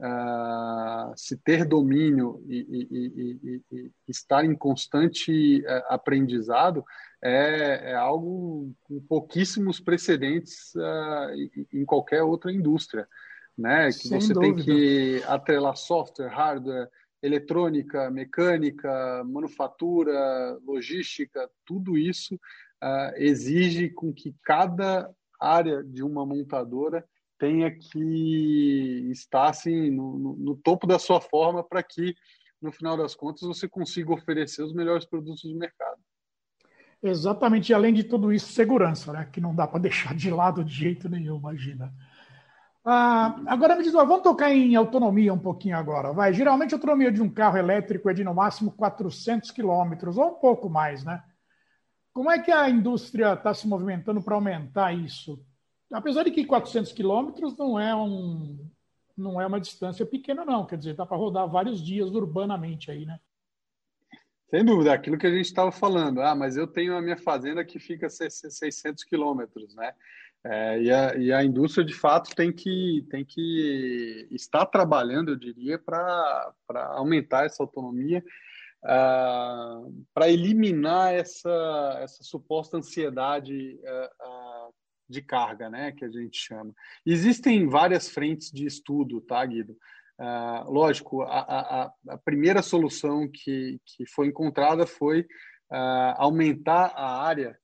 uh, 0.00 1.12
se 1.16 1.36
ter 1.36 1.64
domínio 1.66 2.42
e, 2.48 2.56
e, 2.58 3.40
e, 3.42 3.62
e 3.72 3.90
estar 4.08 4.44
em 4.44 4.56
constante 4.56 5.60
uh, 5.60 5.82
aprendizado 5.88 6.82
é, 7.22 7.92
é, 7.92 7.94
algo 7.94 8.74
com 8.82 9.00
pouquíssimos 9.00 9.80
precedentes 9.80 10.74
uh, 10.74 11.72
em 11.72 11.84
qualquer 11.84 12.22
outra 12.22 12.52
indústria. 12.52 13.06
Né? 13.56 13.86
Que 13.86 14.08
Sem 14.08 14.20
você 14.20 14.32
dúvida. 14.32 14.56
tem 14.56 14.64
que 14.64 15.22
atrelar 15.26 15.76
software, 15.76 16.28
hardware, 16.28 16.88
eletrônica, 17.22 18.10
mecânica, 18.10 19.24
manufatura, 19.24 20.58
logística, 20.66 21.48
tudo 21.64 21.96
isso 21.96 22.34
uh, 22.34 23.16
exige 23.16 23.88
com 23.88 24.12
que 24.12 24.34
cada 24.42 25.10
área 25.40 25.82
de 25.82 26.02
uma 26.02 26.26
montadora 26.26 27.02
tenha 27.38 27.70
que 27.70 29.08
estar 29.10 29.48
assim, 29.48 29.90
no, 29.90 30.18
no, 30.18 30.36
no 30.36 30.56
topo 30.56 30.86
da 30.86 30.98
sua 30.98 31.20
forma 31.20 31.64
para 31.64 31.82
que, 31.82 32.14
no 32.60 32.70
final 32.70 32.96
das 32.96 33.14
contas, 33.14 33.42
você 33.42 33.68
consiga 33.68 34.12
oferecer 34.12 34.62
os 34.62 34.74
melhores 34.74 35.04
produtos 35.04 35.42
do 35.42 35.58
mercado. 35.58 36.00
Exatamente, 37.02 37.70
e 37.70 37.74
além 37.74 37.92
de 37.92 38.04
tudo 38.04 38.32
isso, 38.32 38.52
segurança, 38.52 39.12
né? 39.12 39.28
que 39.30 39.40
não 39.40 39.54
dá 39.54 39.66
para 39.66 39.80
deixar 39.80 40.14
de 40.14 40.30
lado 40.30 40.64
de 40.64 40.72
jeito 40.72 41.08
nenhum, 41.08 41.36
imagina. 41.36 41.92
Ah, 42.84 43.40
agora 43.46 43.76
me 43.76 43.82
diz, 43.82 43.92
vamos 43.92 44.20
tocar 44.20 44.52
em 44.52 44.76
autonomia 44.76 45.32
um 45.32 45.38
pouquinho 45.38 45.76
agora. 45.76 46.12
Vai, 46.12 46.34
geralmente 46.34 46.74
a 46.74 46.76
autonomia 46.76 47.10
de 47.10 47.22
um 47.22 47.30
carro 47.30 47.56
elétrico 47.56 48.10
é 48.10 48.14
de 48.14 48.22
no 48.22 48.34
máximo 48.34 48.72
400 48.72 49.50
quilômetros 49.50 50.18
ou 50.18 50.32
um 50.32 50.34
pouco 50.34 50.68
mais, 50.68 51.02
né? 51.02 51.22
Como 52.12 52.30
é 52.30 52.38
que 52.38 52.52
a 52.52 52.68
indústria 52.68 53.32
está 53.32 53.54
se 53.54 53.66
movimentando 53.66 54.22
para 54.22 54.34
aumentar 54.34 54.92
isso? 54.92 55.42
Apesar 55.90 56.24
de 56.24 56.30
que 56.30 56.44
400 56.44 56.92
quilômetros 56.92 57.56
não 57.56 57.80
é 57.80 57.94
um 57.94 58.58
não 59.16 59.40
é 59.40 59.46
uma 59.46 59.60
distância 59.60 60.04
pequena, 60.04 60.44
não. 60.44 60.66
Quer 60.66 60.76
dizer, 60.76 60.94
dá 60.94 61.06
para 61.06 61.16
rodar 61.16 61.48
vários 61.48 61.80
dias 61.80 62.10
urbanamente 62.10 62.90
aí, 62.90 63.06
né? 63.06 63.18
Sem 64.50 64.64
dúvida, 64.64 64.92
aquilo 64.92 65.16
que 65.16 65.26
a 65.26 65.30
gente 65.30 65.46
estava 65.46 65.72
falando. 65.72 66.20
Ah, 66.20 66.34
mas 66.34 66.56
eu 66.56 66.66
tenho 66.66 66.96
a 66.96 67.02
minha 67.02 67.16
fazenda 67.16 67.64
que 67.64 67.78
fica 67.78 68.08
a 68.08 68.10
600 68.10 69.04
quilômetros, 69.04 69.74
né? 69.74 69.92
É, 70.46 70.78
e, 70.78 70.92
a, 70.92 71.16
e, 71.16 71.32
a, 71.32 71.42
indústria, 71.42 71.84
de 71.84 71.94
fato, 71.94 72.34
tem 72.36 72.52
que, 72.52 73.06
tem 73.10 73.24
que 73.24 74.28
estar 74.30 74.66
trabalhando, 74.66 75.30
eu 75.30 75.36
diria, 75.36 75.78
para 75.78 76.52
aumentar 76.90 77.46
essa 77.46 77.62
autonomia 77.62 78.18
uh, 78.18 78.86
ah, 78.86 79.82
para 80.12 80.28
eliminar 80.28 81.14
essa, 81.14 81.98
essa 82.02 82.22
suposta 82.22 82.76
ansiedade 82.76 83.80
uh, 83.82 84.68
uh, 84.68 84.74
de 85.08 85.22
carga, 85.22 85.70
né, 85.70 85.92
que 85.92 86.04
a 86.04 86.10
gente 86.10 86.36
chama. 86.36 86.74
Existem 87.06 87.66
várias 87.66 88.10
frentes 88.10 88.50
de 88.50 88.66
estudo, 88.66 89.22
tá, 89.22 89.44
Guido? 89.46 89.76
lógico, 90.66 91.22
a, 91.22 91.40
a, 91.40 91.92
a, 92.10 92.18
primeira 92.18 92.62
solução 92.62 93.28
que, 93.28 93.80
que 93.84 94.06
foi 94.06 94.28
encontrada 94.28 94.86
foi 94.86 95.26
aumentar 96.16 96.92
a 96.94 97.20
área 97.20 97.58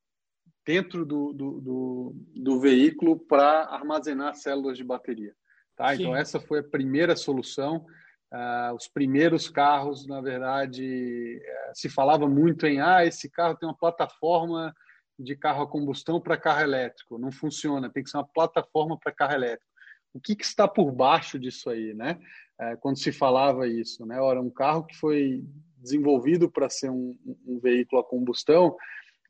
dentro 0.71 1.05
do, 1.05 1.33
do, 1.33 1.61
do, 1.61 2.15
do 2.37 2.61
veículo 2.61 3.19
para 3.19 3.65
armazenar 3.65 4.37
células 4.37 4.79
de 4.79 4.85
bateria. 4.85 5.35
Tá? 5.75 5.97
Então, 5.97 6.15
essa 6.15 6.39
foi 6.39 6.61
a 6.61 6.63
primeira 6.63 7.17
solução. 7.17 7.85
Uh, 8.33 8.73
os 8.77 8.87
primeiros 8.87 9.49
carros, 9.49 10.07
na 10.07 10.21
verdade, 10.21 11.43
uh, 11.43 11.73
se 11.75 11.89
falava 11.89 12.29
muito 12.29 12.69
em 12.69 12.81
ah, 12.81 13.05
esse 13.05 13.29
carro 13.29 13.57
tem 13.57 13.69
uma 13.69 13.77
plataforma 13.77 14.73
de 15.19 15.35
carro 15.35 15.65
a 15.65 15.67
combustão 15.67 16.21
para 16.21 16.37
carro 16.37 16.63
elétrico. 16.63 17.19
Não 17.19 17.33
funciona, 17.33 17.91
tem 17.91 18.05
que 18.05 18.11
ser 18.11 18.19
uma 18.19 18.29
plataforma 18.33 18.97
para 18.97 19.13
carro 19.13 19.35
elétrico. 19.35 19.67
O 20.15 20.21
que, 20.21 20.37
que, 20.37 20.45
está 20.45 20.69
por 20.69 20.93
baixo 20.93 21.37
disso 21.37 21.69
aí, 21.69 21.93
né? 21.95 22.17
Uh, 22.61 22.79
quando 22.79 22.97
se 22.97 23.11
falava 23.11 23.67
isso, 23.67 24.07
né? 24.07 24.21
Ora, 24.21 24.41
um 24.41 24.51
carro 24.51 24.85
que 24.85 24.97
foi 24.97 25.45
desenvolvido 25.77 26.49
para 26.49 26.71
ser 26.71 26.91
um, 26.91 27.19
um, 27.45 27.59
veículo 27.59 28.01
a 28.01 28.05
combustão, 28.05 28.77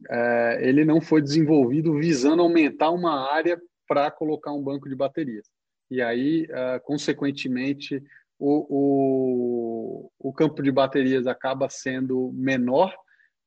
é, 0.08 0.58
ele 0.62 0.84
não 0.84 1.00
foi 1.00 1.20
desenvolvido 1.20 1.94
visando 1.94 2.42
aumentar 2.42 2.90
uma 2.90 3.32
área 3.32 3.60
para 3.86 4.10
colocar 4.10 4.52
um 4.52 4.62
banco 4.62 4.88
de 4.88 4.94
baterias. 4.94 5.46
E 5.90 6.00
aí, 6.00 6.46
consequentemente, 6.84 8.00
o, 8.38 8.66
o, 8.70 10.10
o 10.18 10.32
campo 10.32 10.62
de 10.62 10.70
baterias 10.70 11.26
acaba 11.26 11.68
sendo 11.68 12.30
menor 12.32 12.94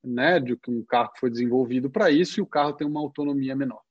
né, 0.03 0.39
do 0.39 0.57
que 0.57 0.69
um 0.69 0.83
carro 0.83 1.11
que 1.13 1.19
foi 1.19 1.29
desenvolvido 1.29 1.89
para 1.89 2.11
isso 2.11 2.39
e 2.39 2.43
o 2.43 2.45
carro 2.45 2.73
tem 2.73 2.85
uma 2.85 2.99
autonomia 2.99 3.55
menor. 3.55 3.81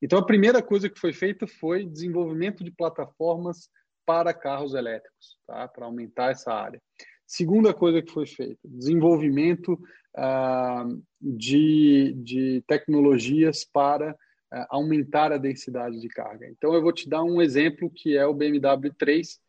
Então, 0.00 0.18
a 0.18 0.24
primeira 0.24 0.62
coisa 0.62 0.88
que 0.88 0.98
foi 0.98 1.12
feita 1.12 1.46
foi 1.46 1.84
desenvolvimento 1.84 2.62
de 2.62 2.70
plataformas 2.70 3.68
para 4.06 4.32
carros 4.32 4.74
elétricos, 4.74 5.36
tá? 5.46 5.66
para 5.66 5.86
aumentar 5.86 6.30
essa 6.30 6.52
área. 6.52 6.80
Segunda 7.26 7.74
coisa 7.74 8.00
que 8.00 8.12
foi 8.12 8.26
feita, 8.26 8.60
desenvolvimento 8.64 9.78
ah, 10.16 10.86
de, 11.20 12.14
de 12.18 12.62
tecnologias 12.66 13.64
para 13.64 14.16
ah, 14.52 14.66
aumentar 14.70 15.32
a 15.32 15.38
densidade 15.38 16.00
de 16.00 16.08
carga. 16.08 16.46
Então, 16.46 16.72
eu 16.72 16.80
vou 16.80 16.92
te 16.92 17.08
dar 17.08 17.24
um 17.24 17.42
exemplo 17.42 17.90
que 17.90 18.16
é 18.16 18.24
o 18.24 18.32
BMW 18.32 18.92
3, 18.96 19.40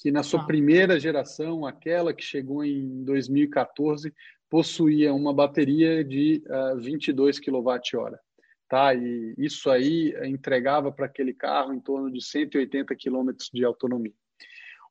que 0.00 0.10
na 0.10 0.22
sua 0.22 0.40
ah. 0.40 0.46
primeira 0.46 0.98
geração, 0.98 1.66
aquela 1.66 2.14
que 2.14 2.22
chegou 2.22 2.64
em 2.64 3.04
2014, 3.04 4.12
possuía 4.48 5.12
uma 5.12 5.34
bateria 5.34 6.02
de 6.02 6.42
uh, 6.46 6.80
22 6.80 7.38
kWh. 7.38 8.16
tá? 8.66 8.94
E 8.94 9.34
isso 9.36 9.68
aí 9.70 10.14
entregava 10.24 10.90
para 10.90 11.04
aquele 11.04 11.34
carro 11.34 11.74
em 11.74 11.80
torno 11.80 12.10
de 12.10 12.24
180 12.24 12.96
quilômetros 12.96 13.50
de 13.52 13.64
autonomia. 13.64 14.14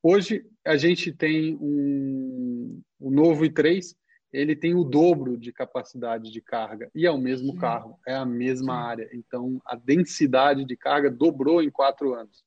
Hoje 0.01 0.45
a 0.65 0.77
gente 0.77 1.11
tem 1.11 1.55
um, 1.55 2.81
um 2.99 3.09
novo 3.09 3.43
i3, 3.43 3.95
ele 4.31 4.55
tem 4.55 4.75
o 4.75 4.83
dobro 4.83 5.37
de 5.37 5.51
capacidade 5.51 6.31
de 6.31 6.41
carga 6.41 6.89
e 6.93 7.05
é 7.05 7.11
o 7.11 7.17
mesmo 7.17 7.53
Sim. 7.53 7.57
carro, 7.57 7.99
é 8.05 8.13
a 8.15 8.25
mesma 8.25 8.73
Sim. 8.73 8.87
área. 8.87 9.09
Então 9.13 9.61
a 9.65 9.75
densidade 9.75 10.65
de 10.65 10.75
carga 10.75 11.09
dobrou 11.09 11.61
em 11.61 11.69
quatro 11.69 12.13
anos. 12.13 12.43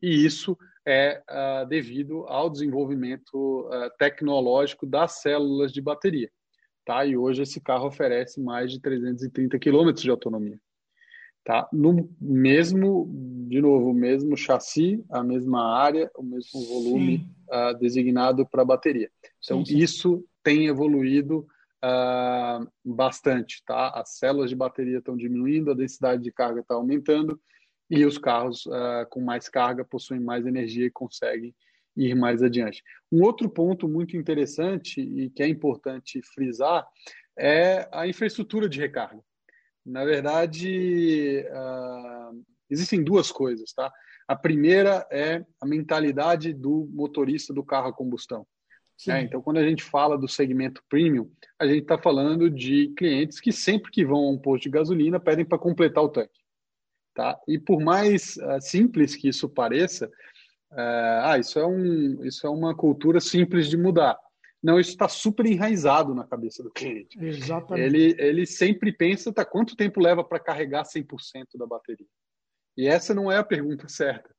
E 0.00 0.24
isso 0.24 0.58
é 0.86 1.22
uh, 1.30 1.66
devido 1.66 2.26
ao 2.26 2.50
desenvolvimento 2.50 3.68
uh, 3.68 3.88
tecnológico 3.98 4.84
das 4.84 5.22
células 5.22 5.72
de 5.72 5.80
bateria. 5.80 6.30
Tá? 6.84 7.06
E 7.06 7.16
hoje 7.16 7.42
esse 7.42 7.60
carro 7.60 7.86
oferece 7.86 8.40
mais 8.40 8.72
de 8.72 8.80
330 8.80 9.58
quilômetros 9.60 10.02
de 10.02 10.10
autonomia. 10.10 10.58
Tá? 11.44 11.68
No 11.72 12.08
mesmo, 12.20 13.10
de 13.48 13.60
novo, 13.60 13.90
o 13.90 13.94
mesmo 13.94 14.36
chassi, 14.36 15.04
a 15.10 15.24
mesma 15.24 15.76
área, 15.76 16.10
o 16.16 16.22
mesmo 16.22 16.60
volume 16.66 17.28
uh, 17.50 17.76
designado 17.78 18.46
para 18.46 18.64
bateria. 18.64 19.10
Então, 19.42 19.64
sim, 19.64 19.72
sim. 19.72 19.78
isso 19.78 20.24
tem 20.42 20.66
evoluído 20.66 21.46
uh, 21.84 22.66
bastante. 22.84 23.62
Tá? 23.66 23.88
As 23.88 24.18
células 24.18 24.50
de 24.50 24.56
bateria 24.56 24.98
estão 24.98 25.16
diminuindo, 25.16 25.72
a 25.72 25.74
densidade 25.74 26.22
de 26.22 26.30
carga 26.30 26.60
está 26.60 26.74
aumentando 26.74 27.40
e 27.90 28.04
os 28.06 28.18
carros 28.18 28.64
uh, 28.66 29.06
com 29.10 29.20
mais 29.20 29.48
carga 29.48 29.84
possuem 29.84 30.20
mais 30.20 30.46
energia 30.46 30.86
e 30.86 30.90
conseguem 30.90 31.54
ir 31.96 32.14
mais 32.14 32.42
adiante. 32.42 32.82
Um 33.10 33.22
outro 33.22 33.50
ponto 33.50 33.88
muito 33.88 34.16
interessante 34.16 35.00
e 35.00 35.28
que 35.28 35.42
é 35.42 35.48
importante 35.48 36.22
frisar 36.34 36.86
é 37.36 37.88
a 37.92 38.06
infraestrutura 38.06 38.68
de 38.68 38.78
recarga. 38.78 39.20
Na 39.84 40.04
verdade, 40.04 41.44
uh, 41.50 42.44
existem 42.70 43.02
duas 43.02 43.32
coisas, 43.32 43.72
tá? 43.72 43.92
A 44.28 44.36
primeira 44.36 45.06
é 45.10 45.44
a 45.60 45.66
mentalidade 45.66 46.52
do 46.52 46.88
motorista 46.92 47.52
do 47.52 47.64
carro 47.64 47.88
a 47.88 47.92
combustão. 47.92 48.46
É, 49.08 49.20
então, 49.20 49.42
quando 49.42 49.56
a 49.56 49.68
gente 49.68 49.82
fala 49.82 50.16
do 50.16 50.28
segmento 50.28 50.82
premium, 50.88 51.28
a 51.58 51.66
gente 51.66 51.82
está 51.82 51.98
falando 51.98 52.48
de 52.48 52.92
clientes 52.96 53.40
que 53.40 53.50
sempre 53.50 53.90
que 53.90 54.04
vão 54.04 54.18
a 54.18 54.30
um 54.30 54.38
posto 54.38 54.64
de 54.64 54.70
gasolina 54.70 55.18
pedem 55.18 55.44
para 55.44 55.58
completar 55.58 56.04
o 56.04 56.08
tanque. 56.08 56.40
Tá? 57.14 57.38
E 57.48 57.58
por 57.58 57.80
mais 57.80 58.36
uh, 58.36 58.60
simples 58.60 59.16
que 59.16 59.28
isso 59.28 59.48
pareça, 59.48 60.06
uh, 60.06 61.24
ah, 61.24 61.36
isso 61.38 61.58
é, 61.58 61.66
um, 61.66 62.24
isso 62.24 62.46
é 62.46 62.50
uma 62.50 62.76
cultura 62.76 63.20
simples 63.20 63.68
de 63.68 63.76
mudar. 63.76 64.16
Não, 64.62 64.78
isso 64.78 64.90
está 64.90 65.08
super 65.08 65.44
enraizado 65.44 66.14
na 66.14 66.24
cabeça 66.24 66.62
do 66.62 66.70
cliente. 66.70 67.18
Exatamente. 67.22 67.84
Ele, 67.84 68.14
ele 68.18 68.46
sempre 68.46 68.92
pensa, 68.92 69.32
tá, 69.32 69.44
quanto 69.44 69.74
tempo 69.74 70.00
leva 70.00 70.22
para 70.22 70.38
carregar 70.38 70.84
100% 70.84 71.56
da 71.56 71.66
bateria? 71.66 72.06
E 72.76 72.86
essa 72.86 73.12
não 73.12 73.30
é 73.30 73.38
a 73.38 73.44
pergunta 73.44 73.88
certa, 73.90 74.32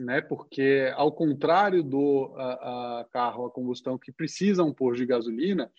né? 0.00 0.22
Porque 0.22 0.90
ao 0.96 1.12
contrário 1.12 1.82
do 1.82 2.34
a, 2.36 3.00
a 3.00 3.04
carro 3.04 3.44
a 3.44 3.50
combustão 3.50 3.98
que 3.98 4.10
precisa 4.10 4.64
um 4.64 4.72
posto 4.72 4.98
de 4.98 5.06
gasolina, 5.06 5.70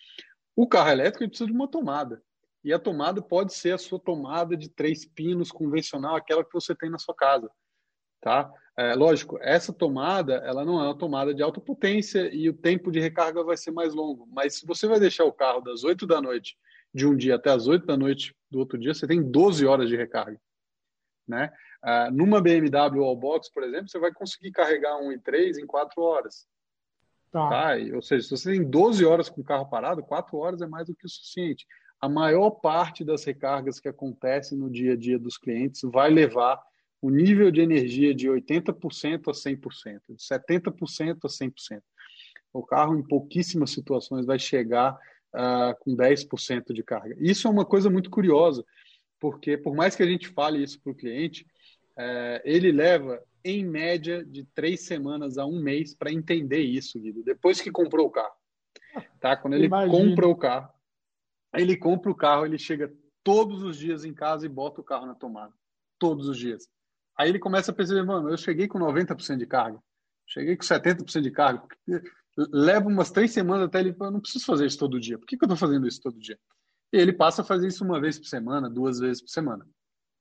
o 0.54 0.66
carro 0.66 0.90
elétrico 0.90 1.28
precisa 1.28 1.46
de 1.46 1.52
uma 1.52 1.68
tomada. 1.68 2.22
E 2.64 2.72
a 2.72 2.78
tomada 2.78 3.22
pode 3.22 3.54
ser 3.54 3.72
a 3.72 3.78
sua 3.78 3.98
tomada 3.98 4.56
de 4.56 4.68
três 4.68 5.04
pinos 5.04 5.50
convencional, 5.50 6.16
aquela 6.16 6.44
que 6.44 6.52
você 6.52 6.74
tem 6.74 6.90
na 6.90 6.98
sua 6.98 7.14
casa, 7.14 7.50
tá? 8.20 8.50
É, 8.76 8.94
lógico, 8.94 9.38
essa 9.40 9.72
tomada 9.72 10.34
ela 10.36 10.64
não 10.64 10.80
é 10.80 10.84
uma 10.84 10.96
tomada 10.96 11.34
de 11.34 11.42
alta 11.42 11.60
potência 11.60 12.32
e 12.32 12.48
o 12.48 12.54
tempo 12.54 12.92
de 12.92 13.00
recarga 13.00 13.42
vai 13.42 13.56
ser 13.56 13.72
mais 13.72 13.92
longo. 13.92 14.28
Mas 14.30 14.56
se 14.56 14.66
você 14.66 14.86
vai 14.86 15.00
deixar 15.00 15.24
o 15.24 15.32
carro 15.32 15.60
das 15.60 15.82
8 15.82 16.06
da 16.06 16.20
noite 16.20 16.56
de 16.94 17.04
um 17.04 17.16
dia 17.16 17.34
até 17.34 17.50
as 17.50 17.66
8 17.66 17.84
da 17.84 17.96
noite 17.96 18.36
do 18.48 18.60
outro 18.60 18.78
dia, 18.78 18.94
você 18.94 19.06
tem 19.06 19.20
12 19.20 19.66
horas 19.66 19.88
de 19.88 19.96
recarga. 19.96 20.40
Né? 21.26 21.52
Ah, 21.82 22.08
numa 22.10 22.40
BMW 22.40 23.02
Allbox, 23.02 23.50
por 23.52 23.64
exemplo, 23.64 23.88
você 23.88 23.98
vai 23.98 24.12
conseguir 24.12 24.52
carregar 24.52 24.96
um 24.98 25.10
i3 25.10 25.58
em 25.58 25.66
4 25.66 26.00
horas. 26.00 26.46
Tá. 27.32 27.48
tá? 27.48 27.72
Ou 27.94 28.00
seja, 28.00 28.24
se 28.24 28.30
você 28.30 28.52
tem 28.52 28.62
12 28.62 29.04
horas 29.04 29.28
com 29.28 29.40
o 29.40 29.44
carro 29.44 29.68
parado, 29.68 30.04
4 30.04 30.36
horas 30.36 30.62
é 30.62 30.66
mais 30.68 30.86
do 30.86 30.94
que 30.94 31.04
o 31.04 31.08
suficiente. 31.08 31.66
A 32.00 32.08
maior 32.08 32.50
parte 32.50 33.04
das 33.04 33.24
recargas 33.24 33.80
que 33.80 33.88
acontecem 33.88 34.56
no 34.56 34.70
dia 34.70 34.92
a 34.92 34.96
dia 34.96 35.18
dos 35.18 35.36
clientes 35.36 35.82
vai 35.82 36.10
levar 36.10 36.62
o 37.00 37.10
nível 37.10 37.50
de 37.50 37.60
energia 37.60 38.14
de 38.14 38.28
80% 38.28 39.28
a 39.28 39.32
100%, 39.32 40.00
de 40.08 40.16
70% 40.16 41.18
a 41.24 41.28
100%. 41.28 41.82
O 42.52 42.64
carro, 42.64 42.98
em 42.98 43.02
pouquíssimas 43.02 43.70
situações, 43.70 44.26
vai 44.26 44.38
chegar 44.38 44.94
uh, 45.34 45.78
com 45.80 45.96
10% 45.96 46.72
de 46.72 46.82
carga. 46.82 47.14
Isso 47.18 47.46
é 47.46 47.50
uma 47.50 47.64
coisa 47.64 47.88
muito 47.88 48.10
curiosa, 48.10 48.64
porque 49.20 49.56
por 49.56 49.74
mais 49.74 49.94
que 49.94 50.02
a 50.02 50.06
gente 50.06 50.28
fale 50.28 50.62
isso 50.62 50.80
para 50.80 50.92
o 50.92 50.96
cliente, 50.96 51.46
uh, 51.96 52.40
ele 52.44 52.72
leva, 52.72 53.22
em 53.44 53.64
média, 53.64 54.24
de 54.24 54.44
três 54.54 54.80
semanas 54.80 55.38
a 55.38 55.46
um 55.46 55.60
mês 55.60 55.94
para 55.94 56.12
entender 56.12 56.60
isso, 56.60 56.98
Guido, 56.98 57.22
depois 57.22 57.60
que 57.60 57.70
comprou 57.70 58.06
o 58.06 58.10
carro. 58.10 58.34
Tá? 59.20 59.36
Quando 59.36 59.54
ele 59.54 59.66
Imagina. 59.66 59.92
compra 59.92 60.26
o 60.26 60.36
carro, 60.36 60.72
ele 61.54 61.76
compra 61.76 62.10
o 62.10 62.14
carro, 62.14 62.46
ele 62.46 62.58
chega 62.58 62.92
todos 63.22 63.62
os 63.62 63.78
dias 63.78 64.04
em 64.04 64.12
casa 64.12 64.46
e 64.46 64.48
bota 64.48 64.80
o 64.80 64.84
carro 64.84 65.06
na 65.06 65.14
tomada. 65.14 65.52
Todos 65.98 66.28
os 66.28 66.36
dias. 66.36 66.68
Aí 67.18 67.28
ele 67.28 67.38
começa 67.38 67.72
a 67.72 67.74
perceber, 67.74 68.04
mano, 68.04 68.30
eu 68.30 68.36
cheguei 68.36 68.68
com 68.68 68.78
90% 68.78 69.36
de 69.36 69.46
carga, 69.46 69.82
cheguei 70.26 70.56
com 70.56 70.62
70% 70.62 71.20
de 71.20 71.30
carga, 71.32 71.66
leva 72.36 72.88
umas 72.88 73.10
três 73.10 73.32
semanas 73.32 73.66
até 73.66 73.80
ele, 73.80 73.96
eu 73.98 74.10
não 74.10 74.20
preciso 74.20 74.46
fazer 74.46 74.66
isso 74.66 74.78
todo 74.78 75.00
dia, 75.00 75.18
por 75.18 75.26
que, 75.26 75.36
que 75.36 75.44
eu 75.44 75.46
estou 75.46 75.56
fazendo 75.56 75.86
isso 75.86 76.00
todo 76.00 76.18
dia? 76.18 76.38
E 76.92 76.96
ele 76.96 77.12
passa 77.12 77.42
a 77.42 77.44
fazer 77.44 77.66
isso 77.66 77.84
uma 77.84 78.00
vez 78.00 78.18
por 78.18 78.26
semana, 78.26 78.70
duas 78.70 79.00
vezes 79.00 79.20
por 79.20 79.30
semana, 79.30 79.66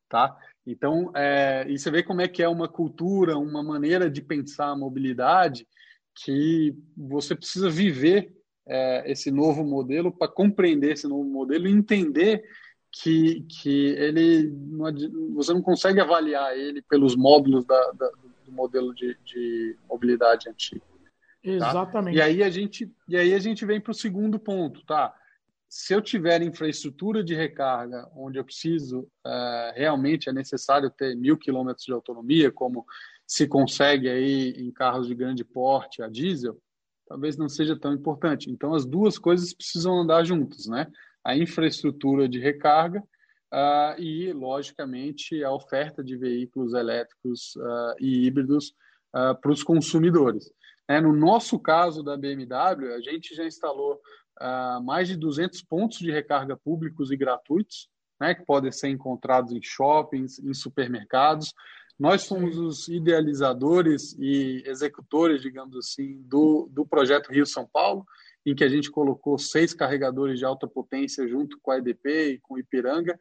tá? 0.10 0.36
Então, 0.66 1.12
é, 1.16 1.66
e 1.70 1.78
você 1.78 1.92
vê 1.92 2.02
como 2.02 2.22
é 2.22 2.28
que 2.28 2.42
é 2.42 2.50
uma 2.50 2.68
cultura, 2.68 3.38
uma 3.38 3.62
maneira 3.62 4.10
de 4.10 4.22
pensar 4.22 4.70
a 4.70 4.76
mobilidade 4.76 5.68
que 6.16 6.76
você 6.98 7.36
precisa 7.36 7.70
viver 7.70 8.36
é, 8.68 9.10
esse 9.10 9.32
novo 9.32 9.64
modelo 9.64 10.12
para 10.12 10.28
compreender 10.28 10.94
esse 10.94 11.08
novo 11.08 11.24
modelo 11.24 11.68
e 11.68 11.72
entender 11.72 12.44
que, 12.92 13.42
que 13.42 13.90
ele 13.98 14.52
você 15.34 15.54
não 15.54 15.62
consegue 15.62 16.00
avaliar 16.00 16.58
ele 16.58 16.82
pelos 16.82 17.16
módulos 17.16 17.66
da, 17.66 17.92
da, 17.92 18.10
do 18.46 18.52
modelo 18.52 18.94
de, 18.94 19.18
de 19.24 19.76
mobilidade 19.90 20.50
antigo. 20.50 20.86
Tá? 21.44 21.52
Exatamente. 21.52 22.18
E 22.18 22.22
aí 22.22 22.44
a 22.44 22.50
gente 22.50 22.92
e 23.08 23.16
aí 23.16 23.34
a 23.34 23.40
gente 23.40 23.66
vem 23.66 23.80
para 23.80 23.92
o 23.92 23.96
segundo 23.96 24.40
ponto, 24.40 24.84
tá? 24.86 25.14
Se 25.70 25.94
eu 25.94 26.02
tiver 26.02 26.42
infraestrutura 26.42 27.24
de 27.24 27.36
recarga 27.36 28.10
onde 28.16 28.40
eu 28.40 28.44
preciso 28.44 29.02
uh, 29.26 29.74
realmente 29.76 30.30
é 30.30 30.34
necessário 30.34 30.90
ter 30.90 31.16
mil 31.16 31.38
quilômetros 31.38 31.86
de 31.86 31.94
autonomia, 31.94 32.52
como 32.52 32.86
se 33.26 33.48
consegue 33.48 34.10
aí 34.10 34.52
em 34.58 34.72
carros 34.72 35.08
de 35.08 35.14
grande 35.14 35.44
porte 35.44 36.02
a 36.02 36.08
diesel, 36.08 36.58
talvez 37.06 37.38
não 37.38 37.50
seja 37.50 37.78
tão 37.78 37.94
importante. 37.94 38.50
Então 38.50 38.74
as 38.74 38.86
duas 38.86 39.18
coisas 39.18 39.54
precisam 39.54 40.02
andar 40.02 40.24
juntas, 40.24 40.68
né? 40.68 40.88
A 41.28 41.36
infraestrutura 41.36 42.26
de 42.26 42.40
recarga 42.40 43.04
uh, 43.54 44.02
e, 44.02 44.32
logicamente, 44.32 45.44
a 45.44 45.52
oferta 45.52 46.02
de 46.02 46.16
veículos 46.16 46.74
elétricos 46.74 47.54
uh, 47.58 47.96
e 48.00 48.26
híbridos 48.26 48.70
uh, 49.14 49.36
para 49.42 49.52
os 49.52 49.62
consumidores. 49.62 50.50
É, 50.88 51.02
no 51.02 51.12
nosso 51.12 51.60
caso 51.60 52.02
da 52.02 52.16
BMW, 52.16 52.94
a 52.94 53.02
gente 53.02 53.36
já 53.36 53.44
instalou 53.44 54.00
mais 54.84 55.08
de 55.08 55.18
200 55.18 55.64
pontos 55.64 55.98
de 55.98 56.12
recarga 56.12 56.56
públicos 56.56 57.10
e 57.12 57.18
gratuitos, 57.18 57.90
né, 58.22 58.36
que 58.36 58.46
podem 58.46 58.72
ser 58.72 58.88
encontrados 58.90 59.52
em 59.52 59.60
shoppings, 59.62 60.38
em 60.38 60.54
supermercados. 60.54 61.54
Nós 62.00 62.22
somos 62.22 62.56
os 62.56 62.88
idealizadores 62.88 64.16
e 64.20 64.62
executores, 64.66 65.42
digamos 65.42 65.76
assim, 65.76 66.22
do, 66.22 66.70
do 66.72 66.86
projeto 66.86 67.32
Rio 67.32 67.48
São 67.48 67.68
Paulo, 67.68 68.06
em 68.48 68.56
que 68.56 68.64
a 68.64 68.70
gente 68.70 68.90
colocou 68.90 69.38
seis 69.38 69.74
carregadores 69.74 70.40
de 70.40 70.46
alta 70.46 70.66
potência 70.66 71.28
junto 71.28 71.60
com 71.62 71.70
a 71.70 71.78
EDP 71.80 72.32
e 72.32 72.40
com 72.40 72.54
o 72.54 72.60
Ipiranga, 72.60 73.14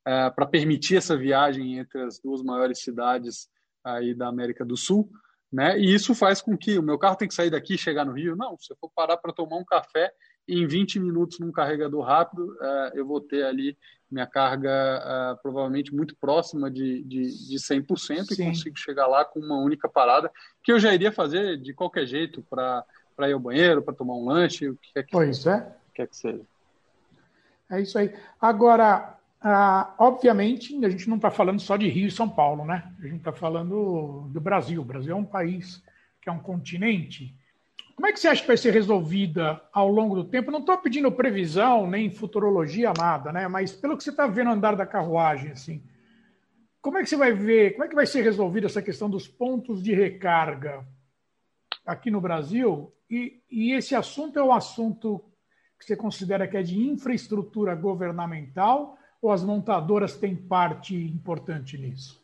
uh, 0.00 0.34
para 0.34 0.44
permitir 0.44 0.96
essa 0.96 1.16
viagem 1.16 1.78
entre 1.78 2.02
as 2.02 2.18
duas 2.18 2.42
maiores 2.42 2.82
cidades 2.82 3.48
aí 3.84 4.12
da 4.12 4.26
América 4.26 4.64
do 4.64 4.76
Sul. 4.76 5.08
Né? 5.52 5.78
E 5.78 5.94
isso 5.94 6.16
faz 6.16 6.42
com 6.42 6.58
que 6.58 6.78
o 6.78 6.82
meu 6.82 6.98
carro 6.98 7.14
tem 7.14 7.28
que 7.28 7.34
sair 7.34 7.50
daqui 7.50 7.74
e 7.74 7.78
chegar 7.78 8.04
no 8.04 8.12
Rio. 8.12 8.34
Não, 8.34 8.58
se 8.58 8.72
eu 8.72 8.76
for 8.80 8.90
parar 8.92 9.18
para 9.18 9.32
tomar 9.32 9.56
um 9.56 9.64
café, 9.64 10.12
em 10.48 10.66
20 10.66 10.98
minutos 10.98 11.38
num 11.38 11.52
carregador 11.52 12.02
rápido, 12.02 12.44
uh, 12.54 12.90
eu 12.94 13.06
vou 13.06 13.20
ter 13.20 13.44
ali 13.44 13.78
minha 14.10 14.26
carga 14.26 15.00
uh, 15.38 15.42
provavelmente 15.42 15.94
muito 15.94 16.16
próxima 16.16 16.68
de, 16.68 17.04
de, 17.04 17.48
de 17.48 17.56
100% 17.56 17.96
Sim. 17.96 18.42
e 18.42 18.46
consigo 18.46 18.76
chegar 18.76 19.06
lá 19.06 19.24
com 19.24 19.38
uma 19.38 19.58
única 19.58 19.88
parada, 19.88 20.28
que 20.64 20.72
eu 20.72 20.80
já 20.80 20.92
iria 20.92 21.12
fazer 21.12 21.56
de 21.56 21.72
qualquer 21.72 22.04
jeito 22.04 22.44
para 22.50 22.84
para 23.14 23.28
ir 23.28 23.32
ao 23.32 23.40
banheiro, 23.40 23.82
para 23.82 23.94
tomar 23.94 24.14
um 24.14 24.26
lanche, 24.26 24.68
o 24.68 24.76
que 24.76 24.92
quer 24.92 25.02
que, 25.04 25.12
pois 25.12 25.46
é. 25.46 25.66
quer 25.94 26.08
que 26.08 26.16
seja. 26.16 26.42
É 27.70 27.80
isso 27.80 27.98
aí. 27.98 28.14
Agora, 28.40 29.16
ah, 29.40 29.94
obviamente, 29.98 30.72
a 30.84 30.88
gente 30.88 31.08
não 31.08 31.16
está 31.16 31.30
falando 31.30 31.60
só 31.60 31.76
de 31.76 31.88
Rio 31.88 32.06
e 32.06 32.10
São 32.10 32.28
Paulo, 32.28 32.64
né? 32.64 32.92
A 32.98 33.02
gente 33.02 33.16
está 33.16 33.32
falando 33.32 34.28
do 34.30 34.40
Brasil. 34.40 34.80
O 34.80 34.84
Brasil 34.84 35.12
é 35.12 35.18
um 35.18 35.24
país 35.24 35.82
que 36.20 36.28
é 36.28 36.32
um 36.32 36.38
continente. 36.38 37.34
Como 37.96 38.06
é 38.06 38.12
que 38.12 38.20
você 38.20 38.28
acha 38.28 38.40
que 38.40 38.46
vai 38.46 38.56
ser 38.56 38.72
resolvida 38.72 39.60
ao 39.72 39.88
longo 39.88 40.14
do 40.14 40.24
tempo? 40.24 40.50
Não 40.50 40.60
estou 40.60 40.78
pedindo 40.78 41.10
previsão, 41.10 41.88
nem 41.90 42.10
futurologia, 42.10 42.92
nada, 42.96 43.32
né? 43.32 43.48
Mas 43.48 43.72
pelo 43.72 43.96
que 43.96 44.04
você 44.04 44.10
está 44.10 44.26
vendo 44.26 44.50
andar 44.50 44.76
da 44.76 44.86
carruagem, 44.86 45.52
assim, 45.52 45.82
como 46.80 46.98
é 46.98 47.02
que 47.02 47.08
você 47.08 47.16
vai 47.16 47.32
ver, 47.32 47.72
como 47.72 47.84
é 47.84 47.88
que 47.88 47.94
vai 47.94 48.06
ser 48.06 48.22
resolvida 48.22 48.66
essa 48.66 48.82
questão 48.82 49.10
dos 49.10 49.26
pontos 49.26 49.82
de 49.82 49.94
recarga 49.94 50.84
aqui 51.84 52.10
no 52.10 52.20
Brasil? 52.20 52.92
E, 53.10 53.42
e 53.50 53.72
esse 53.72 53.94
assunto 53.94 54.38
é 54.38 54.42
um 54.42 54.52
assunto 54.52 55.24
que 55.78 55.84
você 55.84 55.96
considera 55.96 56.46
que 56.46 56.56
é 56.56 56.62
de 56.62 56.78
infraestrutura 56.78 57.74
governamental 57.74 58.96
ou 59.20 59.30
as 59.30 59.44
montadoras 59.44 60.16
têm 60.16 60.34
parte 60.34 60.94
importante 60.94 61.78
nisso? 61.78 62.22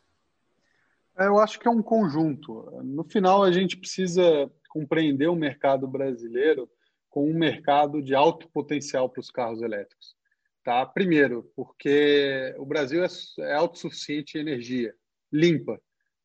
É, 1.17 1.27
eu 1.27 1.39
acho 1.39 1.59
que 1.59 1.67
é 1.67 1.71
um 1.71 1.81
conjunto. 1.81 2.71
No 2.83 3.03
final, 3.03 3.43
a 3.43 3.51
gente 3.51 3.77
precisa 3.77 4.49
compreender 4.69 5.27
o 5.27 5.35
mercado 5.35 5.87
brasileiro 5.87 6.69
como 7.09 7.29
um 7.29 7.37
mercado 7.37 8.01
de 8.01 8.15
alto 8.15 8.47
potencial 8.49 9.09
para 9.09 9.19
os 9.19 9.29
carros 9.29 9.61
elétricos. 9.61 10.15
Tá? 10.63 10.85
Primeiro, 10.85 11.51
porque 11.55 12.53
o 12.57 12.65
Brasil 12.65 13.03
é, 13.03 13.07
é 13.39 13.53
autossuficiente 13.53 14.37
em 14.37 14.41
energia 14.41 14.93
limpa, 15.31 15.81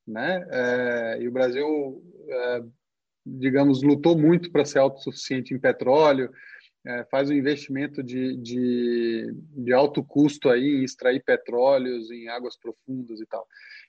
né? 0.06 0.46
É, 0.50 1.18
e 1.22 1.28
o 1.28 1.32
Brasil, 1.32 2.02
é, 2.28 2.62
digamos, 3.24 3.82
lutou 3.82 4.16
muito 4.18 4.50
para 4.50 4.64
ser 4.64 4.78
autossuficiente 4.78 5.54
em 5.54 5.58
petróleo, 5.58 6.30
é, 6.86 7.04
faz 7.10 7.30
um 7.30 7.34
investimento 7.34 8.02
de, 8.02 8.36
de, 8.36 9.34
de, 9.56 9.72
alto 9.72 10.04
custo 10.04 10.50
aí 10.50 10.80
em 10.80 10.84
extrair 10.84 11.22
petróleos 11.24 12.10
em 12.10 12.28
águas 12.28 12.58
profundas 12.58 13.20
e 13.20 13.26
tal. 13.26 13.46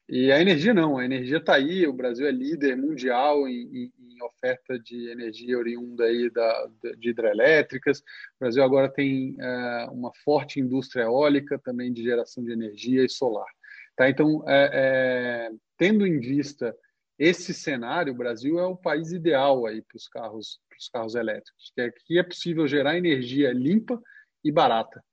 E 0.07 0.31
a 0.31 0.39
energia 0.39 0.73
não, 0.73 0.97
a 0.97 1.03
energia 1.03 1.37
está 1.37 1.55
aí, 1.55 1.85
o 1.85 1.91
Brasil 1.91 2.25
é 2.25 2.31
líder 2.31 2.77
mundial 2.77 3.47
em, 3.47 3.63
em, 3.63 3.93
em, 3.99 4.23
oferta 4.23 4.79
de 4.79 5.09
energia 5.09 5.57
oriunda 5.57 6.05
aí 6.05 6.29
da, 6.29 6.69
de 6.97 7.09
hidrelétricas. 7.09 7.99
O 7.99 8.39
Brasil 8.39 8.63
agora 8.63 8.87
tem 8.87 9.35
é, 9.39 9.87
uma 9.91 10.11
forte 10.23 10.61
indústria 10.61 11.03
eólica 11.03 11.59
também 11.59 11.91
de 11.91 12.01
geração 12.01 12.45
de 12.45 12.53
energia 12.53 13.03
e 13.03 13.09
solar. 13.09 13.49
Tá? 13.97 14.09
Então, 14.09 14.41
é, 14.47 14.69
é, 14.73 15.49
tendo 15.77 16.07
em 16.07 16.19
vista 16.19 16.73
esse 17.17 17.53
cenário, 17.53 18.13
o 18.13 18.17
Brasil 18.17 18.59
é 18.59 18.65
o 18.65 18.75
país 18.75 19.11
ideal 19.11 19.65
aí 19.65 19.81
para 19.81 19.95
os 19.95 20.07
carros 20.07 20.59
para 20.69 20.77
os 20.77 20.89
carros 20.89 21.15
elétricos, 21.15 21.71
que 21.73 21.81
aqui 21.81 22.19
é 22.19 22.23
possível 22.23 22.67
gerar 22.67 22.97
energia 22.97 23.53
limpa 23.53 24.01
e 24.43 24.51
barata, 24.51 25.03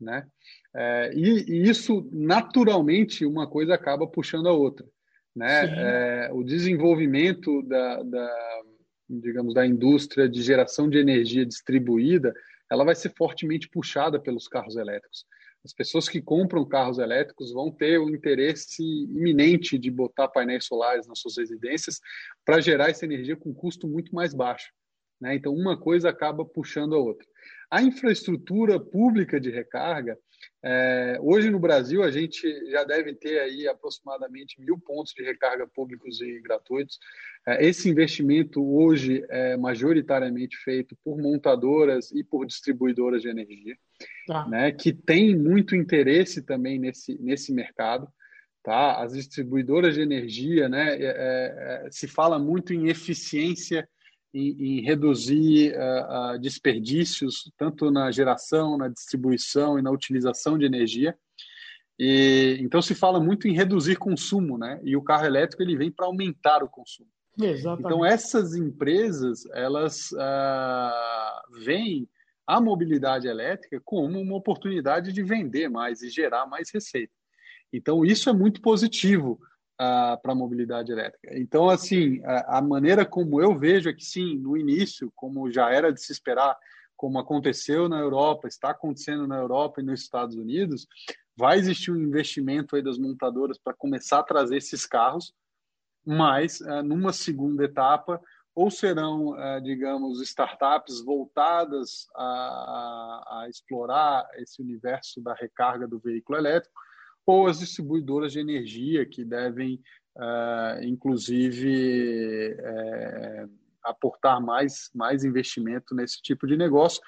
né? 0.00 0.26
É, 0.74 1.10
e, 1.12 1.50
e, 1.50 1.68
isso 1.68 2.08
naturalmente 2.12 3.26
uma 3.26 3.48
coisa 3.48 3.74
acaba 3.74 4.06
puxando 4.06 4.48
a 4.48 4.52
outra, 4.52 4.86
né? 5.34 6.26
É, 6.26 6.32
o 6.32 6.44
desenvolvimento 6.44 7.62
da, 7.62 8.02
da, 8.04 8.62
digamos, 9.08 9.52
da 9.52 9.66
indústria 9.66 10.28
de 10.28 10.40
geração 10.42 10.88
de 10.88 10.98
energia 10.98 11.44
distribuída, 11.44 12.32
ela 12.70 12.84
vai 12.84 12.94
ser 12.94 13.12
fortemente 13.16 13.68
puxada 13.68 14.20
pelos 14.20 14.46
carros 14.46 14.76
elétricos. 14.76 15.26
As 15.64 15.72
pessoas 15.72 16.08
que 16.08 16.22
compram 16.22 16.64
carros 16.64 16.98
elétricos 16.98 17.52
vão 17.52 17.70
ter 17.70 17.98
o 17.98 18.08
interesse 18.08 18.82
iminente 18.82 19.78
de 19.78 19.90
botar 19.90 20.28
painéis 20.28 20.64
solares 20.64 21.06
nas 21.06 21.18
suas 21.18 21.36
residências 21.36 22.00
para 22.44 22.60
gerar 22.60 22.88
essa 22.88 23.04
energia 23.04 23.36
com 23.36 23.52
custo 23.52 23.86
muito 23.86 24.14
mais 24.14 24.32
baixo. 24.32 24.72
Né? 25.20 25.34
Então, 25.34 25.52
uma 25.52 25.78
coisa 25.78 26.08
acaba 26.08 26.44
puxando 26.44 26.94
a 26.94 26.98
outra. 26.98 27.26
A 27.70 27.82
infraestrutura 27.82 28.80
pública 28.80 29.38
de 29.38 29.50
recarga, 29.50 30.18
é, 30.62 31.18
hoje 31.20 31.50
no 31.50 31.60
Brasil 31.60 32.02
a 32.02 32.10
gente 32.10 32.42
já 32.70 32.82
deve 32.82 33.14
ter 33.14 33.38
aí 33.38 33.68
aproximadamente 33.68 34.60
mil 34.60 34.78
pontos 34.78 35.12
de 35.12 35.22
recarga 35.22 35.68
públicos 35.68 36.20
e 36.20 36.40
gratuitos. 36.40 36.98
É, 37.46 37.64
esse 37.64 37.88
investimento 37.88 38.60
hoje 38.60 39.24
é 39.28 39.56
majoritariamente 39.56 40.56
feito 40.56 40.96
por 41.04 41.16
montadoras 41.18 42.10
e 42.10 42.24
por 42.24 42.44
distribuidoras 42.44 43.22
de 43.22 43.28
energia, 43.28 43.76
tá. 44.30 44.46
né, 44.46 44.70
que 44.70 44.92
tem 44.92 45.36
muito 45.36 45.74
interesse 45.74 46.42
também 46.42 46.78
nesse, 46.78 47.18
nesse 47.20 47.52
mercado. 47.52 48.08
Tá? 48.62 49.02
As 49.02 49.14
distribuidoras 49.14 49.94
de 49.94 50.02
energia, 50.02 50.68
né, 50.68 50.94
é, 50.94 51.04
é, 51.04 51.86
é 51.86 51.90
se 51.90 52.06
fala 52.06 52.38
muito 52.38 52.72
em 52.72 52.88
eficiência 52.88 53.88
em, 54.32 54.78
em 54.78 54.80
reduzir 54.82 55.74
uh, 55.74 56.34
uh, 56.34 56.38
desperdícios, 56.38 57.50
tanto 57.58 57.90
na 57.90 58.12
geração, 58.12 58.78
na 58.78 58.86
distribuição 58.86 59.76
e 59.76 59.82
na 59.82 59.90
utilização 59.90 60.56
de 60.56 60.64
energia. 60.64 61.16
E, 61.98 62.56
então 62.60 62.80
se 62.80 62.94
fala 62.94 63.18
muito 63.18 63.48
em 63.48 63.52
reduzir 63.52 63.96
consumo, 63.96 64.56
né? 64.56 64.80
E 64.84 64.96
o 64.96 65.02
carro 65.02 65.26
elétrico 65.26 65.62
ele 65.62 65.76
vem 65.76 65.90
para 65.90 66.06
aumentar 66.06 66.62
o 66.62 66.68
consumo. 66.68 67.08
Exatamente. 67.36 67.86
Então 67.86 68.04
essas 68.04 68.54
empresas 68.54 69.44
elas 69.52 70.12
uh, 70.12 71.58
veem 71.64 72.08
a 72.56 72.60
mobilidade 72.60 73.28
elétrica 73.28 73.80
como 73.84 74.20
uma 74.20 74.36
oportunidade 74.36 75.12
de 75.12 75.22
vender 75.22 75.68
mais 75.68 76.02
e 76.02 76.10
gerar 76.10 76.46
mais 76.46 76.70
receita. 76.70 77.12
Então 77.72 78.04
isso 78.04 78.28
é 78.28 78.32
muito 78.32 78.60
positivo 78.60 79.40
uh, 79.80 80.20
para 80.20 80.32
a 80.32 80.34
mobilidade 80.34 80.92
elétrica. 80.92 81.38
Então, 81.38 81.70
assim, 81.70 82.20
a, 82.24 82.58
a, 82.58 82.62
maneira 82.62 83.06
como 83.06 83.40
eu 83.40 83.58
vejo 83.58 83.88
é 83.88 83.94
que, 83.94 84.04
sim, 84.04 84.36
no 84.36 84.56
início, 84.56 85.10
como 85.14 85.50
já 85.50 85.70
era 85.70 85.92
de 85.92 86.02
se 86.02 86.12
esperar, 86.12 86.56
como 86.96 87.18
aconteceu 87.18 87.88
na 87.88 87.98
Europa, 87.98 88.46
está 88.46 88.70
acontecendo 88.70 89.26
na 89.26 89.36
Europa 89.36 89.80
e 89.80 89.84
nos 89.84 90.02
Estados 90.02 90.36
Unidos, 90.36 90.86
vai 91.36 91.58
existir 91.58 91.90
um 91.90 91.96
investimento 91.96 92.76
aí 92.76 92.82
das 92.82 92.98
montadoras 92.98 93.58
para 93.58 93.72
começar 93.72 94.18
a 94.18 94.24
trazer 94.24 94.56
esses 94.56 94.84
carros, 94.84 95.32
mas, 96.04 96.60
uh, 96.60 96.82
numa 96.82 97.12
segunda 97.12 97.64
etapa, 97.64 98.20
ou 98.60 98.70
serão, 98.70 99.30
uh, 99.30 99.58
digamos, 99.62 100.20
startups 100.20 101.02
voltadas 101.02 102.06
a, 102.14 103.40
a, 103.40 103.46
explorar 103.48 104.28
esse 104.36 104.60
universo 104.60 105.18
da 105.22 105.32
recarga 105.32 105.88
do 105.88 105.98
veículo 105.98 106.36
elétrico, 106.36 106.78
ou 107.24 107.46
as 107.46 107.60
distribuidoras 107.60 108.32
de 108.32 108.40
energia, 108.40 109.06
que 109.06 109.24
devem, 109.24 109.80
uh, 110.14 110.84
inclusive, 110.84 112.54
uh, 112.54 113.50
aportar 113.82 114.42
mais, 114.42 114.90
mais 114.94 115.24
investimento 115.24 115.94
nesse 115.94 116.20
tipo 116.20 116.46
de 116.46 116.54
negócio, 116.54 117.00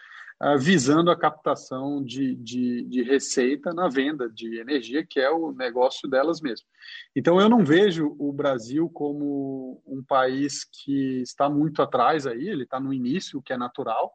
visando 0.59 1.11
a 1.11 1.16
captação 1.16 2.03
de, 2.03 2.34
de, 2.34 2.82
de, 2.84 3.03
receita 3.03 3.72
na 3.72 3.88
venda 3.88 4.28
de 4.28 4.59
energia, 4.59 5.07
que 5.07 5.20
é 5.20 5.30
o 5.30 5.53
negócio 5.53 6.09
delas 6.09 6.40
mesmas. 6.40 6.66
Então, 7.14 7.40
eu 7.40 7.49
não 7.49 7.64
vejo 7.64 8.16
o 8.18 8.32
Brasil 8.32 8.90
como 8.90 9.80
um 9.86 10.03
país 10.03 10.64
que 10.64 11.22
está 11.22 11.49
muito 11.49 11.80
atrás 11.80 12.26
aí, 12.26 12.49
ele 12.49 12.64
está 12.64 12.80
no 12.80 12.93
início, 12.93 13.38
o 13.38 13.43
que 13.43 13.53
é 13.53 13.57
natural, 13.57 14.12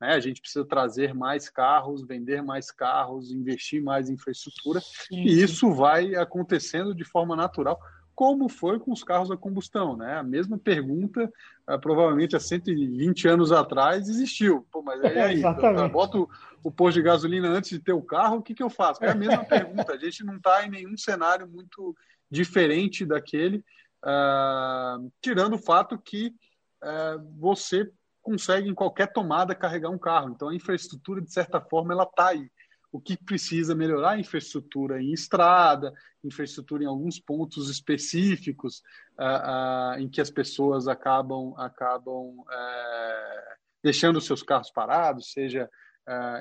né? 0.00 0.14
A 0.14 0.20
gente 0.20 0.40
precisa 0.40 0.64
trazer 0.64 1.14
mais 1.14 1.48
carros, 1.48 2.06
vender 2.06 2.42
mais 2.42 2.70
carros, 2.70 3.32
investir 3.32 3.82
mais 3.82 4.08
em 4.08 4.14
infraestrutura, 4.14 4.80
sim, 4.80 5.22
e 5.22 5.42
isso 5.42 5.72
vai 5.72 6.14
acontecendo 6.14 6.94
de 6.94 7.04
forma 7.04 7.34
natural, 7.34 7.80
como 8.14 8.48
foi 8.48 8.78
com 8.78 8.92
os 8.92 9.02
carros 9.02 9.30
a 9.30 9.36
combustão. 9.36 9.96
Né? 9.96 10.16
A 10.16 10.22
mesma 10.22 10.58
pergunta, 10.58 11.30
uh, 11.68 11.78
provavelmente 11.78 12.36
há 12.36 12.40
120 12.40 13.28
anos 13.28 13.52
atrás, 13.52 14.08
existiu. 14.08 14.66
Pô, 14.70 14.82
mas 14.82 15.00
aí, 15.04 15.18
aí 15.18 15.42
eu 15.42 15.88
boto 15.88 16.28
o 16.62 16.70
posto 16.70 16.96
de 16.96 17.02
gasolina 17.02 17.48
antes 17.48 17.70
de 17.70 17.80
ter 17.80 17.92
o 17.92 18.02
carro, 18.02 18.38
o 18.38 18.42
que, 18.42 18.54
que 18.54 18.62
eu 18.62 18.70
faço? 18.70 19.04
É 19.04 19.10
a 19.10 19.14
mesma 19.14 19.44
pergunta. 19.44 19.92
A 19.92 19.98
gente 19.98 20.24
não 20.24 20.36
está 20.36 20.64
em 20.64 20.70
nenhum 20.70 20.96
cenário 20.96 21.46
muito 21.46 21.94
diferente 22.30 23.04
daquele, 23.04 23.58
uh, 24.04 25.12
tirando 25.20 25.54
o 25.54 25.58
fato 25.58 25.98
que 25.98 26.34
uh, 26.82 27.38
você 27.38 27.90
consegue 28.22 28.68
em 28.68 28.74
qualquer 28.74 29.12
tomada 29.12 29.54
carregar 29.54 29.90
um 29.90 29.98
carro. 29.98 30.30
Então 30.30 30.48
a 30.48 30.54
infraestrutura, 30.54 31.20
de 31.20 31.32
certa 31.32 31.60
forma, 31.60 31.92
ela 31.92 32.04
está 32.04 32.28
aí. 32.28 32.48
O 32.94 33.00
que 33.00 33.16
precisa 33.16 33.74
melhorar 33.74 34.20
infraestrutura 34.20 35.02
em 35.02 35.12
estrada, 35.12 35.92
infraestrutura 36.22 36.84
em 36.84 36.86
alguns 36.86 37.18
pontos 37.18 37.68
específicos 37.68 38.84
uh, 39.18 39.96
uh, 39.96 39.98
em 39.98 40.08
que 40.08 40.20
as 40.20 40.30
pessoas 40.30 40.86
acabam, 40.86 41.54
acabam 41.56 42.38
uh, 42.38 43.54
deixando 43.82 44.20
seus 44.20 44.44
carros 44.44 44.70
parados, 44.70 45.32
seja 45.32 45.68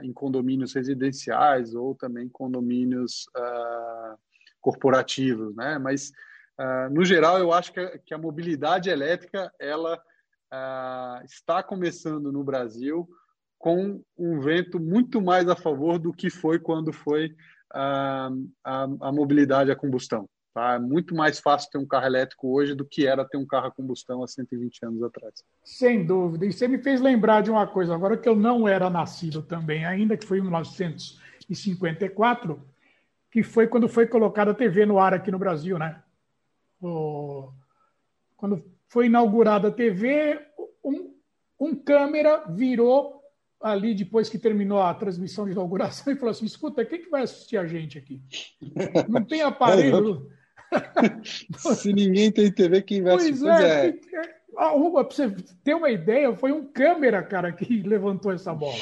em 0.03 0.11
condomínios 0.11 0.73
residenciais 0.73 1.73
ou 1.73 1.95
também 1.95 2.27
condomínios 2.27 3.29
corporativos, 4.59 5.55
né? 5.55 5.77
Mas 5.77 6.11
no 6.91 7.05
geral 7.05 7.39
eu 7.39 7.53
acho 7.53 7.71
que 7.71 7.79
a, 7.79 7.97
que 7.97 8.13
a 8.13 8.17
mobilidade 8.17 8.89
elétrica 8.89 9.49
ela 9.57 9.97
está 11.23 11.63
começando 11.63 12.29
no 12.29 12.43
Brasil 12.43 13.07
com 13.63 14.03
um 14.17 14.41
vento 14.41 14.77
muito 14.77 15.21
mais 15.21 15.47
a 15.47 15.55
favor 15.55 15.97
do 15.97 16.11
que 16.11 16.29
foi 16.29 16.59
quando 16.59 16.91
foi 16.91 17.27
uh, 17.73 18.45
a, 18.61 18.83
a, 18.99 19.09
mobilidade 19.09 19.71
a 19.71 19.75
combustão. 19.75 20.27
Tá? 20.53 20.73
É 20.73 20.79
muito 20.79 21.15
mais 21.15 21.39
fácil 21.39 21.69
ter 21.71 21.77
um 21.77 21.87
carro 21.87 22.05
elétrico 22.05 22.53
hoje 22.53 22.75
do 22.75 22.83
que 22.83 23.07
era 23.07 23.23
ter 23.23 23.37
um 23.37 23.47
carro 23.47 23.67
a 23.67 23.71
combustão 23.71 24.21
há 24.21 24.27
120 24.27 24.85
anos 24.85 25.01
atrás. 25.01 25.35
Sem 25.63 26.05
dúvida. 26.05 26.45
E 26.45 26.51
você 26.51 26.67
me 26.67 26.77
fez 26.77 26.99
lembrar 26.99 27.41
de 27.41 27.49
uma 27.49 27.65
coisa 27.65 27.95
agora 27.95 28.17
que 28.17 28.27
eu 28.27 28.35
não 28.35 28.67
era 28.67 28.89
nascido 28.89 29.41
também, 29.41 29.85
ainda 29.85 30.17
que 30.17 30.27
foi 30.27 30.39
em 30.39 30.41
1954, 30.41 32.61
que 33.31 33.43
foi 33.43 33.65
quando 33.65 33.87
foi 33.87 34.07
colocada 34.07 34.51
a 34.51 34.55
TV 34.55 34.85
no 34.85 34.99
ar 34.99 35.13
aqui 35.13 35.31
no 35.31 35.39
Brasil, 35.39 35.79
né? 35.79 36.03
O... 36.81 37.49
Quando 38.35 38.61
foi 38.89 39.05
inaugurada 39.05 39.69
a 39.69 39.71
TV, 39.71 40.37
um, 40.83 41.13
um 41.57 41.73
câmera 41.73 42.43
virou 42.49 43.22
ali 43.63 43.95
depois 43.95 44.29
que 44.29 44.37
terminou 44.37 44.81
a 44.81 44.93
transmissão 44.93 45.45
de 45.45 45.53
inauguração 45.53 46.11
e 46.11 46.15
falou 46.17 46.31
assim: 46.31 46.45
escuta, 46.45 46.83
quem 46.83 47.01
que 47.01 47.09
vai 47.09 47.23
assistir 47.23 47.57
a 47.57 47.65
gente 47.65 47.97
aqui? 47.97 48.21
Não 49.07 49.23
tem 49.23 49.41
aparelho. 49.41 50.29
Se 51.75 51.93
ninguém 51.93 52.31
tem 52.31 52.51
TV, 52.51 52.81
quem 52.81 52.97
investe? 52.99 53.29
Pois, 53.29 53.39
pois 53.39 53.61
é. 53.61 53.87
é. 53.87 53.93
Para 54.53 55.03
você 55.03 55.35
ter 55.63 55.73
uma 55.73 55.89
ideia, 55.89 56.35
foi 56.35 56.51
um 56.51 56.65
câmera, 56.65 57.23
cara, 57.23 57.51
que 57.51 57.81
levantou 57.81 58.31
essa 58.31 58.53
bola. 58.53 58.77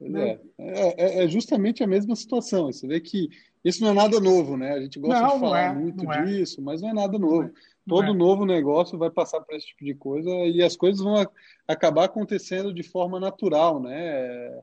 Né? 0.00 0.38
É, 0.58 1.24
é, 1.24 1.28
justamente 1.28 1.82
a 1.82 1.86
mesma 1.86 2.16
situação. 2.16 2.66
Você 2.66 2.86
vê 2.86 3.00
que 3.00 3.28
isso 3.64 3.82
não 3.82 3.90
é 3.90 3.94
nada 3.94 4.20
novo, 4.20 4.56
né? 4.56 4.72
A 4.72 4.80
gente 4.80 4.98
gosta 4.98 5.20
não, 5.20 5.34
de 5.34 5.40
falar 5.40 5.60
é, 5.60 5.74
muito 5.74 6.06
disso, 6.24 6.62
mas 6.62 6.80
não 6.80 6.90
é 6.90 6.92
nada 6.92 7.18
novo. 7.18 7.50
Todo 7.88 8.12
é. 8.12 8.14
novo 8.14 8.44
negócio 8.44 8.98
vai 8.98 9.10
passar 9.10 9.40
por 9.40 9.56
esse 9.56 9.68
tipo 9.68 9.84
de 9.84 9.94
coisa 9.94 10.30
e 10.30 10.62
as 10.62 10.76
coisas 10.76 11.00
vão 11.00 11.26
acabar 11.66 12.04
acontecendo 12.04 12.72
de 12.72 12.82
forma 12.82 13.18
natural, 13.18 13.80
né? 13.80 14.60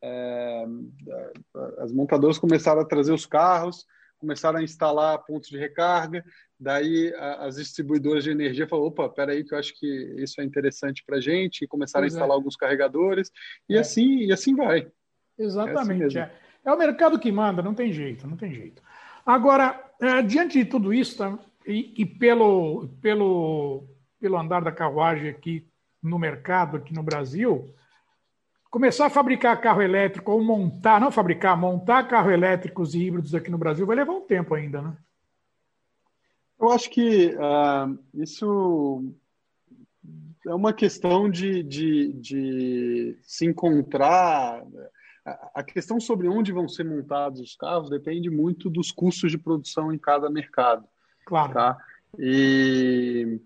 É, 0.00 0.64
as 1.78 1.92
montadoras 1.92 2.38
começaram 2.38 2.80
a 2.80 2.84
trazer 2.84 3.12
os 3.12 3.26
carros, 3.26 3.84
começaram 4.18 4.58
a 4.58 4.62
instalar 4.62 5.18
pontos 5.24 5.48
de 5.48 5.58
recarga, 5.58 6.24
daí 6.58 7.12
as 7.38 7.56
distribuidoras 7.56 8.24
de 8.24 8.30
energia 8.30 8.66
falaram, 8.66 8.88
opa, 8.88 9.08
peraí 9.08 9.44
que 9.44 9.54
eu 9.54 9.58
acho 9.58 9.78
que 9.78 9.86
isso 10.18 10.40
é 10.40 10.44
interessante 10.44 11.04
para 11.04 11.16
a 11.16 11.20
gente, 11.20 11.64
e 11.64 11.68
começaram 11.68 12.04
pois 12.04 12.14
a 12.14 12.16
instalar 12.16 12.34
é. 12.34 12.38
alguns 12.38 12.56
carregadores, 12.56 13.30
e 13.68 13.76
é. 13.76 13.80
assim 13.80 14.18
e 14.24 14.32
assim 14.32 14.54
vai. 14.54 14.88
Exatamente. 15.38 16.18
É, 16.18 16.22
assim 16.22 16.32
é, 16.64 16.72
o 16.72 16.78
mercado 16.78 17.18
que 17.18 17.32
manda, 17.32 17.62
não 17.62 17.74
tem 17.74 17.92
jeito, 17.92 18.26
não 18.26 18.36
tem 18.36 18.52
jeito. 18.52 18.82
Agora, 19.24 19.92
é, 20.00 20.22
diante 20.22 20.58
de 20.58 20.64
tudo 20.64 20.92
isso, 20.92 21.16
tá, 21.18 21.38
e, 21.68 21.92
e 21.98 22.06
pelo, 22.06 22.88
pelo, 23.00 23.84
pelo 24.18 24.38
andar 24.38 24.62
da 24.62 24.72
carruagem 24.72 25.28
aqui 25.28 25.68
no 26.02 26.18
mercado, 26.18 26.78
aqui 26.78 26.94
no 26.94 27.02
Brasil, 27.02 27.74
começar 28.70 29.06
a 29.06 29.10
fabricar 29.10 29.60
carro 29.60 29.82
elétrico 29.82 30.32
ou 30.32 30.42
montar, 30.42 30.98
não 30.98 31.10
fabricar, 31.10 31.56
montar 31.58 32.08
carro 32.08 32.30
elétricos 32.30 32.94
e 32.94 33.02
híbridos 33.04 33.34
aqui 33.34 33.50
no 33.50 33.58
Brasil 33.58 33.86
vai 33.86 33.96
levar 33.96 34.12
um 34.12 34.22
tempo 34.22 34.54
ainda, 34.54 34.80
né? 34.80 34.96
Eu 36.58 36.70
acho 36.72 36.90
que 36.90 37.36
uh, 37.36 37.98
isso 38.14 39.04
é 40.46 40.54
uma 40.54 40.72
questão 40.72 41.30
de, 41.30 41.62
de, 41.62 42.12
de 42.14 43.18
se 43.22 43.46
encontrar. 43.46 44.64
A 45.54 45.62
questão 45.62 46.00
sobre 46.00 46.26
onde 46.26 46.50
vão 46.50 46.66
ser 46.66 46.84
montados 46.84 47.40
os 47.40 47.54
carros 47.54 47.90
depende 47.90 48.28
muito 48.28 48.68
dos 48.68 48.90
custos 48.90 49.30
de 49.30 49.38
produção 49.38 49.92
em 49.92 49.98
cada 49.98 50.28
mercado. 50.28 50.88
Claro. 51.28 51.52
Tá? 51.52 51.78
E 52.18 53.38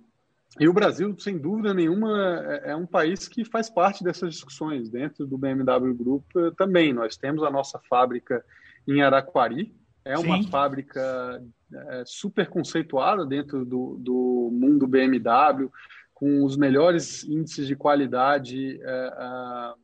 e 0.60 0.68
o 0.68 0.72
Brasil, 0.72 1.16
sem 1.18 1.38
dúvida 1.38 1.72
nenhuma, 1.72 2.44
é, 2.46 2.72
é 2.72 2.76
um 2.76 2.86
país 2.86 3.26
que 3.26 3.44
faz 3.44 3.70
parte 3.70 4.04
dessas 4.04 4.34
discussões. 4.34 4.90
Dentro 4.90 5.26
do 5.26 5.38
BMW 5.38 5.94
Group 5.94 6.24
também. 6.56 6.92
Nós 6.92 7.16
temos 7.16 7.42
a 7.42 7.50
nossa 7.50 7.80
fábrica 7.88 8.44
em 8.86 9.00
Araquari, 9.00 9.74
é 10.04 10.18
uma 10.18 10.36
Sim. 10.36 10.48
fábrica 10.48 11.42
é, 11.72 12.02
super 12.04 12.48
conceituada 12.48 13.24
dentro 13.24 13.64
do, 13.64 13.96
do 13.98 14.50
mundo 14.52 14.86
BMW, 14.86 15.70
com 16.12 16.44
os 16.44 16.56
melhores 16.56 17.24
índices 17.24 17.66
de 17.66 17.76
qualidade 17.76 18.80
é, 18.82 18.84
é, 18.84 19.74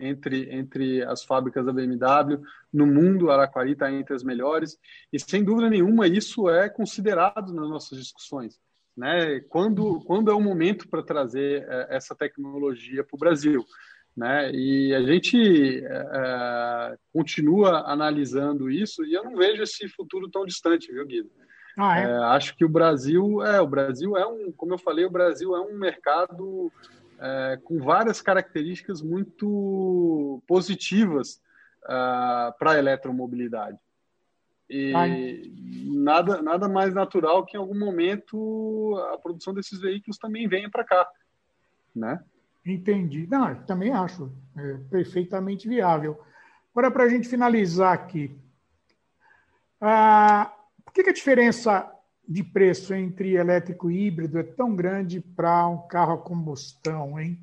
entre, 0.00 0.52
entre 0.54 1.02
as 1.04 1.22
fábricas 1.22 1.64
da 1.64 1.72
BMW. 1.72 2.40
No 2.72 2.86
mundo, 2.86 3.30
Araquari 3.30 3.72
está 3.72 3.92
entre 3.92 4.14
as 4.14 4.24
melhores. 4.24 4.78
E, 5.12 5.18
sem 5.18 5.44
dúvida 5.44 5.68
nenhuma, 5.68 6.06
isso 6.06 6.48
é 6.48 6.68
considerado 6.68 7.52
nas 7.52 7.68
nossas 7.68 7.98
discussões 7.98 8.58
né? 8.96 9.40
Quando, 9.48 10.00
quando 10.04 10.30
é 10.30 10.34
o 10.34 10.40
momento 10.40 10.88
para 10.88 11.02
trazer 11.02 11.66
é, 11.68 11.96
essa 11.96 12.14
tecnologia 12.14 13.02
para 13.02 13.16
o 13.16 13.18
Brasil, 13.18 13.64
né? 14.16 14.50
E 14.52 14.94
a 14.94 15.02
gente 15.02 15.82
é, 15.84 16.96
continua 17.12 17.90
analisando 17.90 18.70
isso 18.70 19.04
e 19.04 19.14
eu 19.14 19.24
não 19.24 19.36
vejo 19.36 19.62
esse 19.62 19.88
futuro 19.88 20.28
tão 20.28 20.44
distante, 20.44 20.92
viu, 20.92 21.06
Guido? 21.06 21.30
Ah, 21.78 21.98
é? 21.98 22.02
É, 22.02 22.16
acho 22.34 22.54
que 22.56 22.64
o 22.64 22.68
Brasil 22.68 23.42
é 23.42 23.60
o 23.60 23.66
Brasil 23.66 24.16
é 24.16 24.26
um, 24.26 24.52
como 24.52 24.74
eu 24.74 24.78
falei, 24.78 25.06
o 25.06 25.10
Brasil 25.10 25.56
é 25.56 25.60
um 25.60 25.78
mercado 25.78 26.70
é, 27.20 27.58
com 27.64 27.78
várias 27.78 28.22
características 28.22 29.02
muito 29.02 30.42
positivas 30.46 31.40
uh, 31.84 32.56
para 32.58 32.72
a 32.72 32.78
eletromobilidade. 32.78 33.78
E 34.68 34.94
Ai. 34.94 35.42
nada, 35.84 36.40
nada 36.40 36.68
mais 36.68 36.94
natural 36.94 37.44
que 37.44 37.56
em 37.56 37.60
algum 37.60 37.78
momento 37.78 38.96
a 39.12 39.18
produção 39.18 39.52
desses 39.52 39.80
veículos 39.80 40.16
também 40.16 40.48
venha 40.48 40.70
para 40.70 40.84
cá, 40.84 41.08
né? 41.94 42.22
Entendi. 42.64 43.26
Não, 43.26 43.54
também 43.64 43.92
acho 43.92 44.32
é, 44.56 44.78
perfeitamente 44.88 45.68
viável. 45.68 46.20
Agora, 46.72 46.90
para 46.90 47.04
a 47.04 47.08
gente 47.08 47.28
finalizar 47.28 47.92
aqui, 47.92 48.34
ah, 49.80 50.54
por 50.84 50.92
que, 50.92 51.02
que 51.02 51.10
a 51.10 51.14
diferença 51.14 51.90
de 52.30 52.44
preço 52.44 52.94
entre 52.94 53.34
elétrico 53.34 53.90
e 53.90 54.06
híbrido 54.06 54.38
é 54.38 54.44
tão 54.44 54.76
grande 54.76 55.20
para 55.20 55.66
um 55.66 55.88
carro 55.88 56.12
a 56.12 56.18
combustão, 56.18 57.18
hein? 57.18 57.36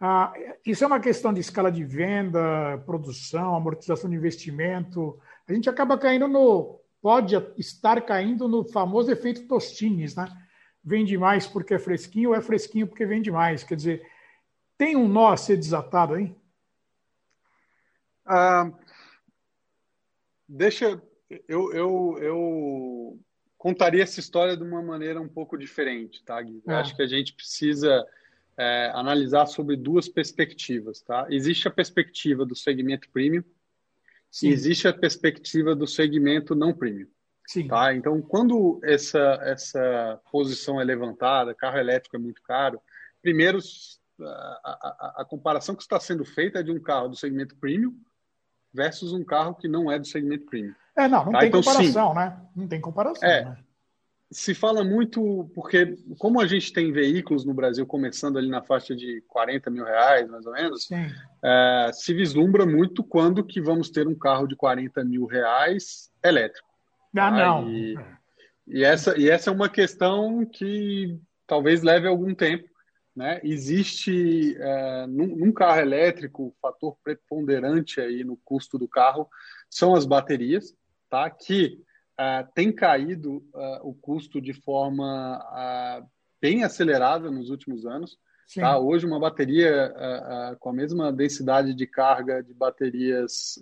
Ah, 0.00 0.32
isso 0.64 0.82
é 0.82 0.86
uma 0.86 1.00
questão 1.00 1.34
de 1.34 1.40
escala 1.40 1.70
de 1.70 1.84
venda, 1.84 2.78
produção, 2.86 3.54
amortização 3.54 4.08
de 4.08 4.16
investimento, 4.16 5.20
a 5.46 5.52
gente 5.52 5.68
acaba 5.68 5.98
caindo 5.98 6.26
no. 6.26 6.80
Pode 7.02 7.36
estar 7.58 8.00
caindo 8.00 8.48
no 8.48 8.64
famoso 8.64 9.10
efeito 9.10 9.46
Tostines, 9.46 10.16
né? 10.16 10.26
Vende 10.82 11.18
mais 11.18 11.46
porque 11.46 11.74
é 11.74 11.78
fresquinho 11.78 12.30
ou 12.30 12.34
é 12.34 12.40
fresquinho 12.40 12.86
porque 12.86 13.04
vende 13.04 13.30
mais. 13.30 13.62
Quer 13.62 13.76
dizer, 13.76 14.10
tem 14.78 14.96
um 14.96 15.06
nó 15.06 15.28
a 15.28 15.36
ser 15.36 15.58
desatado 15.58 16.14
aí? 16.14 16.34
Ah, 18.24 18.72
deixa. 20.48 21.02
Eu, 21.48 21.72
eu, 21.72 22.18
eu 22.20 23.20
contaria 23.66 24.04
essa 24.04 24.20
história 24.20 24.56
de 24.56 24.62
uma 24.62 24.80
maneira 24.80 25.20
um 25.20 25.26
pouco 25.26 25.58
diferente, 25.58 26.22
tá, 26.24 26.40
Gui? 26.40 26.62
É. 26.68 26.74
Acho 26.74 26.94
que 26.94 27.02
a 27.02 27.06
gente 27.08 27.32
precisa 27.32 28.06
é, 28.56 28.92
analisar 28.94 29.46
sobre 29.46 29.74
duas 29.74 30.08
perspectivas, 30.08 31.00
tá? 31.00 31.26
Existe 31.30 31.66
a 31.66 31.70
perspectiva 31.72 32.46
do 32.46 32.54
segmento 32.54 33.10
premium, 33.10 33.42
Sim. 34.30 34.50
existe 34.50 34.86
a 34.86 34.92
perspectiva 34.92 35.74
do 35.74 35.84
segmento 35.84 36.54
não 36.54 36.72
premium. 36.72 37.08
Sim. 37.44 37.66
Tá? 37.66 37.92
Então, 37.92 38.22
quando 38.22 38.78
essa, 38.84 39.40
essa 39.42 40.20
posição 40.30 40.80
é 40.80 40.84
levantada, 40.84 41.52
carro 41.52 41.78
elétrico 41.78 42.14
é 42.14 42.20
muito 42.20 42.42
caro, 42.42 42.80
primeiro, 43.20 43.58
a, 44.20 44.26
a, 44.62 45.22
a 45.22 45.24
comparação 45.24 45.74
que 45.74 45.82
está 45.82 45.98
sendo 45.98 46.24
feita 46.24 46.60
é 46.60 46.62
de 46.62 46.70
um 46.70 46.78
carro 46.78 47.08
do 47.08 47.16
segmento 47.16 47.56
premium 47.56 47.98
versus 48.72 49.12
um 49.12 49.24
carro 49.24 49.56
que 49.56 49.66
não 49.66 49.90
é 49.90 49.98
do 49.98 50.06
segmento 50.06 50.46
premium. 50.46 50.74
É, 50.96 51.08
não, 51.08 51.26
não 51.26 51.32
tá? 51.32 51.40
tem 51.40 51.48
então, 51.48 51.60
comparação, 51.60 52.08
sim, 52.10 52.14
né? 52.14 52.40
Não 52.54 52.68
tem 52.68 52.80
comparação. 52.80 53.28
É, 53.28 53.44
né? 53.44 53.56
se 54.30 54.54
fala 54.54 54.82
muito, 54.82 55.50
porque 55.54 55.96
como 56.18 56.40
a 56.40 56.46
gente 56.46 56.72
tem 56.72 56.90
veículos 56.90 57.44
no 57.44 57.54
Brasil 57.54 57.86
começando 57.86 58.38
ali 58.38 58.48
na 58.48 58.62
faixa 58.62 58.94
de 58.94 59.22
40 59.28 59.70
mil 59.70 59.84
reais, 59.84 60.28
mais 60.28 60.46
ou 60.46 60.52
menos, 60.52 60.88
é, 61.44 61.90
se 61.92 62.12
vislumbra 62.12 62.66
muito 62.66 63.04
quando 63.04 63.44
que 63.44 63.60
vamos 63.60 63.88
ter 63.88 64.08
um 64.08 64.14
carro 64.14 64.46
de 64.46 64.56
40 64.56 65.04
mil 65.04 65.26
reais 65.26 66.10
elétrico. 66.24 66.68
Ah, 67.16 67.30
não. 67.30 67.70
E, 67.70 67.96
e, 68.66 68.84
essa, 68.84 69.16
e 69.16 69.30
essa 69.30 69.50
é 69.50 69.52
uma 69.52 69.68
questão 69.68 70.44
que 70.44 71.18
talvez 71.46 71.82
leve 71.82 72.08
algum 72.08 72.34
tempo. 72.34 72.68
Né? 73.14 73.40
Existe 73.42 74.56
é, 74.58 75.06
num, 75.06 75.36
num 75.36 75.52
carro 75.52 75.80
elétrico, 75.80 76.48
o 76.48 76.54
fator 76.60 76.96
preponderante 77.02 78.00
aí 78.00 78.24
no 78.24 78.36
custo 78.44 78.76
do 78.76 78.88
carro 78.88 79.26
são 79.70 79.94
as 79.94 80.04
baterias, 80.04 80.74
tá? 81.08 81.28
que 81.30 81.78
uh, 82.20 82.46
tem 82.54 82.72
caído 82.72 83.36
uh, 83.54 83.88
o 83.88 83.94
custo 83.94 84.40
de 84.40 84.52
forma 84.52 85.38
uh, 85.38 86.06
bem 86.40 86.64
acelerada 86.64 87.30
nos 87.30 87.50
últimos 87.50 87.86
anos. 87.86 88.18
Tá? 88.54 88.78
Hoje, 88.78 89.04
uma 89.04 89.18
bateria 89.18 89.92
com 90.60 90.70
a 90.70 90.72
mesma 90.72 91.12
densidade 91.12 91.74
de 91.74 91.84
carga 91.84 92.44
de 92.44 92.54
baterias 92.54 93.58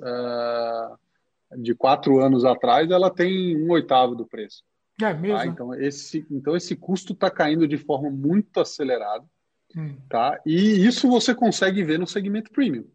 de 1.57 1.74
quatro 1.74 2.20
anos 2.20 2.45
atrás, 2.45 2.90
ela 2.90 3.11
tem 3.11 3.57
um 3.57 3.70
oitavo 3.70 4.14
do 4.14 4.26
preço. 4.26 4.62
É 5.01 5.14
mesmo? 5.14 5.38
Tá? 5.38 5.47
Então, 5.47 5.74
esse, 5.74 6.26
então, 6.30 6.55
esse 6.55 6.76
custo 6.76 7.14
está 7.14 7.30
caindo 7.30 7.66
de 7.66 7.78
forma 7.78 8.11
muito 8.11 8.61
acelerada. 8.61 9.24
Hum. 9.74 9.97
Tá? 10.09 10.38
E 10.47 10.86
isso 10.86 11.09
você 11.09 11.34
consegue 11.34 11.82
ver 11.82 11.99
no 11.99 12.07
segmento 12.07 12.51
premium. 12.51 12.86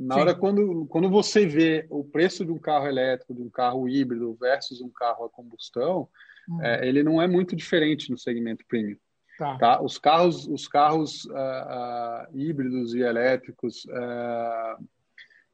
Na 0.00 0.14
Sim. 0.14 0.20
hora 0.22 0.34
quando, 0.34 0.86
quando 0.86 1.10
você 1.10 1.46
vê 1.46 1.86
o 1.90 2.02
preço 2.02 2.42
de 2.42 2.50
um 2.50 2.58
carro 2.58 2.86
elétrico, 2.86 3.34
de 3.34 3.42
um 3.42 3.50
carro 3.50 3.86
híbrido 3.86 4.34
versus 4.40 4.80
um 4.80 4.88
carro 4.88 5.26
a 5.26 5.28
combustão, 5.28 6.08
hum. 6.48 6.62
é, 6.62 6.88
ele 6.88 7.02
não 7.02 7.20
é 7.20 7.28
muito 7.28 7.54
diferente 7.54 8.10
no 8.10 8.16
segmento 8.16 8.64
premium. 8.66 8.96
Tá. 9.38 9.58
tá? 9.58 9.82
Os 9.82 9.98
carros, 9.98 10.46
os 10.46 10.66
carros 10.66 11.26
uh, 11.26 11.32
uh, 11.32 12.38
híbridos 12.38 12.94
e 12.94 13.00
elétricos, 13.00 13.84
uh, 13.86 14.84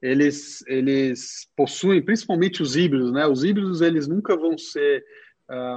eles, 0.01 0.65
eles 0.69 1.49
possuem, 1.57 2.01
principalmente 2.01 2.63
os 2.63 2.77
híbridos, 2.77 3.13
né? 3.13 3.27
Os 3.27 3.43
híbridos 3.43 3.81
eles 3.81 4.07
nunca 4.07 4.37
vão 4.37 4.57
ser 4.57 5.05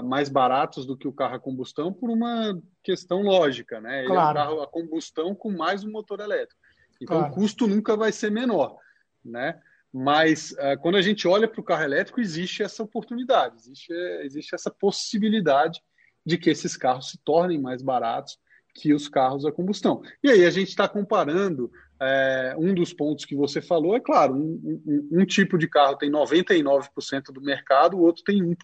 mais 0.04 0.30
baratos 0.30 0.84
do 0.84 0.98
que 0.98 1.08
o 1.08 1.14
carro 1.14 1.36
a 1.36 1.40
combustão 1.40 1.94
por 1.94 2.10
uma 2.10 2.60
questão 2.84 3.22
lógica, 3.22 3.80
né? 3.80 4.00
Ele 4.00 4.08
claro. 4.08 4.28
é 4.28 4.32
um 4.42 4.46
carro 4.46 4.62
a 4.64 4.68
combustão 4.68 5.36
com 5.36 5.52
mais 5.52 5.84
um 5.84 5.92
motor 5.92 6.20
elétrico. 6.20 6.59
Então 7.02 7.18
claro. 7.18 7.32
o 7.32 7.36
custo 7.36 7.68
nunca 7.68 7.96
vai 7.96 8.12
ser 8.12 8.32
menor, 8.32 8.78
né? 9.24 9.60
Mas 9.92 10.52
uh, 10.52 10.80
quando 10.82 10.96
a 10.96 11.02
gente 11.02 11.28
olha 11.28 11.48
para 11.48 11.60
o 11.60 11.64
carro 11.64 11.84
elétrico, 11.84 12.22
existe 12.22 12.62
essa 12.62 12.84
oportunidade, 12.84 13.56
existe, 13.56 13.92
existe 14.24 14.54
essa 14.54 14.70
possibilidade 14.70 15.82
de 16.26 16.38
que 16.38 16.50
esses 16.50 16.78
carros 16.78 17.10
se 17.10 17.18
tornem 17.24 17.60
mais 17.60 17.82
baratos 17.82 18.38
que 18.76 18.94
os 18.94 19.08
carros 19.10 19.46
a 19.46 19.52
combustão. 19.52 20.02
E 20.24 20.30
aí 20.30 20.46
a 20.46 20.52
gente 20.52 20.70
está 20.70 20.88
comparando 20.88 21.72
é, 22.02 22.56
um 22.58 22.74
dos 22.74 22.94
pontos 22.94 23.26
que 23.26 23.36
você 23.36 23.62
falou, 23.62 23.96
é 23.96 24.00
claro, 24.00 24.36
um, 24.36 24.82
um, 24.86 25.22
um, 25.22 25.26
tipo 25.26 25.58
de 25.58 25.68
carro 25.68 25.98
tem 25.98 26.10
99% 26.10 27.32
do 27.34 27.42
mercado, 27.42 27.98
o 27.98 28.02
outro 28.02 28.24
tem 28.24 28.42
1%. 28.42 28.56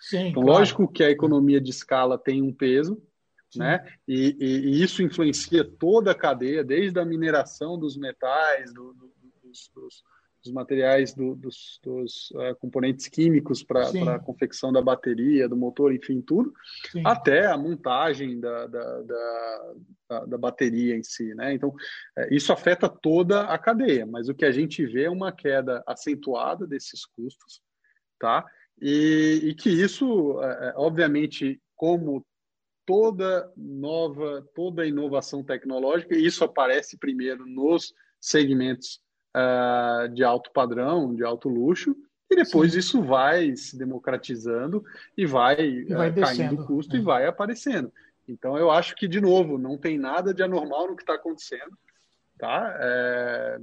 Sim, 0.00 0.28
então, 0.28 0.42
claro. 0.42 0.58
lógico 0.58 0.90
que 0.90 1.04
a 1.04 1.10
economia 1.10 1.60
de 1.60 1.70
escala 1.70 2.18
tem 2.18 2.42
um 2.42 2.52
peso, 2.52 3.00
né? 3.56 3.84
E, 4.06 4.36
e, 4.38 4.46
e, 4.46 4.82
isso 4.82 5.02
influencia 5.02 5.64
toda 5.64 6.12
a 6.12 6.14
cadeia, 6.14 6.64
desde 6.64 6.98
a 6.98 7.04
mineração 7.04 7.78
dos 7.78 7.96
metais, 7.96 8.72
do, 8.72 8.92
do, 8.94 9.12
dos, 9.42 9.70
dos, 9.74 10.02
dos 10.44 10.52
materiais, 10.52 11.14
do, 11.14 11.34
dos, 11.34 11.78
dos 11.82 12.30
uh, 12.32 12.56
componentes 12.58 13.08
químicos 13.08 13.62
para 13.62 13.88
a 14.14 14.18
confecção 14.18 14.72
da 14.72 14.82
bateria, 14.82 15.48
do 15.48 15.56
motor, 15.56 15.94
enfim, 15.94 16.20
tudo, 16.20 16.52
Sim. 16.90 17.02
até 17.04 17.46
a 17.46 17.56
montagem 17.56 18.40
da, 18.40 18.66
da, 18.66 19.02
da, 19.02 20.24
da, 20.26 20.38
bateria 20.38 20.96
em 20.96 21.02
si. 21.02 21.34
Né? 21.34 21.54
Então, 21.54 21.74
é, 22.16 22.34
isso 22.34 22.52
afeta 22.52 22.88
toda 22.88 23.42
a 23.42 23.58
cadeia, 23.58 24.06
mas 24.06 24.28
o 24.28 24.34
que 24.34 24.44
a 24.44 24.52
gente 24.52 24.84
vê 24.84 25.04
é 25.04 25.10
uma 25.10 25.30
queda 25.30 25.82
acentuada 25.86 26.66
desses 26.66 27.04
custos, 27.04 27.62
tá? 28.18 28.44
E, 28.80 29.40
e 29.44 29.54
que 29.54 29.70
isso, 29.70 30.40
é 30.42 30.74
obviamente, 30.76 31.60
como 31.76 32.24
toda 32.84 33.50
nova, 33.56 34.46
toda 34.54 34.86
inovação 34.86 35.42
tecnológica, 35.42 36.16
isso 36.16 36.44
aparece 36.44 36.96
primeiro 36.96 37.46
nos 37.46 37.94
segmentos 38.20 39.00
uh, 39.36 40.08
de 40.08 40.24
alto 40.24 40.50
padrão, 40.52 41.14
de 41.14 41.24
alto 41.24 41.48
luxo, 41.48 41.96
e 42.30 42.36
depois 42.36 42.72
Sim. 42.72 42.78
isso 42.78 43.02
vai 43.02 43.54
se 43.56 43.76
democratizando 43.76 44.82
e 45.16 45.26
vai, 45.26 45.60
e 45.60 45.84
vai 45.84 46.10
uh, 46.10 46.14
caindo 46.14 46.62
o 46.62 46.66
custo 46.66 46.96
é. 46.96 46.98
e 46.98 47.02
vai 47.02 47.26
aparecendo. 47.26 47.92
Então 48.26 48.56
eu 48.56 48.70
acho 48.70 48.94
que, 48.94 49.06
de 49.06 49.20
novo, 49.20 49.58
não 49.58 49.76
tem 49.76 49.98
nada 49.98 50.32
de 50.32 50.42
anormal 50.42 50.88
no 50.88 50.96
que 50.96 51.02
está 51.02 51.14
acontecendo. 51.14 51.76
Tá? 52.42 52.76
É, 52.80 53.58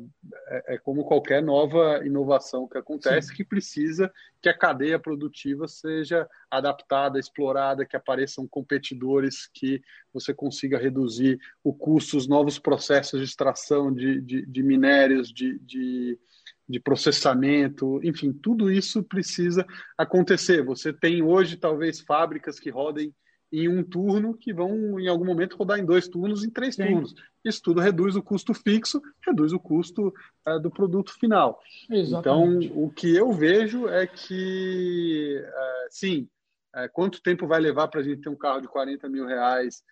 é, 0.47 0.75
é, 0.75 0.77
como 0.77 1.03
qualquer 1.03 1.43
nova 1.43 1.99
inovação 2.05 2.65
que 2.65 2.77
acontece, 2.77 3.27
Sim. 3.27 3.33
que 3.33 3.43
precisa 3.43 4.09
que 4.41 4.47
a 4.47 4.57
cadeia 4.57 4.97
produtiva 4.97 5.67
seja 5.67 6.25
adaptada, 6.49 7.19
explorada, 7.19 7.85
que 7.85 7.97
apareçam 7.97 8.47
competidores, 8.47 9.49
que 9.53 9.81
você 10.13 10.33
consiga 10.33 10.77
reduzir 10.77 11.37
o 11.61 11.73
custo, 11.73 12.15
os 12.15 12.25
novos 12.25 12.57
processos 12.57 13.19
de 13.19 13.25
extração 13.25 13.93
de, 13.93 14.21
de, 14.21 14.45
de 14.45 14.63
minérios, 14.63 15.27
de, 15.27 15.59
de, 15.59 16.17
de 16.65 16.79
processamento, 16.79 17.99
enfim, 18.01 18.31
tudo 18.31 18.71
isso 18.71 19.03
precisa 19.03 19.67
acontecer. 19.97 20.63
Você 20.63 20.93
tem 20.93 21.21
hoje, 21.21 21.57
talvez, 21.57 21.99
fábricas 21.99 22.57
que 22.61 22.69
rodem 22.69 23.13
em 23.51 23.67
um 23.67 23.83
turno 23.83 24.35
que 24.35 24.53
vão, 24.53 24.99
em 24.99 25.07
algum 25.07 25.25
momento, 25.25 25.57
rodar 25.57 25.79
em 25.79 25.85
dois 25.85 26.07
turnos, 26.07 26.43
em 26.43 26.49
três 26.49 26.75
Sim. 26.75 26.85
turnos. 26.85 27.15
Isso 27.43 27.61
tudo 27.61 27.81
reduz 27.81 28.15
o 28.15 28.21
custo 28.21 28.53
fixo, 28.53 29.01
reduz 29.25 29.53
o 29.53 29.59
custo 29.59 30.13
uh, 30.47 30.59
do 30.59 30.69
produto 30.69 31.13
final. 31.19 31.59
Exatamente. 31.89 32.67
Então, 32.67 32.83
o 32.83 32.91
que 32.91 33.15
eu 33.15 33.31
vejo 33.33 33.87
é 33.87 34.05
que, 34.05 35.43
uh, 35.43 35.87
sim, 35.89 36.29
uh, 36.75 36.89
quanto 36.93 37.21
tempo 37.21 37.47
vai 37.47 37.59
levar 37.59 37.87
para 37.87 38.01
a 38.01 38.03
gente 38.03 38.21
ter 38.21 38.29
um 38.29 38.35
carro 38.35 38.61
de 38.61 38.67
40 38.67 39.09
mil 39.09 39.25
reais 39.25 39.83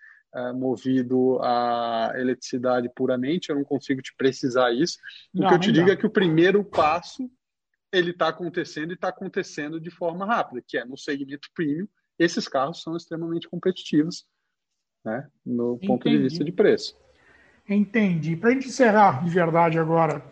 movido 0.53 1.39
a 1.41 2.11
eletricidade 2.15 2.91
puramente? 2.93 3.49
Eu 3.49 3.55
não 3.55 3.63
consigo 3.63 4.01
te 4.03 4.13
precisar 4.15 4.71
isso. 4.71 4.99
O 5.33 5.39
não, 5.39 5.47
que 5.47 5.53
eu 5.55 5.59
te 5.59 5.71
digo 5.71 5.89
é 5.89 5.95
que 5.95 6.05
o 6.05 6.11
primeiro 6.11 6.63
passo 6.63 7.27
ele 7.91 8.11
está 8.11 8.27
acontecendo 8.27 8.91
e 8.91 8.93
está 8.93 9.07
acontecendo 9.07 9.79
de 9.79 9.89
forma 9.89 10.25
rápida, 10.25 10.61
que 10.67 10.77
é 10.77 10.85
no 10.85 10.97
segmento 10.97 11.47
premium, 11.55 11.87
esses 12.17 12.47
carros 12.47 12.81
são 12.81 12.95
extremamente 12.95 13.47
competitivos 13.47 14.25
né, 15.03 15.27
no 15.45 15.75
Entendi. 15.75 15.87
ponto 15.87 16.09
de 16.09 16.17
vista 16.17 16.43
de 16.43 16.51
preço. 16.51 16.97
Entendi. 17.69 18.35
Para 18.35 18.49
a 18.49 18.53
gente 18.53 18.67
encerrar 18.67 19.23
de 19.23 19.29
verdade 19.29 19.77
agora, 19.77 20.23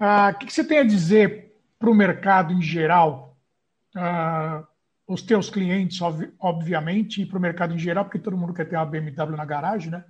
uh, 0.00 0.30
o 0.30 0.38
que, 0.38 0.46
que, 0.46 0.52
você 0.52 0.64
tem 0.64 0.78
a 0.78 0.84
dizer 0.84 1.54
para 1.78 1.90
o 1.90 1.94
mercado 1.94 2.52
em 2.52 2.62
geral? 2.62 3.36
Uh, 3.96 4.66
os 5.06 5.22
teus 5.22 5.48
clientes, 5.48 6.02
ob 6.02 6.30
obviamente, 6.38 7.22
e 7.22 7.26
para 7.26 7.38
o 7.38 7.40
mercado 7.40 7.74
em 7.74 7.78
geral, 7.78 8.04
porque 8.04 8.18
todo 8.18 8.36
mundo 8.36 8.52
quer 8.52 8.68
ter 8.68 8.76
uma 8.76 8.84
BMW 8.84 9.36
na 9.36 9.44
garagem, 9.44 9.90
né? 9.90 10.04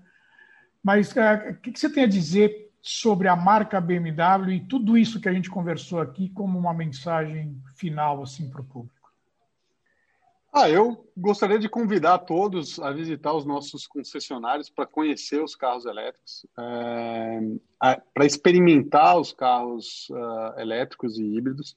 Mas 0.83 1.13
uh, 1.13 1.51
o 1.51 1.55
que, 1.55 1.71
que 1.71 1.79
você 1.79 1.89
tem 1.89 2.03
a 2.03 2.09
dizer 2.09 2.69
sobre 2.83 3.29
a 3.29 3.37
marca 3.37 3.81
BMW 3.81 4.53
e 4.53 4.67
tudo 4.67 4.97
isso 4.97 5.21
que 5.21 5.29
a 5.29 5.33
gente 5.33 5.51
conversou 5.51 6.01
aqui 6.01 6.29
como 6.31 6.59
uma 6.59 6.75
mensagem 6.75 7.61
final 7.77 8.23
assim 8.23 8.51
para 8.51 8.61
o 8.61 8.65
público? 8.65 8.98
Ah, 10.53 10.69
eu 10.69 11.07
gostaria 11.15 11.59
de 11.59 11.69
convidar 11.69 12.19
todos 12.21 12.81
a 12.81 12.91
visitar 12.91 13.35
os 13.35 13.45
nossos 13.45 13.87
concessionários 13.87 14.71
para 14.71 14.87
conhecer 14.87 15.43
os 15.43 15.55
carros 15.55 15.85
elétricos, 15.85 16.47
é, 16.59 17.41
para 18.15 18.25
experimentar 18.25 19.19
os 19.19 19.31
carros 19.31 20.09
uh, 20.11 20.59
elétricos 20.59 21.19
e 21.19 21.23
híbridos. 21.23 21.77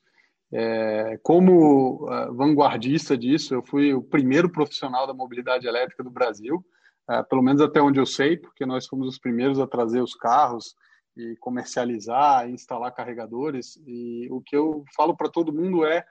É, 0.54 1.20
como 1.22 2.06
uh, 2.06 2.34
vanguardista 2.34 3.18
disso, 3.18 3.54
eu 3.54 3.62
fui 3.62 3.94
o 3.94 4.02
primeiro 4.02 4.50
profissional 4.50 5.06
da 5.06 5.14
mobilidade 5.14 5.68
elétrica 5.68 6.02
do 6.02 6.10
Brasil, 6.10 6.64
uh, 7.10 7.28
pelo 7.30 7.42
menos 7.42 7.62
até 7.62 7.82
onde 7.82 8.00
eu 8.00 8.06
sei, 8.06 8.38
porque 8.38 8.66
nós 8.66 8.88
fomos 8.88 9.08
os 9.08 9.20
primeiros 9.20 9.60
a 9.60 9.68
trazer 9.68 10.02
os 10.02 10.16
carros 10.16 10.76
e 11.18 11.36
comercializar, 11.42 12.50
instalar 12.50 12.94
carregadores. 12.94 13.78
E 13.86 14.30
o 14.32 14.42
que 14.42 14.56
eu 14.56 14.86
falo 14.96 15.16
para 15.16 15.30
todo 15.30 15.54
mundo 15.54 15.86
é 15.86 16.06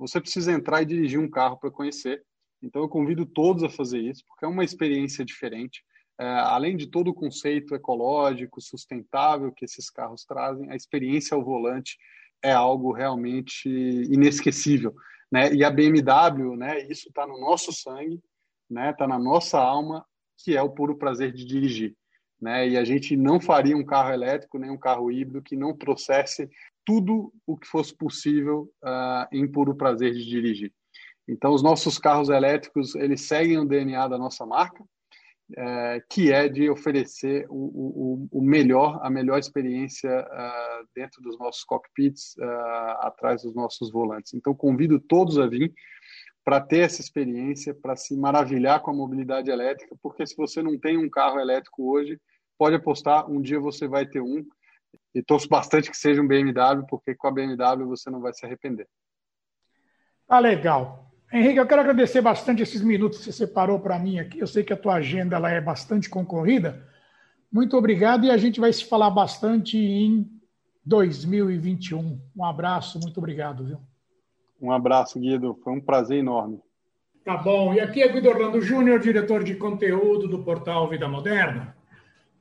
você 0.00 0.18
precisa 0.18 0.50
entrar 0.50 0.80
e 0.80 0.86
dirigir 0.86 1.20
um 1.20 1.28
carro 1.28 1.58
para 1.58 1.70
conhecer. 1.70 2.24
Então 2.62 2.82
eu 2.82 2.88
convido 2.88 3.26
todos 3.26 3.62
a 3.62 3.68
fazer 3.68 4.00
isso, 4.00 4.24
porque 4.26 4.44
é 4.46 4.48
uma 4.48 4.64
experiência 4.64 5.24
diferente. 5.24 5.84
É, 6.18 6.26
além 6.26 6.76
de 6.76 6.86
todo 6.86 7.08
o 7.08 7.14
conceito 7.14 7.74
ecológico, 7.74 8.60
sustentável 8.60 9.52
que 9.52 9.64
esses 9.64 9.90
carros 9.90 10.24
trazem, 10.24 10.70
a 10.70 10.76
experiência 10.76 11.34
ao 11.34 11.44
volante 11.44 11.98
é 12.42 12.52
algo 12.52 12.92
realmente 12.92 13.68
inesquecível. 13.68 14.94
Né? 15.30 15.52
E 15.54 15.62
a 15.62 15.70
BMW, 15.70 16.56
né, 16.56 16.86
isso 16.88 17.08
está 17.08 17.26
no 17.26 17.38
nosso 17.38 17.72
sangue, 17.72 18.14
está 18.14 18.24
né, 18.70 18.92
tá 18.92 19.06
na 19.06 19.18
nossa 19.18 19.58
alma, 19.58 20.04
que 20.38 20.56
é 20.56 20.62
o 20.62 20.70
puro 20.70 20.96
prazer 20.96 21.32
de 21.32 21.44
dirigir. 21.44 21.94
Né? 22.40 22.70
E 22.70 22.76
a 22.78 22.84
gente 22.84 23.16
não 23.16 23.38
faria 23.38 23.76
um 23.76 23.84
carro 23.84 24.12
elétrico 24.12 24.58
nem 24.58 24.70
um 24.70 24.78
carro 24.78 25.10
híbrido 25.10 25.42
que 25.42 25.56
não 25.56 25.76
trouxesse 25.76 26.50
tudo 26.84 27.32
o 27.46 27.56
que 27.56 27.66
fosse 27.66 27.94
possível 27.96 28.68
uh, 28.82 29.26
em 29.32 29.46
puro 29.50 29.74
prazer 29.74 30.12
de 30.12 30.24
dirigir. 30.24 30.72
Então, 31.28 31.52
os 31.52 31.62
nossos 31.62 31.98
carros 31.98 32.28
elétricos 32.28 32.94
eles 32.94 33.22
seguem 33.22 33.58
o 33.58 33.64
DNA 33.64 34.08
da 34.08 34.18
nossa 34.18 34.44
marca, 34.44 34.82
uh, 34.82 36.02
que 36.10 36.32
é 36.32 36.48
de 36.48 36.68
oferecer 36.68 37.46
o, 37.48 38.26
o, 38.28 38.28
o, 38.38 38.42
melhor, 38.42 38.98
a 39.02 39.10
melhor 39.10 39.38
experiência 39.38 40.10
uh, 40.10 40.88
dentro 40.94 41.22
dos 41.22 41.38
nossos 41.38 41.62
cockpits, 41.64 42.36
ah, 42.40 43.00
atrás 43.02 43.42
dos 43.42 43.54
nossos 43.54 43.92
volantes. 43.92 44.34
Então, 44.34 44.54
convido 44.54 44.98
todos 44.98 45.38
a 45.38 45.46
vir 45.46 45.72
para 46.44 46.60
ter 46.60 46.80
essa 46.80 47.00
experiência, 47.00 47.74
para 47.74 47.94
se 47.94 48.16
maravilhar 48.16 48.80
com 48.80 48.90
a 48.90 48.94
mobilidade 48.94 49.50
elétrica, 49.50 49.94
porque 50.02 50.26
se 50.26 50.34
você 50.36 50.62
não 50.62 50.78
tem 50.78 50.96
um 50.96 51.08
carro 51.08 51.38
elétrico 51.38 51.92
hoje, 51.92 52.18
pode 52.58 52.74
apostar, 52.74 53.30
um 53.30 53.40
dia 53.40 53.60
você 53.60 53.86
vai 53.86 54.06
ter 54.06 54.20
um 54.20 54.44
e 55.14 55.22
torço 55.22 55.48
bastante 55.48 55.90
que 55.90 55.96
seja 55.96 56.22
um 56.22 56.26
BMW, 56.26 56.86
porque 56.88 57.14
com 57.14 57.26
a 57.26 57.32
BMW 57.32 57.86
você 57.86 58.10
não 58.10 58.20
vai 58.20 58.32
se 58.32 58.44
arrepender. 58.44 58.86
Tá 60.26 60.38
legal. 60.38 61.10
Henrique, 61.32 61.58
eu 61.58 61.66
quero 61.66 61.80
agradecer 61.80 62.20
bastante 62.20 62.62
esses 62.62 62.80
minutos 62.80 63.18
que 63.18 63.24
você 63.24 63.32
separou 63.32 63.80
para 63.80 63.98
mim 63.98 64.18
aqui. 64.18 64.38
Eu 64.38 64.46
sei 64.46 64.64
que 64.64 64.72
a 64.72 64.76
tua 64.76 64.94
agenda 64.94 65.36
ela 65.36 65.50
é 65.50 65.60
bastante 65.60 66.08
concorrida. 66.08 66.86
Muito 67.52 67.76
obrigado 67.76 68.24
e 68.24 68.30
a 68.30 68.36
gente 68.36 68.60
vai 68.60 68.72
se 68.72 68.84
falar 68.84 69.10
bastante 69.10 69.76
em 69.76 70.28
2021. 70.84 72.20
Um 72.36 72.44
abraço, 72.44 72.98
muito 73.00 73.18
obrigado, 73.18 73.64
viu? 73.64 73.80
Um 74.60 74.72
abraço, 74.72 75.18
Guido. 75.18 75.58
Foi 75.62 75.72
um 75.72 75.80
prazer 75.80 76.18
enorme. 76.18 76.60
Tá 77.24 77.36
bom. 77.36 77.74
E 77.74 77.80
aqui 77.80 78.02
é 78.02 78.08
Guido 78.08 78.28
Orlando 78.28 78.60
Júnior, 78.60 79.00
diretor 79.00 79.42
de 79.42 79.54
conteúdo 79.54 80.28
do 80.28 80.44
portal 80.44 80.88
Vida 80.88 81.08
Moderna 81.08 81.79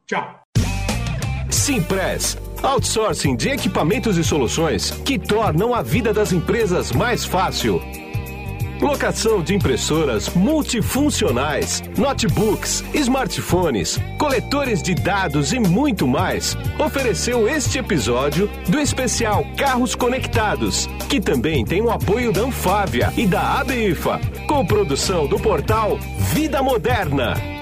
Tchau. 0.06 0.40
Simpress, 1.50 2.38
outsourcing 2.62 3.36
de 3.36 3.50
equipamentos 3.50 4.16
e 4.16 4.24
soluções 4.24 4.90
que 5.04 5.18
tornam 5.18 5.74
a 5.74 5.82
vida 5.82 6.10
das 6.12 6.32
empresas 6.32 6.92
mais 6.92 7.24
fácil. 7.24 7.80
Locação 8.80 9.42
de 9.42 9.54
impressoras 9.54 10.30
multifuncionais, 10.30 11.82
notebooks, 11.98 12.82
smartphones, 12.94 13.98
coletores 14.18 14.82
de 14.82 14.94
dados 14.94 15.52
e 15.52 15.60
muito 15.60 16.08
mais. 16.08 16.56
Ofereceu 16.78 17.46
este 17.46 17.78
episódio 17.78 18.48
do 18.68 18.80
especial 18.80 19.44
Carros 19.56 19.94
Conectados, 19.94 20.88
que 21.10 21.20
também 21.20 21.62
tem 21.62 21.82
o 21.82 21.90
apoio 21.90 22.32
da 22.32 22.40
Anfávia 22.40 23.12
e 23.18 23.26
da 23.26 23.60
ABIFA, 23.60 24.18
com 24.46 24.64
produção 24.64 25.26
do 25.26 25.38
portal 25.38 25.98
Vida 26.32 26.62
Moderna. 26.62 27.59